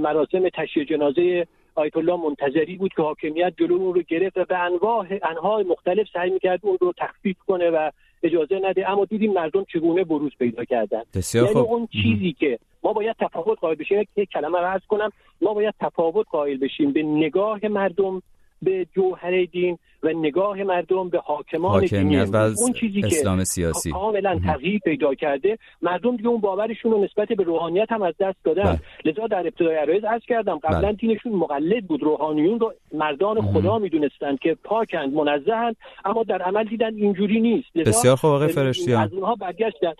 مراسم 0.00 0.48
تشییع 0.48 0.84
جنازه 0.84 1.46
آیت 1.74 1.96
الله 1.96 2.16
منتظری 2.16 2.76
بود 2.76 2.94
که 2.96 3.02
حاکمیت 3.02 3.52
جلو 3.58 3.74
اون 3.74 3.94
رو 3.94 4.02
گرفت 4.08 4.36
و 4.36 4.44
به 4.44 4.58
انواع 4.58 5.06
انواع 5.22 5.62
مختلف 5.62 6.06
سعی 6.12 6.30
می‌کرد 6.30 6.60
اون 6.62 6.78
رو 6.80 6.92
تخفیف 6.98 7.36
کنه 7.46 7.70
و 7.70 7.90
اجازه 8.22 8.60
نده. 8.62 8.90
اما 8.90 9.04
دیدیم 9.04 9.32
مردم 9.32 9.64
چگونه 9.72 10.04
بروز 10.04 10.32
پیدا 10.38 10.64
کردن. 10.64 11.02
یعنی 11.34 11.48
اون 11.60 11.88
چیزی 11.92 12.32
که 12.38 12.58
ما 12.82 12.92
باید 12.92 13.16
تفاوت 13.20 13.58
قائل 13.58 13.74
بشیم. 13.74 14.00
یک 14.16 14.30
کلمه 14.30 14.58
رو 14.58 14.66
عرض 14.66 14.82
کنم. 14.88 15.10
ما 15.42 15.54
باید 15.54 15.74
تفاوت 15.80 16.26
قائل 16.30 16.56
بشیم 16.56 16.92
به 16.92 17.02
نگاه 17.02 17.60
مردم. 17.68 18.22
به 18.64 18.86
جوهر 18.94 19.44
دین 19.44 19.78
و 20.02 20.08
نگاه 20.08 20.62
مردم 20.62 21.08
به 21.08 21.18
حاکمان 21.18 21.86
و 22.32 22.36
اون 22.36 22.72
چیزی 22.72 23.00
اسلام 23.04 23.38
که 23.38 23.44
سیاسی. 23.44 23.90
کاملا 23.90 24.40
تغییر 24.46 24.80
پیدا 24.84 25.14
کرده 25.14 25.58
مردم 25.82 26.16
دیگه 26.16 26.28
اون 26.28 26.40
باورشون 26.40 26.92
رو 26.92 27.04
نسبت 27.04 27.28
به 27.28 27.44
روحانیت 27.44 27.92
هم 27.92 28.02
از 28.02 28.14
دست 28.20 28.36
دادن. 28.44 28.62
بله. 28.62 28.80
لذا 29.04 29.26
در 29.26 29.40
ابتدای 29.40 29.76
عرایز 29.76 30.04
عرض 30.04 30.22
کردم 30.28 30.58
قبلا 30.58 30.80
بله. 30.80 30.92
دینشون 30.92 31.32
مقلد 31.32 31.86
بود. 31.86 32.02
روحانیون 32.02 32.60
رو 32.60 32.74
مردان 32.94 33.40
خدا 33.40 33.78
می‌دونستند 33.78 34.38
که 34.38 34.56
پاکند 34.64 35.14
منزهند 35.14 35.76
اما 36.04 36.22
در 36.22 36.42
عمل 36.42 36.64
دیدن 36.64 36.94
اینجوری 36.94 37.40
نیست. 37.40 37.72
بسیار 37.74 38.16
خوب 38.16 38.30
آقای 38.30 38.48
فرشتیان. 38.48 39.02
از 39.02 39.12
اونها 39.12 39.34
برگشتن. 39.34 39.92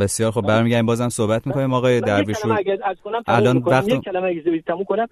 بسیار 0.00 0.30
خب 0.30 0.40
برمیگردیم 0.40 0.86
بازم 0.86 1.08
صحبت 1.08 1.46
می‌کنیم. 1.46 1.74
آقای 1.74 2.00
درویشور 2.00 2.58
الان 3.26 3.56
وقت 3.56 3.88
یک 3.88 4.00
کلمه 4.00 4.42
تموم 4.66 4.84
کنم. 4.84 5.08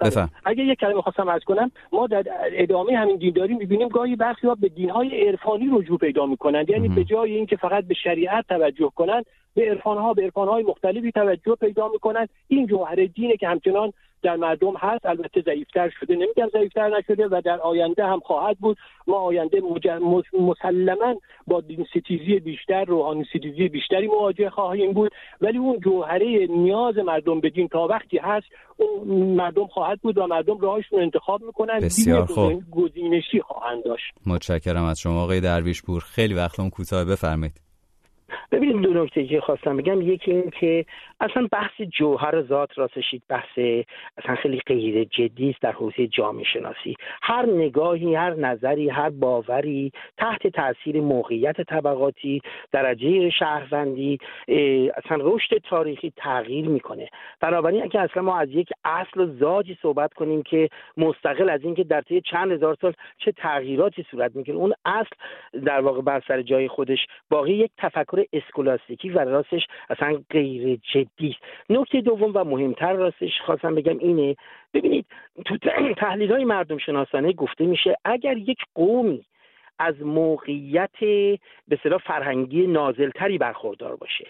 بفهم. 0.00 0.30
اگه 0.44 0.64
یک 0.64 0.78
کلمه 0.78 1.02
خواستم 1.02 1.28
از 1.28 1.40
کنم 1.44 1.70
ما 1.92 2.06
در 2.06 2.24
ادامه 2.52 2.96
همین 2.96 3.16
دینداری 3.16 3.54
می‌بینیم 3.54 3.88
گاهی 3.88 4.16
برخی 4.16 4.46
ها 4.46 4.54
به 4.54 4.68
دینهای 4.68 5.28
عرفانی 5.28 5.68
رجوع 5.72 5.98
پیدا 5.98 6.26
می‌کنند. 6.26 6.70
یعنی 6.70 6.88
به 6.88 7.04
جای 7.04 7.34
اینکه 7.34 7.56
فقط 7.56 7.84
به 7.84 7.94
شریعت 7.94 8.44
توجه 8.48 8.92
کنند 8.96 9.26
به 9.54 9.70
عرفانها 9.70 10.14
به 10.14 10.22
عرفانهای 10.22 10.62
مختلفی 10.62 11.12
توجه 11.12 11.54
پیدا 11.54 11.88
می‌کنند. 11.88 12.28
این 12.48 12.66
جوهر 12.66 12.94
دینه 12.94 13.36
که 13.36 13.48
همچنان 13.48 13.92
در 14.22 14.36
مردم 14.36 14.74
هست. 14.78 15.06
البته 15.06 15.40
ضعیفتر 15.40 15.92
شده. 16.00 16.14
نمیگم 16.14 16.48
ضعیفتر 16.52 16.98
نشده 16.98 17.26
و 17.26 17.40
در 17.44 17.60
آینده 17.60 18.06
هم 18.06 18.20
خواهد 18.20 18.58
بود. 18.58 18.76
ما 19.06 19.16
آینده 19.16 19.62
مسلما 20.40 21.14
با 21.46 21.60
دین 21.60 21.86
ستیزی 21.90 22.40
بیشتر 22.40 22.84
روحانی 22.84 23.24
ستیزی 23.24 23.68
بیشتری 23.68 24.06
مواجه 24.06 24.50
خواهیم 24.50 24.92
بود. 24.92 25.12
ولی 25.40 25.58
اون 25.58 25.80
جوهره 25.80 26.46
نیاز 26.50 26.96
مردم 26.98 27.40
به 27.40 27.50
دین 27.50 27.68
تا 27.68 27.86
وقتی 27.86 28.18
هست 28.18 28.46
اون 28.76 29.08
مردم 29.36 29.66
خواهد 29.66 30.00
بود 30.00 30.18
و 30.18 30.26
مردم 30.26 30.58
راهشون 30.58 31.00
انتخاب 31.00 31.42
می‌کنن. 31.42 31.80
بسیار 31.80 32.26
خوب. 32.26 32.62
گزینشی 32.70 33.40
خواهند 33.40 33.84
داشت. 33.84 34.14
متشکرم 34.26 34.84
از 34.84 35.00
شما. 35.00 35.22
آقای 35.22 35.40
درویش 35.40 35.82
پور 35.82 36.00
خیلی 36.00 36.34
وقتمون 36.34 36.70
کوتاه 36.70 37.04
بفرمایید. 37.04 37.65
ببینید 38.52 38.82
دو 38.82 39.04
نکته 39.04 39.26
که 39.26 39.40
خواستم 39.40 39.76
بگم. 39.76 40.00
یکی 40.00 40.30
این 40.30 40.50
که 40.50 40.84
اصلا 41.20 41.48
بحث 41.52 41.80
جوهر 41.80 42.42
ذات 42.42 42.78
راستشید 42.78 43.22
بحث 43.28 43.58
اصلا 44.18 44.34
خیلی 44.34 44.60
غیر 44.66 45.04
جدی 45.04 45.50
است 45.50 45.62
در 45.62 45.72
حوزه 45.72 46.06
جامعه 46.06 46.44
شناسی. 46.44 46.94
هر 47.22 47.46
نگاهی 47.46 48.14
هر 48.14 48.34
نظری 48.34 48.88
هر 48.88 49.10
باوری 49.10 49.92
تحت 50.18 50.46
تاثیر 50.46 51.00
موقعیت 51.00 51.60
طبقاتی 51.60 52.42
درجه 52.72 53.30
شهروندی 53.30 54.18
اصلا 54.96 55.18
رشد 55.20 55.58
تاریخی 55.58 56.12
تغییر 56.16 56.68
می‌کنه. 56.68 57.08
بنابراین 57.40 57.82
اگه 57.82 58.00
اصلا 58.00 58.22
ما 58.22 58.38
از 58.38 58.48
یک 58.50 58.68
اصل 58.84 59.20
و 59.20 59.26
زاجی 59.26 59.78
صحبت 59.82 60.14
کنیم 60.14 60.42
که 60.42 60.68
مستقل 60.96 61.50
از 61.50 61.60
اینکه 61.64 61.84
در 61.84 62.00
طی 62.00 62.20
چند 62.20 62.52
هزار 62.52 62.76
سال 62.80 62.92
چه 63.18 63.32
تغییراتی 63.32 64.06
صورت 64.10 64.36
می‌کنه 64.36 64.56
اون 64.56 64.72
اصل 64.84 65.16
در 65.66 65.80
واقع 65.80 66.00
بر 66.00 66.22
سر 66.28 66.42
جای 66.42 66.68
خودش 66.68 67.06
باقی 67.30 67.52
یک 67.52 67.70
تفکر 67.78 68.15
اسکولاستیکی 68.32 69.10
و 69.10 69.18
راستش 69.18 69.66
اصلا 69.90 70.22
غیر 70.30 70.78
جدی 70.92 71.36
نکته 71.70 72.00
دوم 72.00 72.30
و 72.34 72.44
مهمتر 72.44 72.92
راستش 72.92 73.40
خواستم 73.44 73.74
بگم 73.74 73.98
اینه 73.98 74.36
ببینید 74.74 75.06
تو 75.44 75.56
تحلیل 76.04 76.32
های 76.32 76.44
مردم 76.44 76.78
شناسانه 76.78 77.32
گفته 77.32 77.64
میشه 77.64 77.96
اگر 78.04 78.36
یک 78.36 78.58
قومی 78.74 79.24
از 79.78 80.02
موقعیت 80.02 80.98
به 81.68 81.78
صلاح 81.82 81.98
فرهنگی 81.98 82.66
نازلتری 82.66 83.38
برخوردار 83.38 83.96
باشه 83.96 84.26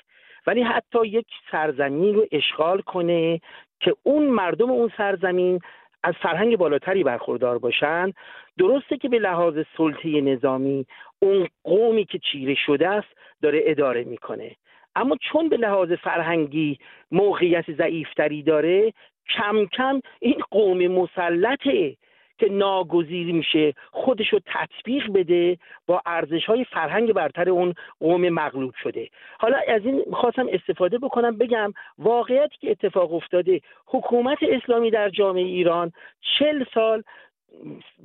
ولی 0.47 0.62
حتی 0.62 1.07
یک 1.07 1.26
سرزمین 1.51 2.14
رو 2.14 2.26
اشغال 2.32 2.80
کنه 2.80 3.41
که 3.80 3.97
اون 4.03 4.26
مردم 4.26 4.70
اون 4.70 4.91
سرزمین 4.97 5.61
از 6.07 6.14
فرهنگ 6.22 6.57
بالاتری 6.57 7.04
برخوردار 7.04 7.59
باشن 7.59 8.12
درسته 8.59 8.96
که 8.96 9.09
به 9.09 9.18
لحاظ 9.18 9.59
سلطه 9.76 10.20
نظامی 10.20 10.86
اون 11.18 11.48
قومی 11.64 12.04
که 12.04 12.18
چیره 12.18 12.54
شده 12.54 12.88
است 12.88 13.09
داره 13.42 13.61
اداره 13.64 14.04
می‌کنه. 14.04 14.57
اما 14.96 15.16
چون 15.32 15.48
به 15.48 15.57
لحاظ 15.57 15.92
فرهنگی 15.92 16.78
موقعیت 17.11 17.70
ضعیفتری 17.70 18.42
داره 18.42 18.92
کم 19.36 19.66
کم 19.66 20.00
این 20.20 20.42
قوم 20.50 20.86
مسلطه 20.86 21.96
که 22.39 22.49
ناگزیر 22.49 23.34
میشه 23.34 23.74
خودش 23.91 24.28
رو 24.28 24.41
تطبیق 24.47 25.12
بده 25.12 25.59
با 25.87 26.03
ارزش 26.07 26.45
های 26.45 26.64
فرهنگ 26.64 27.12
برتر 27.12 27.51
اون 27.51 27.74
قوم 28.01 28.28
مغلوب 28.28 28.74
شده. 28.82 29.09
حالا 29.39 29.59
از 29.68 29.82
این 29.84 30.05
خواستم 30.12 30.47
استفاده 30.53 30.99
بکنم 30.99 31.39
بگم 31.39 31.72
واقعیتی 31.99 32.57
که 32.61 32.70
اتفاق 32.70 33.14
افتاده 33.14 33.61
حکومت 33.87 34.39
اسلامی 34.43 34.91
در 34.91 35.11
جامعه 35.11 35.45
ایران 35.45 35.93
چل 36.39 36.64
سال 36.74 37.03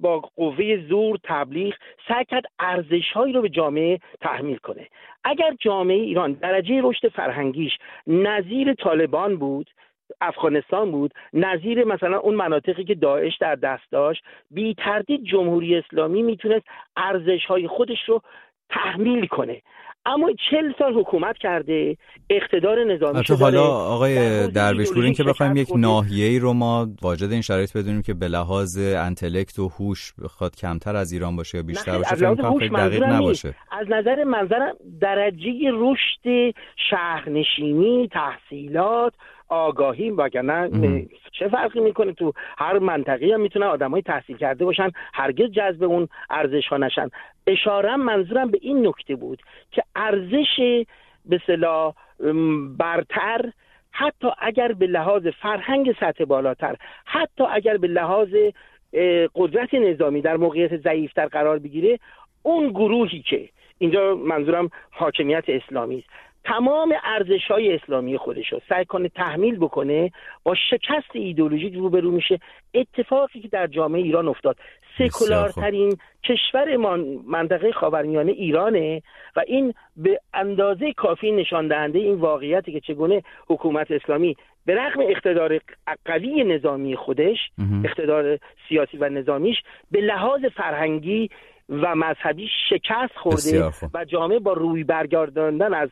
با 0.02 0.20
قوه 0.20 0.78
زور 0.90 1.18
تبلیغ 1.24 1.74
سعی 2.08 2.26
کرد 2.26 2.44
ارزش 2.60 3.12
رو 3.16 3.42
به 3.42 3.50
جامعه 3.50 4.00
تحمیل 4.22 4.58
کنه. 4.58 4.88
اگر 5.24 5.56
جامعه 5.60 5.98
ایران 5.98 6.34
درجه 6.34 6.82
رشد 6.84 7.08
فرهنگیش 7.08 7.78
نظیر 8.08 8.74
طالبان 8.74 9.36
بود 9.36 9.70
افغانستان 10.22 10.92
بود 10.92 11.14
نظیر 11.34 11.84
مثلا 11.84 12.20
اون 12.20 12.36
مناطقی 12.36 12.84
که 12.84 12.96
داعش 12.96 13.38
در 13.42 13.56
دست 13.56 13.92
داشت 13.92 14.24
بی 14.52 14.74
تردید 14.74 15.24
جمهوری 15.24 15.76
اسلامی 15.76 16.24
می‌تونست 16.24 16.66
ارزش 16.98 17.46
های 17.48 17.68
خودش 17.68 18.00
رو 18.08 18.22
تحمیل 18.70 19.28
کنه. 19.28 19.62
اما 20.06 20.30
چل 20.50 20.74
سال 20.80 20.94
حکومت 20.94 21.38
کرده 21.38 21.98
اقتدار 22.30 22.84
نظامی 22.84 23.26
شده 23.26 23.38
حالا 23.38 23.64
آقای 23.64 24.48
درویشپور 24.48 25.04
این 25.04 25.14
که 25.14 25.24
بخوایم 25.24 25.56
یک 25.56 25.68
ناحیه 25.76 26.26
ای 26.26 26.40
رو 26.40 26.54
ما 26.54 26.88
واجد 27.02 27.32
این 27.32 27.42
شرایط 27.42 27.78
بدونیم 27.78 28.02
که 28.02 28.14
به 28.14 28.28
لحاظ 28.28 28.78
انتلکت 28.78 29.60
و 29.60 29.68
هوش 29.68 30.14
بخواد 30.24 30.56
کمتر 30.56 30.96
از 30.96 31.12
ایران 31.12 31.36
باشه 31.36 31.58
یا 31.58 31.64
بیشتر 31.64 31.98
باشه 31.98 32.16
فکر 32.16 32.60
خیلی 32.60 32.76
دقیق 32.76 33.04
نباشه. 33.04 33.56
از 33.72 33.88
نظر 33.90 34.24
منظرم 34.24 34.74
درجه 35.02 35.72
رشد 35.74 36.56
شهرنشینی 36.90 38.10
تحصیلات 38.12 39.14
آگاهی 39.52 40.10
وگرنه 40.10 40.70
چه 41.32 41.48
فرقی 41.48 41.80
می‌کنه 41.80 42.14
تو 42.14 42.34
هر 42.58 42.80
منطقه 42.80 43.34
هم 43.34 43.42
می‌تونن 43.42 43.66
آدمای 43.66 44.02
تحصیل 44.02 44.38
کرده 44.38 44.66
باشن 44.66 44.92
هرگز 45.14 45.52
جذب 45.52 45.84
اون 45.84 46.08
ارزش 46.30 46.68
ها 46.68 46.78
نشن. 46.78 47.10
اشارم 47.48 48.00
منظورم 48.02 48.52
به 48.52 48.60
این 48.62 48.88
نکته 48.88 49.16
بود 49.16 49.42
که 49.72 49.84
ارزش 49.96 50.86
به 51.26 51.42
صلاح 51.48 51.94
برتر 52.78 53.52
حتی 53.92 54.28
اگر 54.40 54.72
به 54.72 54.88
لحاظ 54.88 55.28
فرهنگ 55.28 55.96
سطح 56.00 56.26
بالاتر 56.26 56.76
حتی 57.06 57.44
اگر 57.44 57.78
به 57.78 57.88
لحاظ 57.88 58.30
قدرت 59.36 59.74
نظامی 59.74 60.22
در 60.22 60.38
موقعیت 60.38 60.78
ضعیفتر 60.78 61.26
قرار 61.26 61.60
بگیره 61.60 62.00
اون 62.44 62.70
گروهی 62.70 63.22
که 63.22 63.50
اینجا 63.78 64.16
منظورم 64.16 64.70
حاکمیت 64.92 65.44
اسلامی 65.48 65.98
است. 65.98 66.10
تمام 66.44 66.94
ارزش 67.04 67.48
های 67.50 67.76
اسلامی 67.76 68.18
خودش 68.18 68.54
رو 68.54 68.62
سعی 68.70 68.86
کنه 68.86 69.10
تحمیل 69.10 69.58
بکنه 69.58 70.12
با 70.44 70.56
شکست 70.70 71.10
ایدولوژیک 71.14 71.74
روبرو 71.74 72.12
میشه. 72.12 72.40
اتفاقی 72.74 73.40
که 73.40 73.48
در 73.48 73.68
جامعه 73.68 74.02
ایران 74.02 74.28
افتاد. 74.28 74.58
سکولارترین 74.98 75.98
کشور 76.24 76.76
منطقه 77.28 77.72
خاورمیانه 77.72 78.32
ایرانه 78.32 79.02
و 79.36 79.42
این 79.48 79.74
به 79.98 80.20
اندازه 80.34 80.94
کافی 80.94 81.32
نشان 81.32 81.68
دهنده 81.68 82.00
این 82.00 82.16
واقعیتی 82.16 82.72
که 82.72 82.80
چگونه 82.80 83.24
حکومت 83.48 83.92
اسلامی 83.92 84.36
به 84.66 84.76
رغم 84.76 85.00
اقتدار 85.10 85.60
قوی 86.06 86.44
نظامی 86.44 86.96
خودش 86.96 87.38
اقتدار 87.86 88.40
سیاسی 88.70 88.98
و 88.98 89.10
نظامیش 89.10 89.58
به 89.92 90.02
لحاظ 90.02 90.46
فرهنگی 90.46 91.30
و 91.70 91.96
مذهبی 91.96 92.50
شکست 92.70 93.14
خورده 93.16 93.72
و 93.94 94.06
جامعه 94.06 94.40
با 94.40 94.54
روی 94.54 94.84
برگرداندن 94.84 95.74
از 95.74 95.90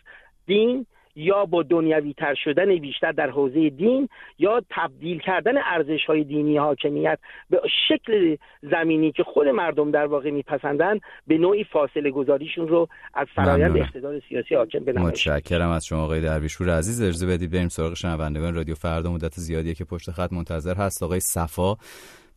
دین 0.50 0.86
یا 1.16 1.46
با 1.46 1.64
دنیوی 1.64 2.14
تر 2.14 2.36
شدن 2.44 2.76
بیشتر 2.76 3.12
در 3.12 3.30
حوزه 3.30 3.70
دین 3.70 4.10
یا 4.40 4.62
تبدیل 4.70 5.20
کردن 5.20 5.58
ارزش 5.58 6.06
های 6.08 6.24
دینی 6.24 6.58
حاکمیت 6.58 7.20
به 7.50 7.62
شکل 7.88 8.38
زمینی 8.72 9.12
که 9.12 9.24
خود 9.24 9.48
مردم 9.48 9.92
در 9.92 10.06
واقع 10.06 10.32
میپسندن 10.32 11.00
به 11.28 11.38
نوعی 11.38 11.64
فاصله 11.64 12.12
گذاریشون 12.12 12.68
رو 12.68 12.88
از 13.14 13.28
فرایند 13.36 13.78
اقتدار 13.78 14.22
سیاسی 14.30 14.56
حاکم 14.56 14.80
بنمایش 14.80 15.28
متشکرم 15.28 15.70
از 15.70 15.86
شما 15.86 16.04
آقای 16.04 16.22
درویشپور 16.22 16.70
عزیز 16.70 17.02
ارزه 17.02 17.28
بدید 17.28 17.52
بریم 17.52 17.68
سراغ 17.68 17.94
شنوندگان 17.94 18.56
رادیو 18.56 18.76
فردا. 18.76 19.12
مدت 19.12 19.34
زیادیه 19.34 19.74
که 19.74 19.86
پشت 19.86 20.12
خط 20.12 20.34
منتظر 20.34 20.76
هست. 20.76 21.04
آقای 21.04 21.20
صفا 21.20 21.76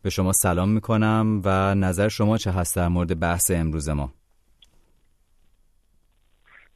به 0.03 0.09
شما 0.09 0.31
سلام 0.31 0.69
می‌کنم 0.69 1.41
و 1.45 1.75
نظر 1.75 2.07
شما 2.07 2.37
چه 2.37 2.51
هست 2.51 2.75
در 2.75 2.87
مورد 2.87 3.19
بحث 3.19 3.51
امروز 3.51 3.89
ما؟ 3.89 4.09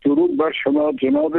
درود 0.07 0.37
بر 0.37 0.51
شما 0.63 0.91
جناب 0.91 1.37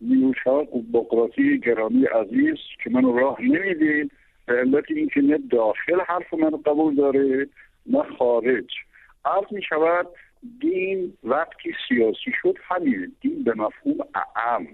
نیوشا 0.00 0.62
بقراتی 0.94 1.60
گرامی 1.60 2.04
عزیز 2.04 2.56
که 2.84 2.90
منو 2.90 3.18
راه 3.18 3.42
نمیدین 3.42 4.10
به 4.46 4.52
علت 4.54 4.84
اینکه 4.90 5.20
نه 5.20 5.38
داخل 5.50 6.00
حرف 6.06 6.34
من 6.34 6.50
قبول 6.50 6.94
داره 6.94 7.48
نه 7.86 8.02
خارج. 8.18 8.66
عرض 9.24 9.44
می 9.50 9.62
شود 9.62 10.06
دین 10.60 11.12
وقتی 11.24 11.72
سیاسی 11.88 12.32
شد 12.42 12.54
همین. 12.68 13.12
دین 13.20 13.44
به 13.44 13.54
مفهوم 13.56 13.96
اعم. 14.14 14.66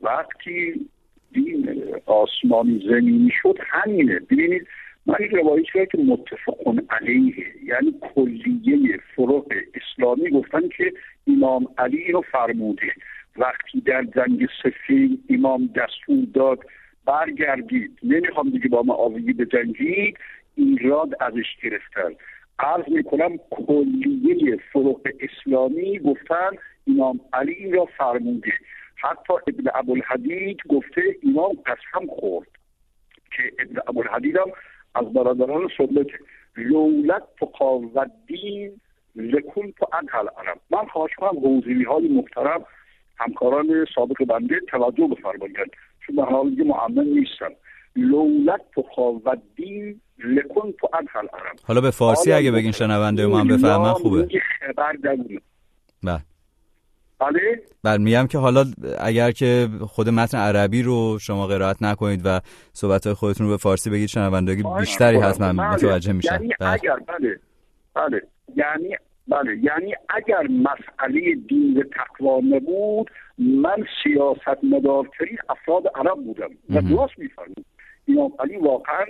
وقتی 0.00 0.88
دین 1.32 1.84
آسمانی 2.06 2.84
زمینی 2.88 3.30
شد 3.42 3.56
همینه. 3.60 4.18
ببینید 4.18 4.66
این 5.14 5.30
روایت 5.30 5.90
که 5.92 5.98
متفقون 5.98 6.86
علیه 6.90 7.44
یعنی 7.64 7.94
کلیه 8.14 9.00
فروغ 9.14 9.52
اسلامی 9.74 10.30
گفتن 10.30 10.68
که 10.68 10.92
امام 11.26 11.68
علی 11.78 12.12
رو 12.12 12.24
فرموده. 12.32 12.92
وقتی 13.36 13.80
در 13.80 14.04
جنگ 14.04 14.48
سفین 14.62 15.24
امام 15.30 15.66
دستور 15.66 16.26
داد 16.34 16.58
برگردید 17.04 17.98
نمی‌خوام 18.02 18.50
دیگه 18.50 18.68
با 18.68 18.82
به 19.36 19.46
جنگید 19.46 20.18
ایراد 20.54 21.14
ازش 21.20 21.56
گرفتن. 21.62 22.16
عرض 22.58 22.88
می‌کنم 22.88 23.38
کلیه 23.50 24.56
فروغ 24.72 25.00
اسلامی 25.20 25.98
گفتن 25.98 26.50
امام 26.86 27.20
علی 27.32 27.70
را 27.70 27.84
فرموده. 27.98 28.52
حتی 28.96 29.32
ابن 29.32 29.70
ابوالحدید 29.74 30.58
گفته 30.68 31.02
امام 31.28 31.52
قسم 31.66 32.06
خورد 32.08 32.48
که 33.36 33.42
ابن 33.58 33.76
ابوالحدید 33.88 34.36
هم 34.36 34.52
از 34.96 35.12
برادران 35.12 35.68
سنت 35.78 36.06
لولت 36.56 37.22
و 37.96 38.06
دین 38.26 38.80
لکن 39.16 39.70
تو 39.70 39.86
انحل 39.92 40.26
عرب 40.38 40.60
من 40.70 40.86
خواهش 40.92 41.10
کنم 41.18 41.40
حوزوی 41.40 41.84
های 41.84 42.08
محترم 42.08 42.64
همکاران 43.16 43.86
سابق 43.94 44.24
بنده 44.24 44.60
توجه 44.70 45.06
بفرمایند 45.06 45.70
چون 46.06 46.16
من 46.16 46.24
حال 46.24 46.50
دیگه 46.50 46.64
معمن 46.64 47.04
نیستم. 47.04 47.50
لولت 47.96 48.78
و 49.26 49.36
دین 49.56 50.00
لکن 50.18 50.72
تو 50.80 50.88
انحل 50.94 51.26
عرب 51.26 51.56
حالا 51.66 51.80
به 51.80 51.90
فارسی 51.90 52.32
اگه 52.32 52.52
بگین 52.52 52.72
شنونده 52.72 53.22
هم 53.22 53.48
بفهمن 53.48 53.92
خوبه. 53.92 54.28
خبر 54.66 54.92
بله. 56.02 56.20
بله. 57.18 57.62
بله 57.84 57.98
میگم 57.98 58.26
که 58.26 58.38
حالا 58.38 58.64
اگر 59.00 59.30
که 59.30 59.68
خود 59.80 60.08
متن 60.08 60.38
عربی 60.38 60.82
رو 60.82 61.18
شما 61.18 61.46
قرائت 61.46 61.82
نکنید 61.82 62.20
و 62.24 62.40
صحبت 62.72 63.12
خودتون 63.12 63.46
رو 63.46 63.52
به 63.52 63.56
فارسی 63.56 63.90
بگید 63.90 64.08
شنوندگی 64.08 64.62
بیشتری 64.78 65.16
حتما 65.16 65.52
بله. 65.52 65.74
متوجه 65.74 66.12
میشن 66.12 66.32
یعنی 66.32 66.54
بله. 66.60 66.70
اگر 66.70 66.96
بله 66.96 67.40
بله. 67.94 68.22
یعنی 68.56 68.96
بله. 69.28 69.58
یعنی 69.62 69.94
اگر 70.08 70.42
مسئله 70.42 71.34
دین 71.48 71.74
به 71.74 71.86
تقوا 71.96 72.40
نبود 72.40 73.10
من 73.38 73.84
سیاست 74.02 74.64
مدارترین 74.64 75.38
افراد 75.48 75.82
عرب 75.94 76.16
بودم 76.16 76.50
و 76.70 76.80
درست 76.80 77.18
میفرمود 77.18 77.64
امام 78.08 78.32
علی 78.38 78.56
واقعا 78.56 79.04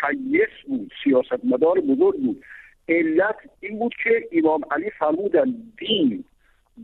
کیس 0.00 0.68
بود 0.68 0.92
سیاست 1.04 1.44
مدار 1.44 1.80
بزرگ 1.80 2.16
بود. 2.22 2.44
علت 2.88 3.36
این 3.60 3.78
بود 3.78 3.92
که 4.04 4.28
امام 4.32 4.60
علی 4.70 4.90
فرمودن 4.98 5.54
دین 5.78 6.24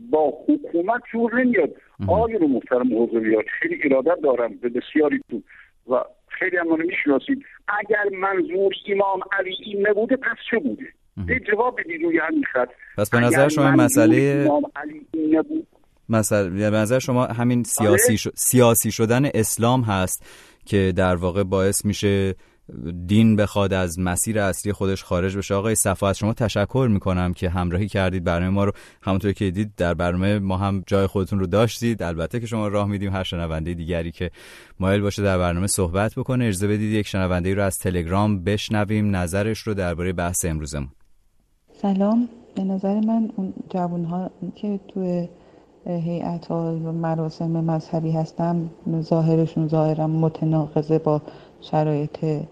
با 0.09 0.33
حکومت 0.47 1.01
جور 1.11 1.41
نمیاد. 1.41 1.69
رو 2.39 2.47
محترم 2.47 3.03
حضوریات 3.03 3.45
خیلی 3.59 3.79
ارادت 3.83 4.21
دارم 4.23 4.53
به 4.61 4.69
بسیاری 4.69 5.19
تو 5.29 5.41
و 5.93 6.03
خیلی 6.27 6.57
هم 6.57 6.67
می‌شناسید. 6.85 7.45
اگر 7.67 8.17
منظور 8.17 8.73
امام 8.87 9.19
علی 9.39 9.55
این 9.65 9.87
نبوده 9.87 10.15
پس 10.15 10.37
چه 10.51 10.59
بوده؟ 10.59 10.85
یه 11.27 11.39
جواب 11.39 11.79
بدید 11.79 12.03
روی 12.03 12.17
همین 12.17 12.43
خط. 12.53 12.69
پس 12.97 13.09
به 13.09 13.19
نظر 13.19 13.49
شما 13.49 13.71
مسئله 13.71 14.49
مثلا 16.09 16.49
به 16.49 16.69
نظر 16.77 16.99
شما 16.99 17.25
همین 17.25 17.63
سیاسی, 17.63 18.11
آره. 18.11 18.35
سیاسی 18.35 18.91
شدن 18.91 19.25
اسلام 19.33 19.81
هست 19.81 20.25
که 20.65 20.93
در 20.97 21.15
واقع 21.15 21.43
باعث 21.43 21.85
میشه 21.85 22.35
دین 23.05 23.35
بخواد 23.35 23.73
از 23.73 23.99
مسیر 23.99 24.39
اصلی 24.39 24.73
خودش 24.73 25.03
خارج 25.03 25.37
بشه. 25.37 25.55
آقای 25.55 25.75
صفا 25.75 26.07
از 26.07 26.17
شما 26.17 26.33
تشکر 26.33 26.87
می‌کنم 26.91 27.33
که 27.33 27.49
همراهی 27.49 27.87
کردید 27.87 28.23
برنامه 28.23 28.49
ما 28.49 28.63
رو. 28.63 28.71
همونطور 29.01 29.31
که 29.31 29.51
دید 29.51 29.75
در 29.77 29.93
برنامه 29.93 30.39
ما 30.39 30.57
هم 30.57 30.83
جای 30.87 31.07
خودتون 31.07 31.39
رو 31.39 31.47
داشتید. 31.47 32.03
البته 32.03 32.39
که 32.39 32.45
شما 32.45 32.67
راه 32.67 32.87
میدیم 32.87 33.13
هر 33.13 33.23
شنونده 33.23 33.73
دیگری 33.73 34.11
که 34.11 34.31
مایل 34.79 35.01
باشه 35.01 35.23
در 35.23 35.37
برنامه 35.37 35.67
صحبت 35.67 36.15
بکنه. 36.15 36.45
اجازه 36.45 36.67
بدید 36.67 36.93
یک 36.93 37.07
شنونده 37.07 37.53
رو 37.53 37.63
از 37.63 37.77
تلگرام 37.77 38.43
بشنویم. 38.43 39.15
نظرش 39.15 39.59
رو 39.59 39.73
درباره 39.73 40.13
بحث 40.13 40.45
امروزمون. 40.45 40.89
سلام. 41.81 42.29
به 42.55 42.63
نظر 42.63 42.99
من 42.99 43.31
اون 43.35 43.53
جوان 43.69 44.05
ها 44.05 44.31
که 44.55 44.79
توی 44.87 45.27
هیئت 45.85 46.51
و 46.51 46.71
مراسم 46.91 47.51
مذهبی 47.51 48.11
هستن 48.11 48.69
ظاهرشون 49.01 49.67
ظاهرا 49.67 50.07
متناقضه 50.07 50.99
با 50.99 51.21
شرایط 51.63 52.45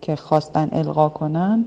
که 0.00 0.16
خواستن 0.16 0.68
القا 0.72 1.08
کنن 1.08 1.64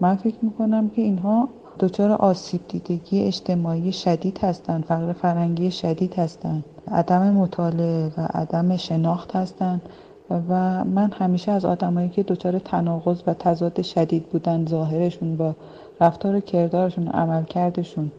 من 0.00 0.16
فکر 0.16 0.36
می‌کنم 0.42 0.90
که 0.90 1.02
اینها 1.02 1.48
دچار 1.80 2.12
آسیب 2.12 2.60
دیدگی 2.68 3.22
اجتماعی 3.22 3.92
شدید 3.92 4.38
هستند 4.38 4.84
فقر 4.84 5.12
فرنگی 5.12 5.70
شدید 5.70 6.14
هستند 6.14 6.64
عدم 6.92 7.22
مطالعه 7.22 8.06
و 8.06 8.28
عدم 8.34 8.76
شناخت 8.76 9.36
هستند 9.36 9.82
و 10.30 10.84
من 10.84 11.10
همیشه 11.12 11.52
از 11.52 11.64
آدمایی 11.64 12.08
که 12.08 12.22
دچار 12.22 12.58
تناقض 12.58 13.22
و 13.26 13.34
تضاد 13.34 13.82
شدید 13.82 14.28
بودن 14.28 14.66
ظاهرشون 14.66 15.36
با 15.36 15.54
رفتار 16.00 16.34
و 16.34 16.40
کردارشون 16.40 17.08
عملکردشون 17.08 18.12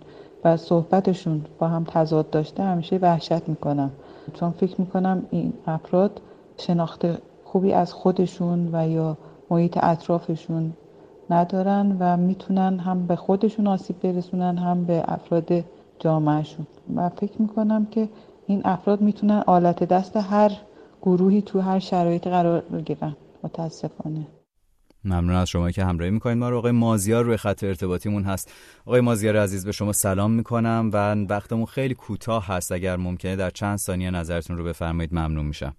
و 0.43 0.57
صحبتشون 0.57 1.45
با 1.59 1.67
هم 1.67 1.83
تضاد 1.83 2.29
داشته 2.29 2.63
همیشه 2.63 2.97
وحشت 3.01 3.49
می‌کنم. 3.49 3.91
چون 4.33 4.51
فکر 4.51 4.81
می‌کنم 4.81 5.23
این 5.31 5.53
افراد 5.67 6.21
شناخت 6.57 7.05
خوبی 7.51 7.73
از 7.73 7.93
خودشون 7.93 8.69
و 8.73 8.89
یا 8.89 9.17
محیط 9.49 9.77
اطرافشون 9.83 10.73
ندارن 11.29 11.97
و 11.99 12.17
می‌تونن 12.17 12.79
هم 12.79 13.07
به 13.07 13.15
خودشون 13.15 13.67
آسیب 13.67 13.99
برسونن 13.99 14.57
هم 14.57 14.85
به 14.85 15.03
افراد 15.07 15.65
جامعهشون. 15.99 16.67
و 16.95 17.09
فکر 17.09 17.41
می‌کنم 17.41 17.85
که 17.85 18.09
این 18.47 18.61
افراد 18.65 19.01
می‌تونن 19.01 19.43
آلت 19.47 19.83
دست 19.83 20.17
هر 20.17 20.51
گروهی 21.01 21.41
تو 21.41 21.59
هر 21.59 21.79
شرایطی 21.79 22.29
قرار 22.29 22.61
بگیرن. 22.61 23.15
متاسفانه. 23.43 24.27
ممنون 25.05 25.35
از 25.35 25.49
شما 25.49 25.71
که 25.71 25.85
همراهی 25.85 26.11
می‌کنید 26.11 26.37
ما 26.37 26.49
رو. 26.49 26.57
آقای 26.57 26.71
مازیار 26.71 27.23
روی 27.23 27.37
خط 27.37 27.63
ارتباطیمون 27.63 28.23
هست. 28.23 28.51
آقای 28.85 29.01
مازیار 29.01 29.37
عزیز 29.37 29.65
به 29.65 29.71
شما 29.71 29.93
سلام 29.93 30.31
می‌کنم 30.31 30.89
و 30.93 31.15
وقتمون 31.29 31.65
خیلی 31.65 31.93
کوتاه 31.93 32.47
هست. 32.47 32.71
اگر 32.71 32.97
ممکنه 32.97 33.35
در 33.35 33.49
چند 33.49 33.77
ثانیه 33.77 34.11
نظرتون 34.11 34.57
رو 34.57 34.63
بفرمایید 34.63 35.13
ممنون 35.13 35.45
میشم. 35.45 35.73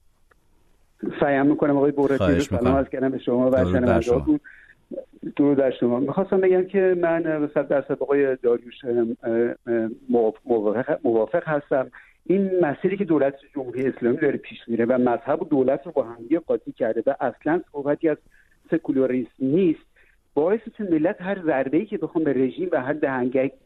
سعیم 1.20 1.46
می‌کنم 1.46 1.76
آقای 1.76 1.92
بورتی 1.92 2.40
سلام 2.40 2.74
از 2.74 2.88
کردم 2.88 3.08
به 3.08 3.18
شما 3.18 3.50
و 3.50 3.64
شنوندگان 3.64 4.40
درود 5.36 5.58
در 5.58 5.70
شما. 5.70 6.00
می‌خواستم 6.00 6.40
بگم 6.40 6.64
که 6.64 6.96
من 7.00 7.22
به 7.22 7.50
صد 7.54 7.68
درصد 7.68 8.02
آقای 8.02 8.36
داریوش 8.36 8.74
موافق 11.04 11.48
هستم. 11.48 11.90
این 12.26 12.50
مسیری 12.62 12.96
که 12.96 13.04
دولت 13.04 13.34
جمهوری 13.54 13.86
اسلامی 13.86 14.16
داره 14.16 14.36
پیش 14.36 14.58
میره 14.66 14.84
و 14.84 14.98
مذهب 14.98 15.42
و 15.42 15.44
دولت 15.44 15.86
رو 15.86 15.92
با 15.92 16.02
هم 16.02 16.18
قاطی 16.46 16.72
کرده 16.72 17.02
و 17.06 17.14
اصلا 17.20 17.60
صحبتی 17.72 18.08
از 18.08 18.16
سکولاریسم 18.70 19.30
نیست 19.40 19.80
باعث 20.34 20.60
ملت 20.78 21.16
هر 21.20 21.42
ضربه 21.46 21.76
ای 21.76 21.86
که 21.86 21.98
بخوام 21.98 22.24
به 22.24 22.32
رژیم 22.32 22.68
و 22.72 22.80
هر 22.80 22.92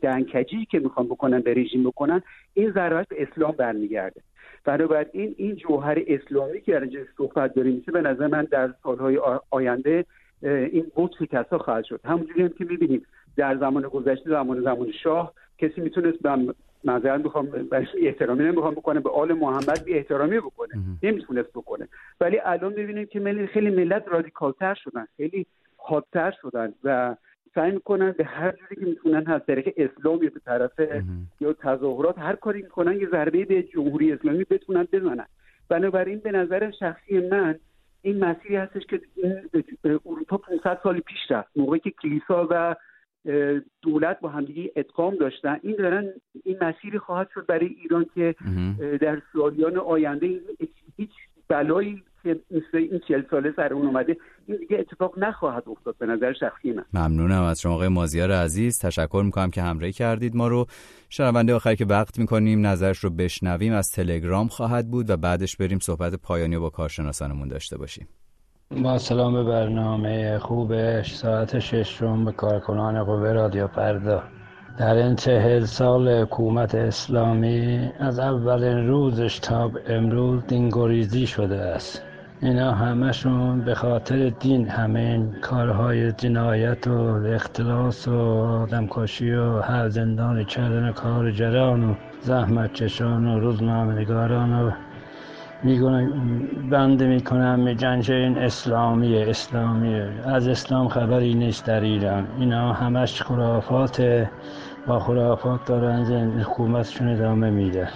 دهنکجی 0.03 0.67
که 0.71 0.79
می‌خوام 0.79 1.07
بکنن 1.07 1.41
به 1.41 1.55
رژیم 1.55 1.85
بکنن 1.85 2.23
این 2.55 2.73
ضربه 2.73 3.07
به 3.09 3.23
اسلام 3.23 3.53
برمیگرده. 3.53 4.21
بنابراین 4.65 5.35
این 5.39 5.57
جوهر 5.57 5.99
اسلامی 6.07 6.61
که 6.61 6.73
در 6.73 7.07
صحبت 7.17 7.55
داریم 7.55 7.75
میشه 7.75 7.93
به 7.93 8.01
نظر 8.01 8.27
من 8.27 8.45
در 8.45 8.75
سالهای 8.83 9.21
آینده 9.51 10.05
این 10.43 10.87
بود 10.95 11.15
شکسته 11.19 11.59
خواهد 11.59 11.85
شد. 11.85 12.01
همونجوری 12.05 12.43
هم 12.43 12.49
که 12.49 12.65
می‌بینیم 12.65 13.07
در 13.37 13.57
زمان 13.57 13.83
گذشته 13.83 14.31
زمان 14.31 14.63
زمان 14.63 14.93
شاه 14.93 15.33
کسی 15.59 15.81
می‌تونست 15.81 16.19
به 16.19 16.55
معذرت 16.85 17.21
می‌خوام 17.21 17.49
احترامی 17.99 18.45
نمی‌خوام 18.45 18.75
بکنه 18.75 19.01
به 19.01 19.11
آل 19.11 19.33
محمد 19.33 19.85
بی 19.85 19.95
احترامی 19.95 20.39
بکنه. 20.39 20.71
نمی‌تونست 21.03 21.51
بکنه. 21.51 21.89
ولی 22.21 22.41
الان 22.45 22.73
می‌بینیم 22.73 23.07
که 23.07 23.47
خیلی 23.53 23.71
ملت 23.71 24.09
رادیکالتر 24.09 24.75
شدن 24.75 25.07
خیلی 25.17 25.47
حادتر 25.77 26.35
شدن 26.43 26.73
و 26.85 27.17
سعی 27.55 27.71
می‌کنن 27.71 28.13
به 28.13 28.25
هر 28.25 28.51
جوری 28.51 28.77
که 28.77 28.87
می‌تونن 28.87 29.27
از 29.27 29.41
طریق 29.47 29.75
اسلام 29.77 30.23
یا 30.23 30.31
به 30.31 30.41
طرف 30.45 30.73
یا 31.41 31.53
تظاهرات 31.53 32.19
هر 32.19 32.37
کاری 32.37 32.63
می‌کنن 32.63 33.01
یه 33.01 33.09
ضربه 33.11 33.45
به 33.45 33.63
جمهوری 33.63 34.13
اسلامی 34.13 34.45
بتونن 34.45 34.89
بزنن. 34.93 35.27
بنابراین 35.69 36.19
به 36.19 36.33
نظر 36.33 36.71
شخصی 36.71 37.29
من 37.29 37.59
این 38.03 38.25
مسیری 38.25 38.57
هستش 38.57 38.83
که 38.87 39.01
اروپا 39.85 40.39
500 40.39 40.81
سال 40.83 41.01
پیش 41.01 41.19
رفت. 41.31 41.49
موقعی 41.57 41.81
که 41.81 41.91
کلیسا 41.91 42.49
و 42.51 42.77
دولت 43.83 44.21
با 44.21 44.29
همدیگه 44.29 44.73
ادغام 44.77 45.17
داشتن 45.17 45.61
این 45.63 45.77
دارن 45.77 46.13
این 46.45 46.59
مسیری 46.61 46.99
خواهد 46.99 47.29
شد 47.35 47.47
برای 47.47 47.67
ایران 47.67 48.07
که 48.15 48.35
در 49.01 49.23
سالیان 49.33 49.77
آینده 49.77 50.41
هیچ 50.97 51.11
بلایی 51.49 52.03
که 52.25 52.41
این 52.73 53.01
چل 53.09 53.23
ساله 53.31 53.53
سر 53.57 53.73
اون 53.73 53.87
اومده 53.87 54.17
این 54.47 54.57
دیگه 54.57 54.79
اتفاق 54.79 55.19
نخواهد 55.19 55.63
افتاد 55.67 55.95
به 55.99 56.07
نظر 56.07 56.33
شخصی 56.33 56.73
من. 56.73 56.85
ممنونم 56.95 57.43
از 57.43 57.61
شما 57.61 57.75
آقای 57.75 57.89
مازیار 57.89 58.33
عزیز. 58.33 58.79
تشکر 58.79 59.23
می‌کنم 59.25 59.51
که 59.51 59.63
همراهی 59.63 59.93
کردید 59.93 60.37
ما 60.37 60.49
رو. 60.49 60.67
شنونده 61.09 61.55
آخر 61.55 61.75
که 61.75 61.85
وقت 61.85 62.19
می‌کنیم 62.19 62.67
نظرش 62.67 62.99
رو 62.99 63.11
بشنویم 63.11 63.73
از 63.73 63.91
تلگرام 63.91 64.49
خواهد 64.49 64.89
بود 64.89 65.11
و 65.11 65.17
بعدش 65.17 65.57
بریم 65.57 65.79
صحبت 65.79 66.15
پایانی 66.15 66.59
با 66.59 66.71
کارشناسانمون 66.71 67.49
داشته 67.49 67.79
باشیم. 67.79 68.09
با 68.83 68.99
سلام 68.99 69.33
به 69.33 69.45
برنامه 69.45 70.39
خوبش. 70.39 71.15
ساعت 71.15 71.59
ششم 71.59 72.25
به 72.25 72.33
کارکنان 72.33 73.05
قوه 73.05 73.33
رادیو 73.33 73.67
پردا. 73.67 74.23
در 74.79 74.95
این 74.95 75.17
چهل 75.17 75.65
سال 75.65 76.09
حکومت 76.09 76.75
اسلامی 76.75 77.91
از 78.01 78.19
اولین 78.19 78.87
روزش 78.87 79.39
تا 79.39 79.73
امروز 79.87 80.47
دینگوریزی 80.47 81.27
شده 81.27 81.57
است. 81.57 82.03
اینا 82.43 82.73
همشون 82.73 83.61
به 83.61 83.75
خاطر 83.75 84.29
دین 84.29 84.69
همین 84.69 85.33
کارهای 85.43 86.13
جنایت 86.13 86.87
و 86.87 87.27
اختلاس 87.27 88.09
و 88.09 88.19
آدمکشی 88.63 89.33
و 89.33 89.61
هر 89.61 89.89
زندان 89.89 90.45
کردن 90.45 90.93
کار 90.93 91.31
جران 91.31 91.85
و 91.85 91.95
زحمت 92.21 92.73
چشان 92.73 93.27
و 93.27 93.41
روزنامه 93.41 93.95
نگاران 93.95 94.53
و 94.53 94.71
میگن 95.63 96.11
بند 96.71 97.03
می‌کنم 97.03 97.61
میگن 97.61 98.03
این 98.09 98.39
اسلامیه 98.39 99.29
اسلامیه 99.29 100.09
از 100.27 100.49
اسلام 100.49 100.89
خبری 100.89 101.35
نیست 101.35 101.67
در 101.67 101.81
ایران. 101.81 102.27
اینا 102.39 102.73
همش 102.73 103.23
خرافات 103.23 104.27
با 104.87 104.99
خرافات 104.99 105.65
دارن 105.67 106.05
حکومتشون 106.41 107.09
ادامه 107.09 107.51
میده. 107.51 107.89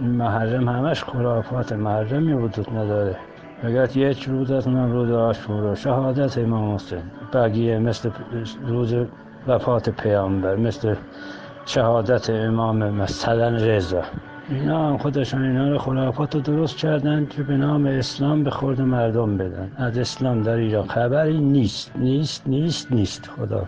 محرم 0.00 0.68
همش 0.68 1.04
خرافات 1.04 1.72
محرمی 1.72 2.32
وجود 2.32 2.70
نداره. 2.70 3.16
اگر 3.62 3.96
یک 3.96 4.24
روز 4.24 4.50
از 4.50 4.68
من 4.68 4.92
روز 4.92 5.10
آشورا 5.10 5.74
شهادت 5.74 6.38
امام 6.38 6.74
حسین 6.74 7.02
بقیه 7.32 7.78
مثل 7.78 8.10
روز 8.66 8.94
وفات 9.46 9.90
پیامبر 9.90 10.56
مثل 10.56 10.94
شهادت 11.66 12.30
امام 12.30 12.76
مثلا 12.76 13.48
رضا. 13.48 14.02
اینا 14.50 14.88
هم 14.88 14.98
خودشان 14.98 15.42
اینا 15.44 15.68
رو 15.68 15.78
خلافات 15.78 16.34
رو 16.34 16.40
درست 16.40 16.76
کردن 16.76 17.26
که 17.26 17.42
به 17.42 17.56
نام 17.56 17.86
اسلام 17.86 18.44
به 18.44 18.50
خورد 18.50 18.80
مردم 18.80 19.36
بدن. 19.36 19.72
از 19.76 19.98
اسلام 19.98 20.42
در 20.42 20.56
ایران 20.56 20.86
خبری 20.86 21.40
نیست. 21.40 21.92
نیست 21.96 22.42
نیست 22.46 22.92
نیست. 22.92 23.30
خدا 23.36 23.66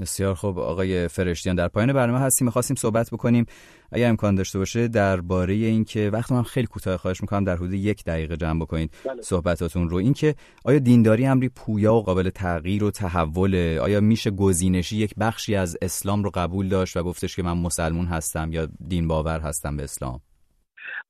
بسیار 0.00 0.34
خوب. 0.34 0.58
آقای 0.58 1.08
فرشتیان 1.08 1.56
در 1.56 1.68
پایان 1.68 1.92
برنامه 1.92 2.18
هستیم. 2.18 2.46
می‌خواستیم 2.46 2.76
صحبت 2.76 3.10
بکنیم. 3.12 3.46
اگر 3.92 4.08
امکان 4.08 4.34
داشته 4.34 4.58
باشه 4.58 4.88
درباره 4.88 5.54
اینکه 5.54 6.10
وقت 6.12 6.32
من 6.32 6.42
خیلی 6.42 6.66
کوتاه 6.66 6.96
خواهش 6.96 7.20
می‌کنم 7.20 7.44
در 7.44 7.56
حدود 7.56 7.72
یک 7.72 8.04
دقیقه 8.04 8.36
جمع 8.36 8.60
بکنید 8.60 8.90
بله. 9.04 9.22
صحبتاتون 9.22 9.88
رو. 9.88 9.96
اینکه 9.96 10.34
آیا 10.64 10.78
دینداری 10.78 11.26
امری 11.26 11.48
پویا 11.48 11.94
و 11.94 12.02
قابل 12.02 12.30
تغییر 12.30 12.84
و 12.84 12.90
تحول 12.90 13.78
آیا 13.82 14.00
میشه 14.00 14.30
گزینشی 14.30 14.96
یک 14.96 15.14
بخشی 15.20 15.56
از 15.56 15.78
اسلام 15.82 16.22
رو 16.22 16.30
قبول 16.34 16.68
داشت 16.68 16.96
و 16.96 17.02
گفتش 17.02 17.36
که 17.36 17.42
من 17.42 17.58
مسلمون 17.58 18.06
هستم 18.06 18.52
یا 18.52 18.68
دین 18.88 19.08
باور 19.08 19.40
هستم 19.40 19.76
به 19.76 19.82
اسلام؟ 19.82 20.20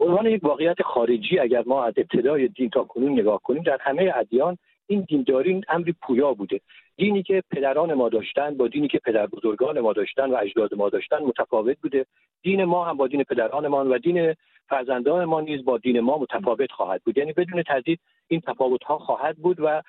عنوان 0.01 0.27
یک 0.27 0.45
واقعیت 0.45 0.83
خارجی 0.83 1.39
اگر 1.39 1.63
ما 1.67 1.85
از 1.85 1.95
ابتدای 1.97 2.49
دین 2.49 2.71
تا 2.71 2.85
کنون 2.85 3.13
نگاه 3.13 3.41
کنیم 3.45 3.63
در 3.63 3.79
همه 3.81 4.13
ادیان 4.17 4.59
این 4.87 5.07
دینداری 5.09 5.61
امری 5.69 5.95
پویا 6.03 6.33
بوده. 6.33 6.61
دینی 6.97 7.23
که 7.23 7.43
پدران 7.51 7.95
ما 7.95 8.09
داشتن 8.09 8.57
با 8.57 8.69
دینی 8.69 8.89
که 8.89 8.99
پدر 8.99 9.27
بزرگان 9.27 9.81
ما 9.81 9.93
داشتن 9.93 10.31
و 10.31 10.37
اجداد 10.37 10.75
ما 10.75 10.89
داشتن 10.89 11.19
متفاوت 11.19 11.77
بوده. 11.83 12.07
دین 12.43 12.65
ما 12.65 12.85
هم 12.85 12.97
با 12.97 13.07
دین 13.07 13.25
پدرانمان 13.25 13.89
و 13.89 13.99
دین 13.99 14.35
فرزندان 14.69 15.25
ما 15.25 15.41
نیز 15.41 15.65
با 15.65 15.79
دین 15.79 16.01
ما 16.01 16.19
متفاوت 16.19 16.73
خواهد 16.73 17.03
بود. 17.05 17.19
یعنی 17.19 17.33
بدون 17.33 17.63
تردید 17.63 18.01
این 18.29 18.41
تفاوت 18.41 18.85
ها 18.85 18.99
خواهد 18.99 19.37
بود 19.37 19.57
و 19.61 19.83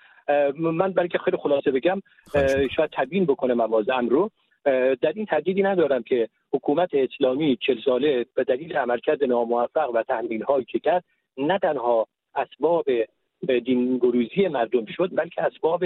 من 0.59 0.91
برای 0.91 1.09
که 1.09 1.17
خیلی 1.17 1.37
خلاصه 1.37 1.71
بگم 1.71 2.01
شاید 2.75 2.89
تبیین 2.93 3.25
بکنه 3.25 3.53
موازم 3.53 4.07
رو. 4.09 4.31
در 5.01 5.13
این 5.15 5.25
تردیدی 5.25 5.63
ندارم 5.63 6.03
که 6.03 6.29
حکومت 6.53 6.89
اسلامی 6.93 7.57
چل 7.61 7.81
ساله 7.85 8.25
به 8.35 8.43
دلیل 8.43 8.77
عملکرد 8.77 9.23
ناموفق 9.23 9.89
و 9.93 10.03
تحمیل 10.03 10.43
هایی 10.43 10.65
که 10.65 10.79
کرد 10.79 11.03
نه 11.37 11.59
تنها 11.59 12.07
اسباب 12.35 12.85
دینگروزی 13.65 14.47
مردم 14.47 14.85
شد 14.85 15.09
بلکه 15.15 15.41
اسباب 15.43 15.85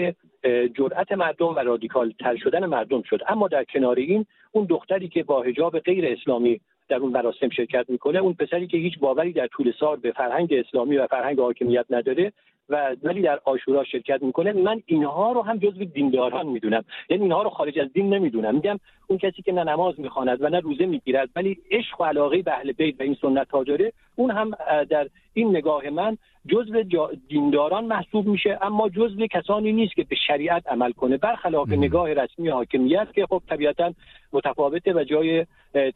جرأت 0.78 1.12
مردم 1.12 1.56
و 1.56 1.60
رادیکال 1.60 2.14
تر 2.20 2.36
شدن 2.36 2.66
مردم 2.66 3.02
شد. 3.02 3.20
اما 3.28 3.48
در 3.48 3.64
کنار 3.64 3.96
این 3.96 4.26
اون 4.52 4.66
دختری 4.66 5.08
که 5.08 5.24
با 5.24 5.42
حجاب 5.42 5.80
غیر 5.80 6.06
اسلامی 6.06 6.60
در 6.90 6.98
اون 6.98 7.12
مراسم 7.12 7.50
شرکت 7.50 7.86
می‌کنه 7.90 8.20
اون 8.20 8.34
پسری 8.34 8.68
که 8.68 8.78
هیچ 8.78 9.00
باوری 9.00 9.34
در 9.34 9.48
طول 9.48 9.74
سال 9.80 9.98
به 9.98 10.12
فرهنگ 10.12 10.54
اسلامی 10.54 10.98
و 10.98 11.08
فرهنگ 11.08 11.40
حاکمیت 11.40 11.86
نداره 11.90 12.34
و 12.70 12.96
ولی 13.04 13.22
در 13.22 13.40
آشورا 13.46 13.84
شرکت 13.84 14.24
می‌کنه 14.24 14.54
من 14.54 14.82
اینها 14.86 15.32
رو 15.32 15.42
هم 15.42 15.58
جزو 15.58 15.86
دینداران 15.86 16.48
می‌دونم. 16.48 16.84
یعنی 17.10 17.24
اینها 17.24 17.44
رو 17.44 17.50
خارج 17.50 17.80
از 17.80 17.94
دین 17.94 18.14
نمی‌دونم. 18.14 18.56
میگم 18.56 18.80
اون 19.08 19.20
کسی 19.20 19.42
که 19.42 19.52
نه 19.52 19.64
نماز 19.64 20.00
می‌خواند 20.00 20.42
و 20.42 20.50
نه 20.50 20.60
روزه 20.60 20.86
می‌گیرد 20.86 21.30
ولی 21.36 21.58
عشق 21.72 22.02
و 22.02 22.04
علاقه 22.04 22.42
به 22.42 22.52
اهل 22.52 22.72
بیت 22.72 23.00
و 23.00 23.04
این 23.04 23.18
سنت 23.22 23.50
ها 23.52 23.64
داره 23.64 23.94
اون 24.16 24.32
هم 24.32 24.52
در 24.90 25.10
این 25.34 25.50
نگاه 25.50 25.90
من 25.90 26.18
جزو 26.48 26.84
دینداران 27.28 27.86
محسوب 27.86 28.28
میشه 28.28 28.58
اما 28.62 28.90
جزو 28.90 29.28
کسانی 29.28 29.72
نیست 29.72 29.96
که 29.96 30.04
به 30.04 30.16
شریعت 30.28 30.68
عمل 30.68 30.92
کنه. 30.92 31.18
برخلاف 31.18 31.70
نگاه 31.70 32.14
رسمی 32.14 32.50
حاکمیت 32.50 33.08
که 33.16 33.26
خب 33.26 33.42
طبیعتا 33.50 33.94
متفاوته 34.34 34.94
و 34.94 35.04
جای 35.04 35.46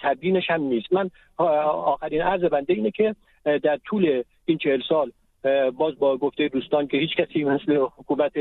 تبیینش 0.01 0.49
هم 0.49 0.61
نیست. 0.61 0.93
من 0.93 1.09
آخرین 1.37 2.21
عرض 2.21 2.43
بنده 2.43 2.73
اینه 2.73 2.91
که 2.91 3.15
در 3.45 3.77
طول 3.85 4.23
این 4.45 4.57
چهل 4.57 4.81
سال 4.89 5.11
باز 5.77 5.99
با 5.99 6.17
گفته 6.17 6.47
دوستان 6.47 6.87
که 6.87 6.97
هیچ 6.97 7.15
کسی 7.17 7.43
مثل 7.43 7.75
حکومت 7.97 8.31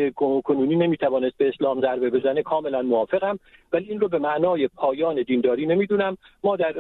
کنونی 0.45 0.77
نمی‌توانست 0.77 1.39
به 1.39 1.49
اسلام 1.49 1.81
ضربه 1.81 2.11
بزنه 2.11 2.43
کاملا 2.43 2.83
موافقم. 2.83 3.39
ولی 3.73 3.89
این 3.89 4.01
رو 4.01 4.09
به 4.09 4.19
معنای 4.19 4.69
پایان 4.69 5.23
دینداری 5.23 5.67
نمی‌دونم. 5.67 6.17
ما 6.45 6.57
در 6.57 6.73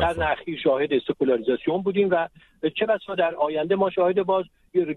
قرن 0.00 0.22
اخیر 0.22 0.58
شاهد 0.64 0.98
سکولاریزاسیون 1.08 1.82
بودیم 1.82 2.08
و 2.10 2.28
چه 2.74 2.86
بسا 2.86 3.14
در 3.14 3.34
آینده 3.34 3.74
ما 3.74 3.90
شاهد 3.90 4.22
باز 4.22 4.44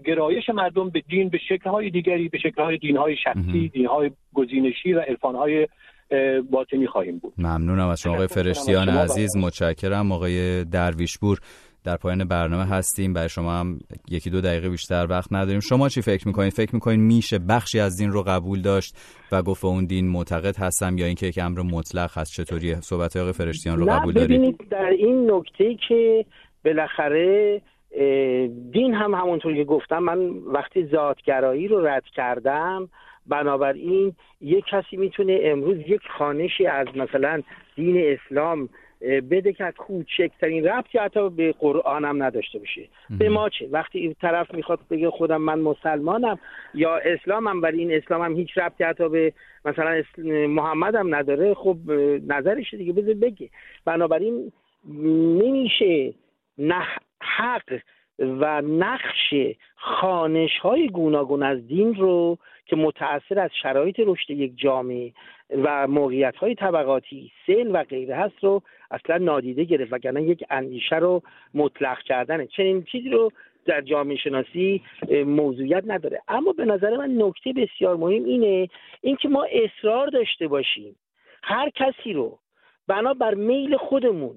گرایش 0.06 0.48
مردم 0.48 0.90
به 0.90 1.02
دین 1.08 1.28
به 1.28 1.38
شکلهای 1.48 1.90
دیگری 1.90 2.28
به 2.28 2.38
شکلهای 2.38 2.78
دینهای 2.78 3.16
شخصی 3.24 3.68
دینهای 3.68 4.10
گزینشی 4.34 4.92
و 4.92 5.00
عرفانهای 5.00 5.68
باطنی 6.50 6.86
خواهیم 6.86 7.18
بود. 7.18 7.32
ممنونم 7.38 7.88
از 7.88 8.00
شما 8.00 8.14
آقای 8.14 8.26
فرشتیان 8.26 8.88
عزیز. 8.88 9.36
متشکرم 9.36 10.12
آقای 10.12 10.64
درویشپور. 10.64 11.38
در 11.84 11.96
پایان 11.96 12.24
برنامه 12.24 12.64
هستیم. 12.64 13.12
برای 13.12 13.28
شما 13.28 13.52
هم 13.52 13.78
یکی 14.10 14.30
دو 14.30 14.40
دقیقه 14.40 14.68
بیشتر 14.68 15.06
وقت 15.10 15.32
نداریم. 15.32 15.60
شما 15.60 15.88
چی 15.88 16.02
فکر 16.02 16.28
می‌کنید؟ 16.28 16.52
فکر 16.52 16.74
می‌کنید 16.74 17.00
میشه 17.00 17.38
بخشی 17.38 17.80
از 17.80 17.96
دین 17.96 18.10
رو 18.10 18.22
قبول 18.22 18.62
داشت 18.62 18.96
و 19.32 19.42
گفت 19.42 19.64
اون 19.64 19.84
دین 19.84 20.08
معتقد 20.08 20.56
هستم 20.56 20.98
یا 20.98 21.06
اینکه 21.06 21.26
یک 21.26 21.38
امر 21.42 21.62
مطلق 21.62 22.18
هست؟ 22.18 22.32
چطوری 22.32 22.74
صحبت 22.74 23.16
آقای 23.16 23.32
فرشتیان 23.32 23.78
رو 23.78 23.86
قبول 23.86 24.14
دارید؟ 24.14 24.68
در 24.70 24.90
این 24.90 25.30
نکته 25.30 25.76
که 25.88 26.24
بالاخره 26.64 27.62
دین 28.72 28.94
هم 28.94 29.14
همونطور 29.14 29.54
که 29.54 29.64
گفتم 29.64 29.98
من 29.98 30.18
وقتی 30.28 30.86
ذاتگرایی 30.86 31.68
رو 31.68 31.86
رد 31.86 32.04
کردم 32.16 32.88
بنابراین 33.26 34.14
یک 34.40 34.64
کسی 34.72 34.96
می‌تونه 34.96 35.40
امروز 35.42 35.76
یک 35.76 36.00
خانشی 36.18 36.66
از 36.66 36.86
مثلا 36.96 37.42
دین 37.76 38.16
اسلام 38.18 38.68
بده 39.00 39.52
که 39.52 39.72
کوچکترین 39.78 40.66
ربطی 40.66 40.98
حتی 40.98 41.30
به 41.30 41.52
قرآن 41.52 42.04
هم 42.04 42.22
نداشته 42.22 42.58
باشه. 42.58 42.88
به 43.18 43.28
ما 43.28 43.48
چه؟ 43.48 43.68
وقتی 43.70 43.98
این 43.98 44.14
طرف 44.20 44.54
می‌خواد 44.54 44.80
بگه 44.90 45.10
خودم 45.10 45.42
من 45.42 45.58
مسلمانم 45.58 46.38
یا 46.74 46.96
اسلامم 46.96 47.62
ولی 47.62 47.78
این 47.78 47.92
اسلام 47.92 48.22
هم 48.22 48.36
هیچ 48.36 48.58
ربطی 48.58 48.84
حتی 48.84 49.08
به 49.08 49.32
مثلا 49.64 50.02
محمد 50.48 50.94
هم 50.94 51.14
نداره 51.14 51.54
خب 51.54 51.76
نظرش 52.28 52.74
دیگه 52.74 52.92
بذار 52.92 53.14
بگه. 53.14 53.50
بنابراین 53.84 54.52
نمیشه 55.42 56.14
نه 56.58 56.86
حق 57.20 57.80
و 58.20 58.62
نقش 58.62 59.34
خانش 59.76 60.58
های 60.58 60.88
گوناگون 60.88 61.42
از 61.42 61.66
دین 61.66 61.94
رو 61.94 62.38
که 62.66 62.76
متأثر 62.76 63.38
از 63.38 63.50
شرایط 63.62 64.00
رشد 64.06 64.30
یک 64.30 64.52
جامعه 64.56 65.12
و 65.50 65.86
موقعیت 65.86 66.36
های 66.36 66.54
طبقاتی 66.54 67.32
سیل 67.46 67.70
و 67.72 67.84
غیره 67.84 68.16
هست 68.16 68.44
رو 68.44 68.62
اصلا 68.90 69.18
نادیده 69.18 69.64
گرفت 69.64 69.92
وگرنه 69.92 70.22
یک 70.22 70.44
اندیشه 70.50 70.96
رو 70.96 71.22
مطلق 71.54 71.98
کردنه. 71.98 72.46
چنین 72.46 72.82
چیزی 72.82 73.08
رو 73.08 73.30
در 73.66 73.80
جامعه 73.80 74.16
شناسی 74.16 74.82
موضوعیت 75.26 75.84
نداره. 75.86 76.22
اما 76.28 76.52
به 76.52 76.64
نظر 76.64 76.96
من 76.96 77.22
نکته 77.22 77.52
بسیار 77.52 77.96
مهم 77.96 78.24
اینه 78.24 78.68
اینکه 79.00 79.28
ما 79.28 79.46
اصرار 79.52 80.06
داشته 80.06 80.48
باشیم. 80.48 80.96
هر 81.42 81.70
کسی 81.70 82.12
رو 82.12 82.38
بنا 82.88 83.14
بر 83.14 83.34
میل 83.34 83.76
خودمون 83.76 84.36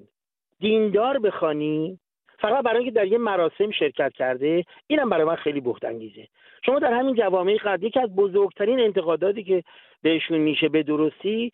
دیندار 0.60 1.18
بخوانیم 1.18 2.00
فقط 2.38 2.64
برای 2.64 2.76
اینکه 2.76 2.90
در 2.90 3.06
یه 3.06 3.18
مراسم 3.18 3.70
شرکت 3.70 4.12
کرده 4.12 4.64
اینم 4.86 5.10
برای 5.10 5.24
من 5.24 5.36
خیلی 5.36 5.60
بهت 5.60 5.84
انگیزه 5.84 6.28
شما 6.66 6.78
در 6.78 6.92
همین 6.92 7.14
جوامع 7.14 7.56
قد 7.56 7.82
یکی 7.82 8.00
از 8.00 8.16
بزرگترین 8.16 8.80
انتقاداتی 8.80 9.44
که 9.44 9.64
بهشون 10.02 10.38
میشه 10.38 10.68
به 10.68 10.82
درستی 10.82 11.52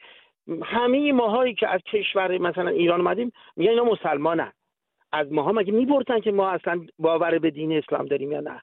همه 0.63 1.13
ماهایی 1.13 1.55
که 1.55 1.69
از 1.69 1.81
کشور 1.93 2.39
مثلا 2.39 2.69
ایران 2.69 3.01
اومدیم 3.01 3.33
میگن 3.57 3.71
اینا 3.71 3.85
مسلمانن. 3.85 4.53
از 5.13 5.33
ماها 5.33 5.53
مگه 5.53 5.73
میبرتن 5.73 6.21
که 6.21 6.33
ما 6.33 6.51
اصلا 6.51 6.87
باور 6.99 7.39
به 7.39 7.51
دین 7.51 7.73
اسلام 7.73 8.07
داریم 8.07 8.33
یا 8.33 8.41
نه؟ 8.41 8.61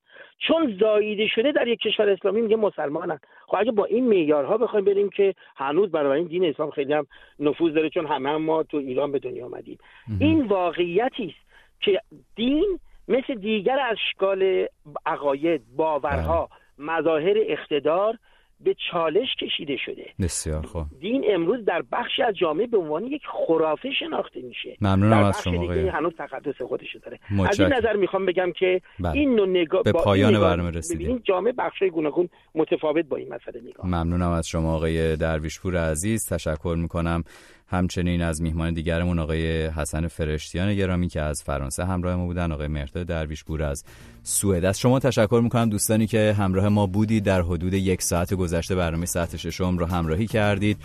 چون 0.48 0.78
زاییده 0.80 1.28
شده 1.28 1.52
در 1.52 1.68
یک 1.68 1.80
کشور 1.80 2.10
اسلامی 2.10 2.42
میگه 2.42 2.56
مسلمانن. 2.56 3.20
خب 3.48 3.56
اگه 3.60 3.72
با 3.72 3.86
این 3.86 4.08
معیارها 4.08 4.58
بخوایم 4.58 4.86
بریم 4.86 5.10
که 5.10 5.34
هنوز 5.56 5.92
برای 5.92 6.20
این 6.20 6.28
دین 6.28 6.46
اسلام 6.46 6.72
خیلی 6.72 6.94
هم 6.94 7.08
نفوذ 7.40 7.74
داره 7.74 7.90
چون 7.90 8.06
همه 8.06 8.30
هم 8.30 8.42
ما 8.42 8.64
تو 8.64 8.78
ایران 8.78 9.12
به 9.12 9.20
دنیا 9.20 9.46
آمدیم 9.46 9.78
این 10.20 10.42
واقعیتی 10.48 11.26
است 11.26 11.52
که 11.82 12.02
دین 12.36 12.80
مثل 13.08 13.36
دیگر 13.36 13.80
اشکال 13.92 14.68
عقاید 15.06 15.62
باورها 15.76 16.50
بله. 16.78 16.86
مظاهر 16.88 17.36
اقتدار 17.38 18.18
به 18.60 18.76
چالش 18.92 19.28
کشیده 19.42 19.78
شده. 19.86 20.06
بسیار 20.20 20.66
خوب. 20.66 20.86
دین 21.00 21.26
امروز 21.30 21.66
در 21.66 21.84
بخشی 21.92 22.24
از 22.24 22.36
جامعه 22.36 22.68
به 22.68 22.78
عنوان 22.78 23.04
یک 23.04 23.22
خرافه 23.48 23.90
شناخته 24.00 24.42
میشه. 24.42 24.78
ممنونم 24.82 25.24
از 25.24 25.44
شما 25.44 25.64
آقای 25.64 25.88
هنوز 25.88 26.14
تقدس 26.18 26.62
خودش 26.62 26.96
داره. 27.04 27.20
از 27.50 27.60
این 27.60 27.74
نظر 27.74 27.96
می‌خوام 27.96 28.26
بگم 28.26 28.52
که 28.60 28.82
بله. 29.00 29.12
این 29.12 29.36
نوع 29.36 29.48
نگاه 29.48 29.84
به 29.84 29.92
پایان 29.92 30.40
برنامه 30.40 30.70
رسیدیم. 30.70 31.08
این 31.08 31.22
جامعه 31.24 31.54
بخشای 31.54 31.90
گوناگون 31.90 32.30
متفاوت 32.56 33.06
با 33.06 33.18
این 33.18 33.34
مسئله 33.34 33.62
نگاه. 33.62 33.86
ممنونم 33.86 34.32
از 34.32 34.48
شما 34.48 34.76
آقای 34.76 35.16
درویشپور 35.16 35.78
عزیز. 35.78 36.30
تشکر 36.30 36.76
می‌کنم. 36.78 37.24
همچنین 37.70 38.22
از 38.22 38.42
میهمان 38.42 38.74
دیگرمون 38.74 39.20
آقای 39.20 39.68
حسن 39.68 40.08
فرشتیان 40.08 40.76
گرامی 40.76 41.08
که 41.08 41.22
از 41.22 41.44
فرانسه 41.44 41.86
همراه 41.86 42.16
ما 42.16 42.26
بودن 42.26 42.52
آقای 42.52 42.68
مهرداد 42.68 43.08
درویشپور 43.08 43.64
از 43.64 43.84
سوئد. 44.24 44.66
از 44.66 44.80
شما 44.80 45.00
تشکر 45.00 45.40
می‌کنم 45.44 45.70
دوستانی 45.70 46.08
که 46.08 46.36
همراه 46.38 46.68
ما 46.68 46.86
بودید 46.88 47.24
در 47.24 47.42
حدود 47.42 47.74
یک 47.74 48.02
ساعت 48.02 48.34
گذشته 48.34 48.76
برنامه 48.76 49.06
ساعت 49.06 49.38
ششم 49.38 49.78
رو 49.78 49.86
همراهی 49.86 50.28
کردید. 50.28 50.78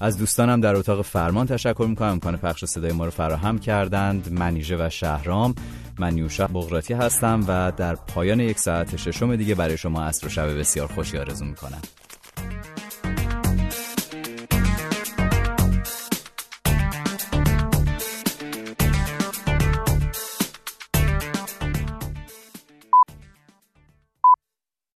از 0.00 0.18
دوستانم 0.18 0.60
در 0.60 0.76
اتاق 0.76 1.02
فرمان 1.02 1.46
تشکر 1.46 1.86
می‌کنم. 1.88 2.08
امکان 2.08 2.36
پخش 2.36 2.64
صدای 2.64 2.92
ما 2.92 3.04
رو 3.04 3.10
فراهم 3.10 3.58
کردند 3.58 4.32
منیژه 4.32 4.76
و 4.86 4.90
شهرام. 4.90 5.54
من 5.98 6.14
نیوشا 6.14 6.46
بغراتی 6.46 6.94
هستم 6.94 7.44
و 7.48 7.72
در 7.76 7.94
پایان 7.94 8.40
یک 8.40 8.58
ساعت 8.58 8.96
ششم 8.96 9.36
دیگه 9.36 9.54
برای 9.54 9.76
شما 9.76 10.02
عصر 10.02 10.26
و 10.26 10.30
شب 10.30 10.58
بسیار 10.58 10.86
خوشی 10.86 11.18
آرزو 11.18 11.44
می‌کنم. 11.44 11.80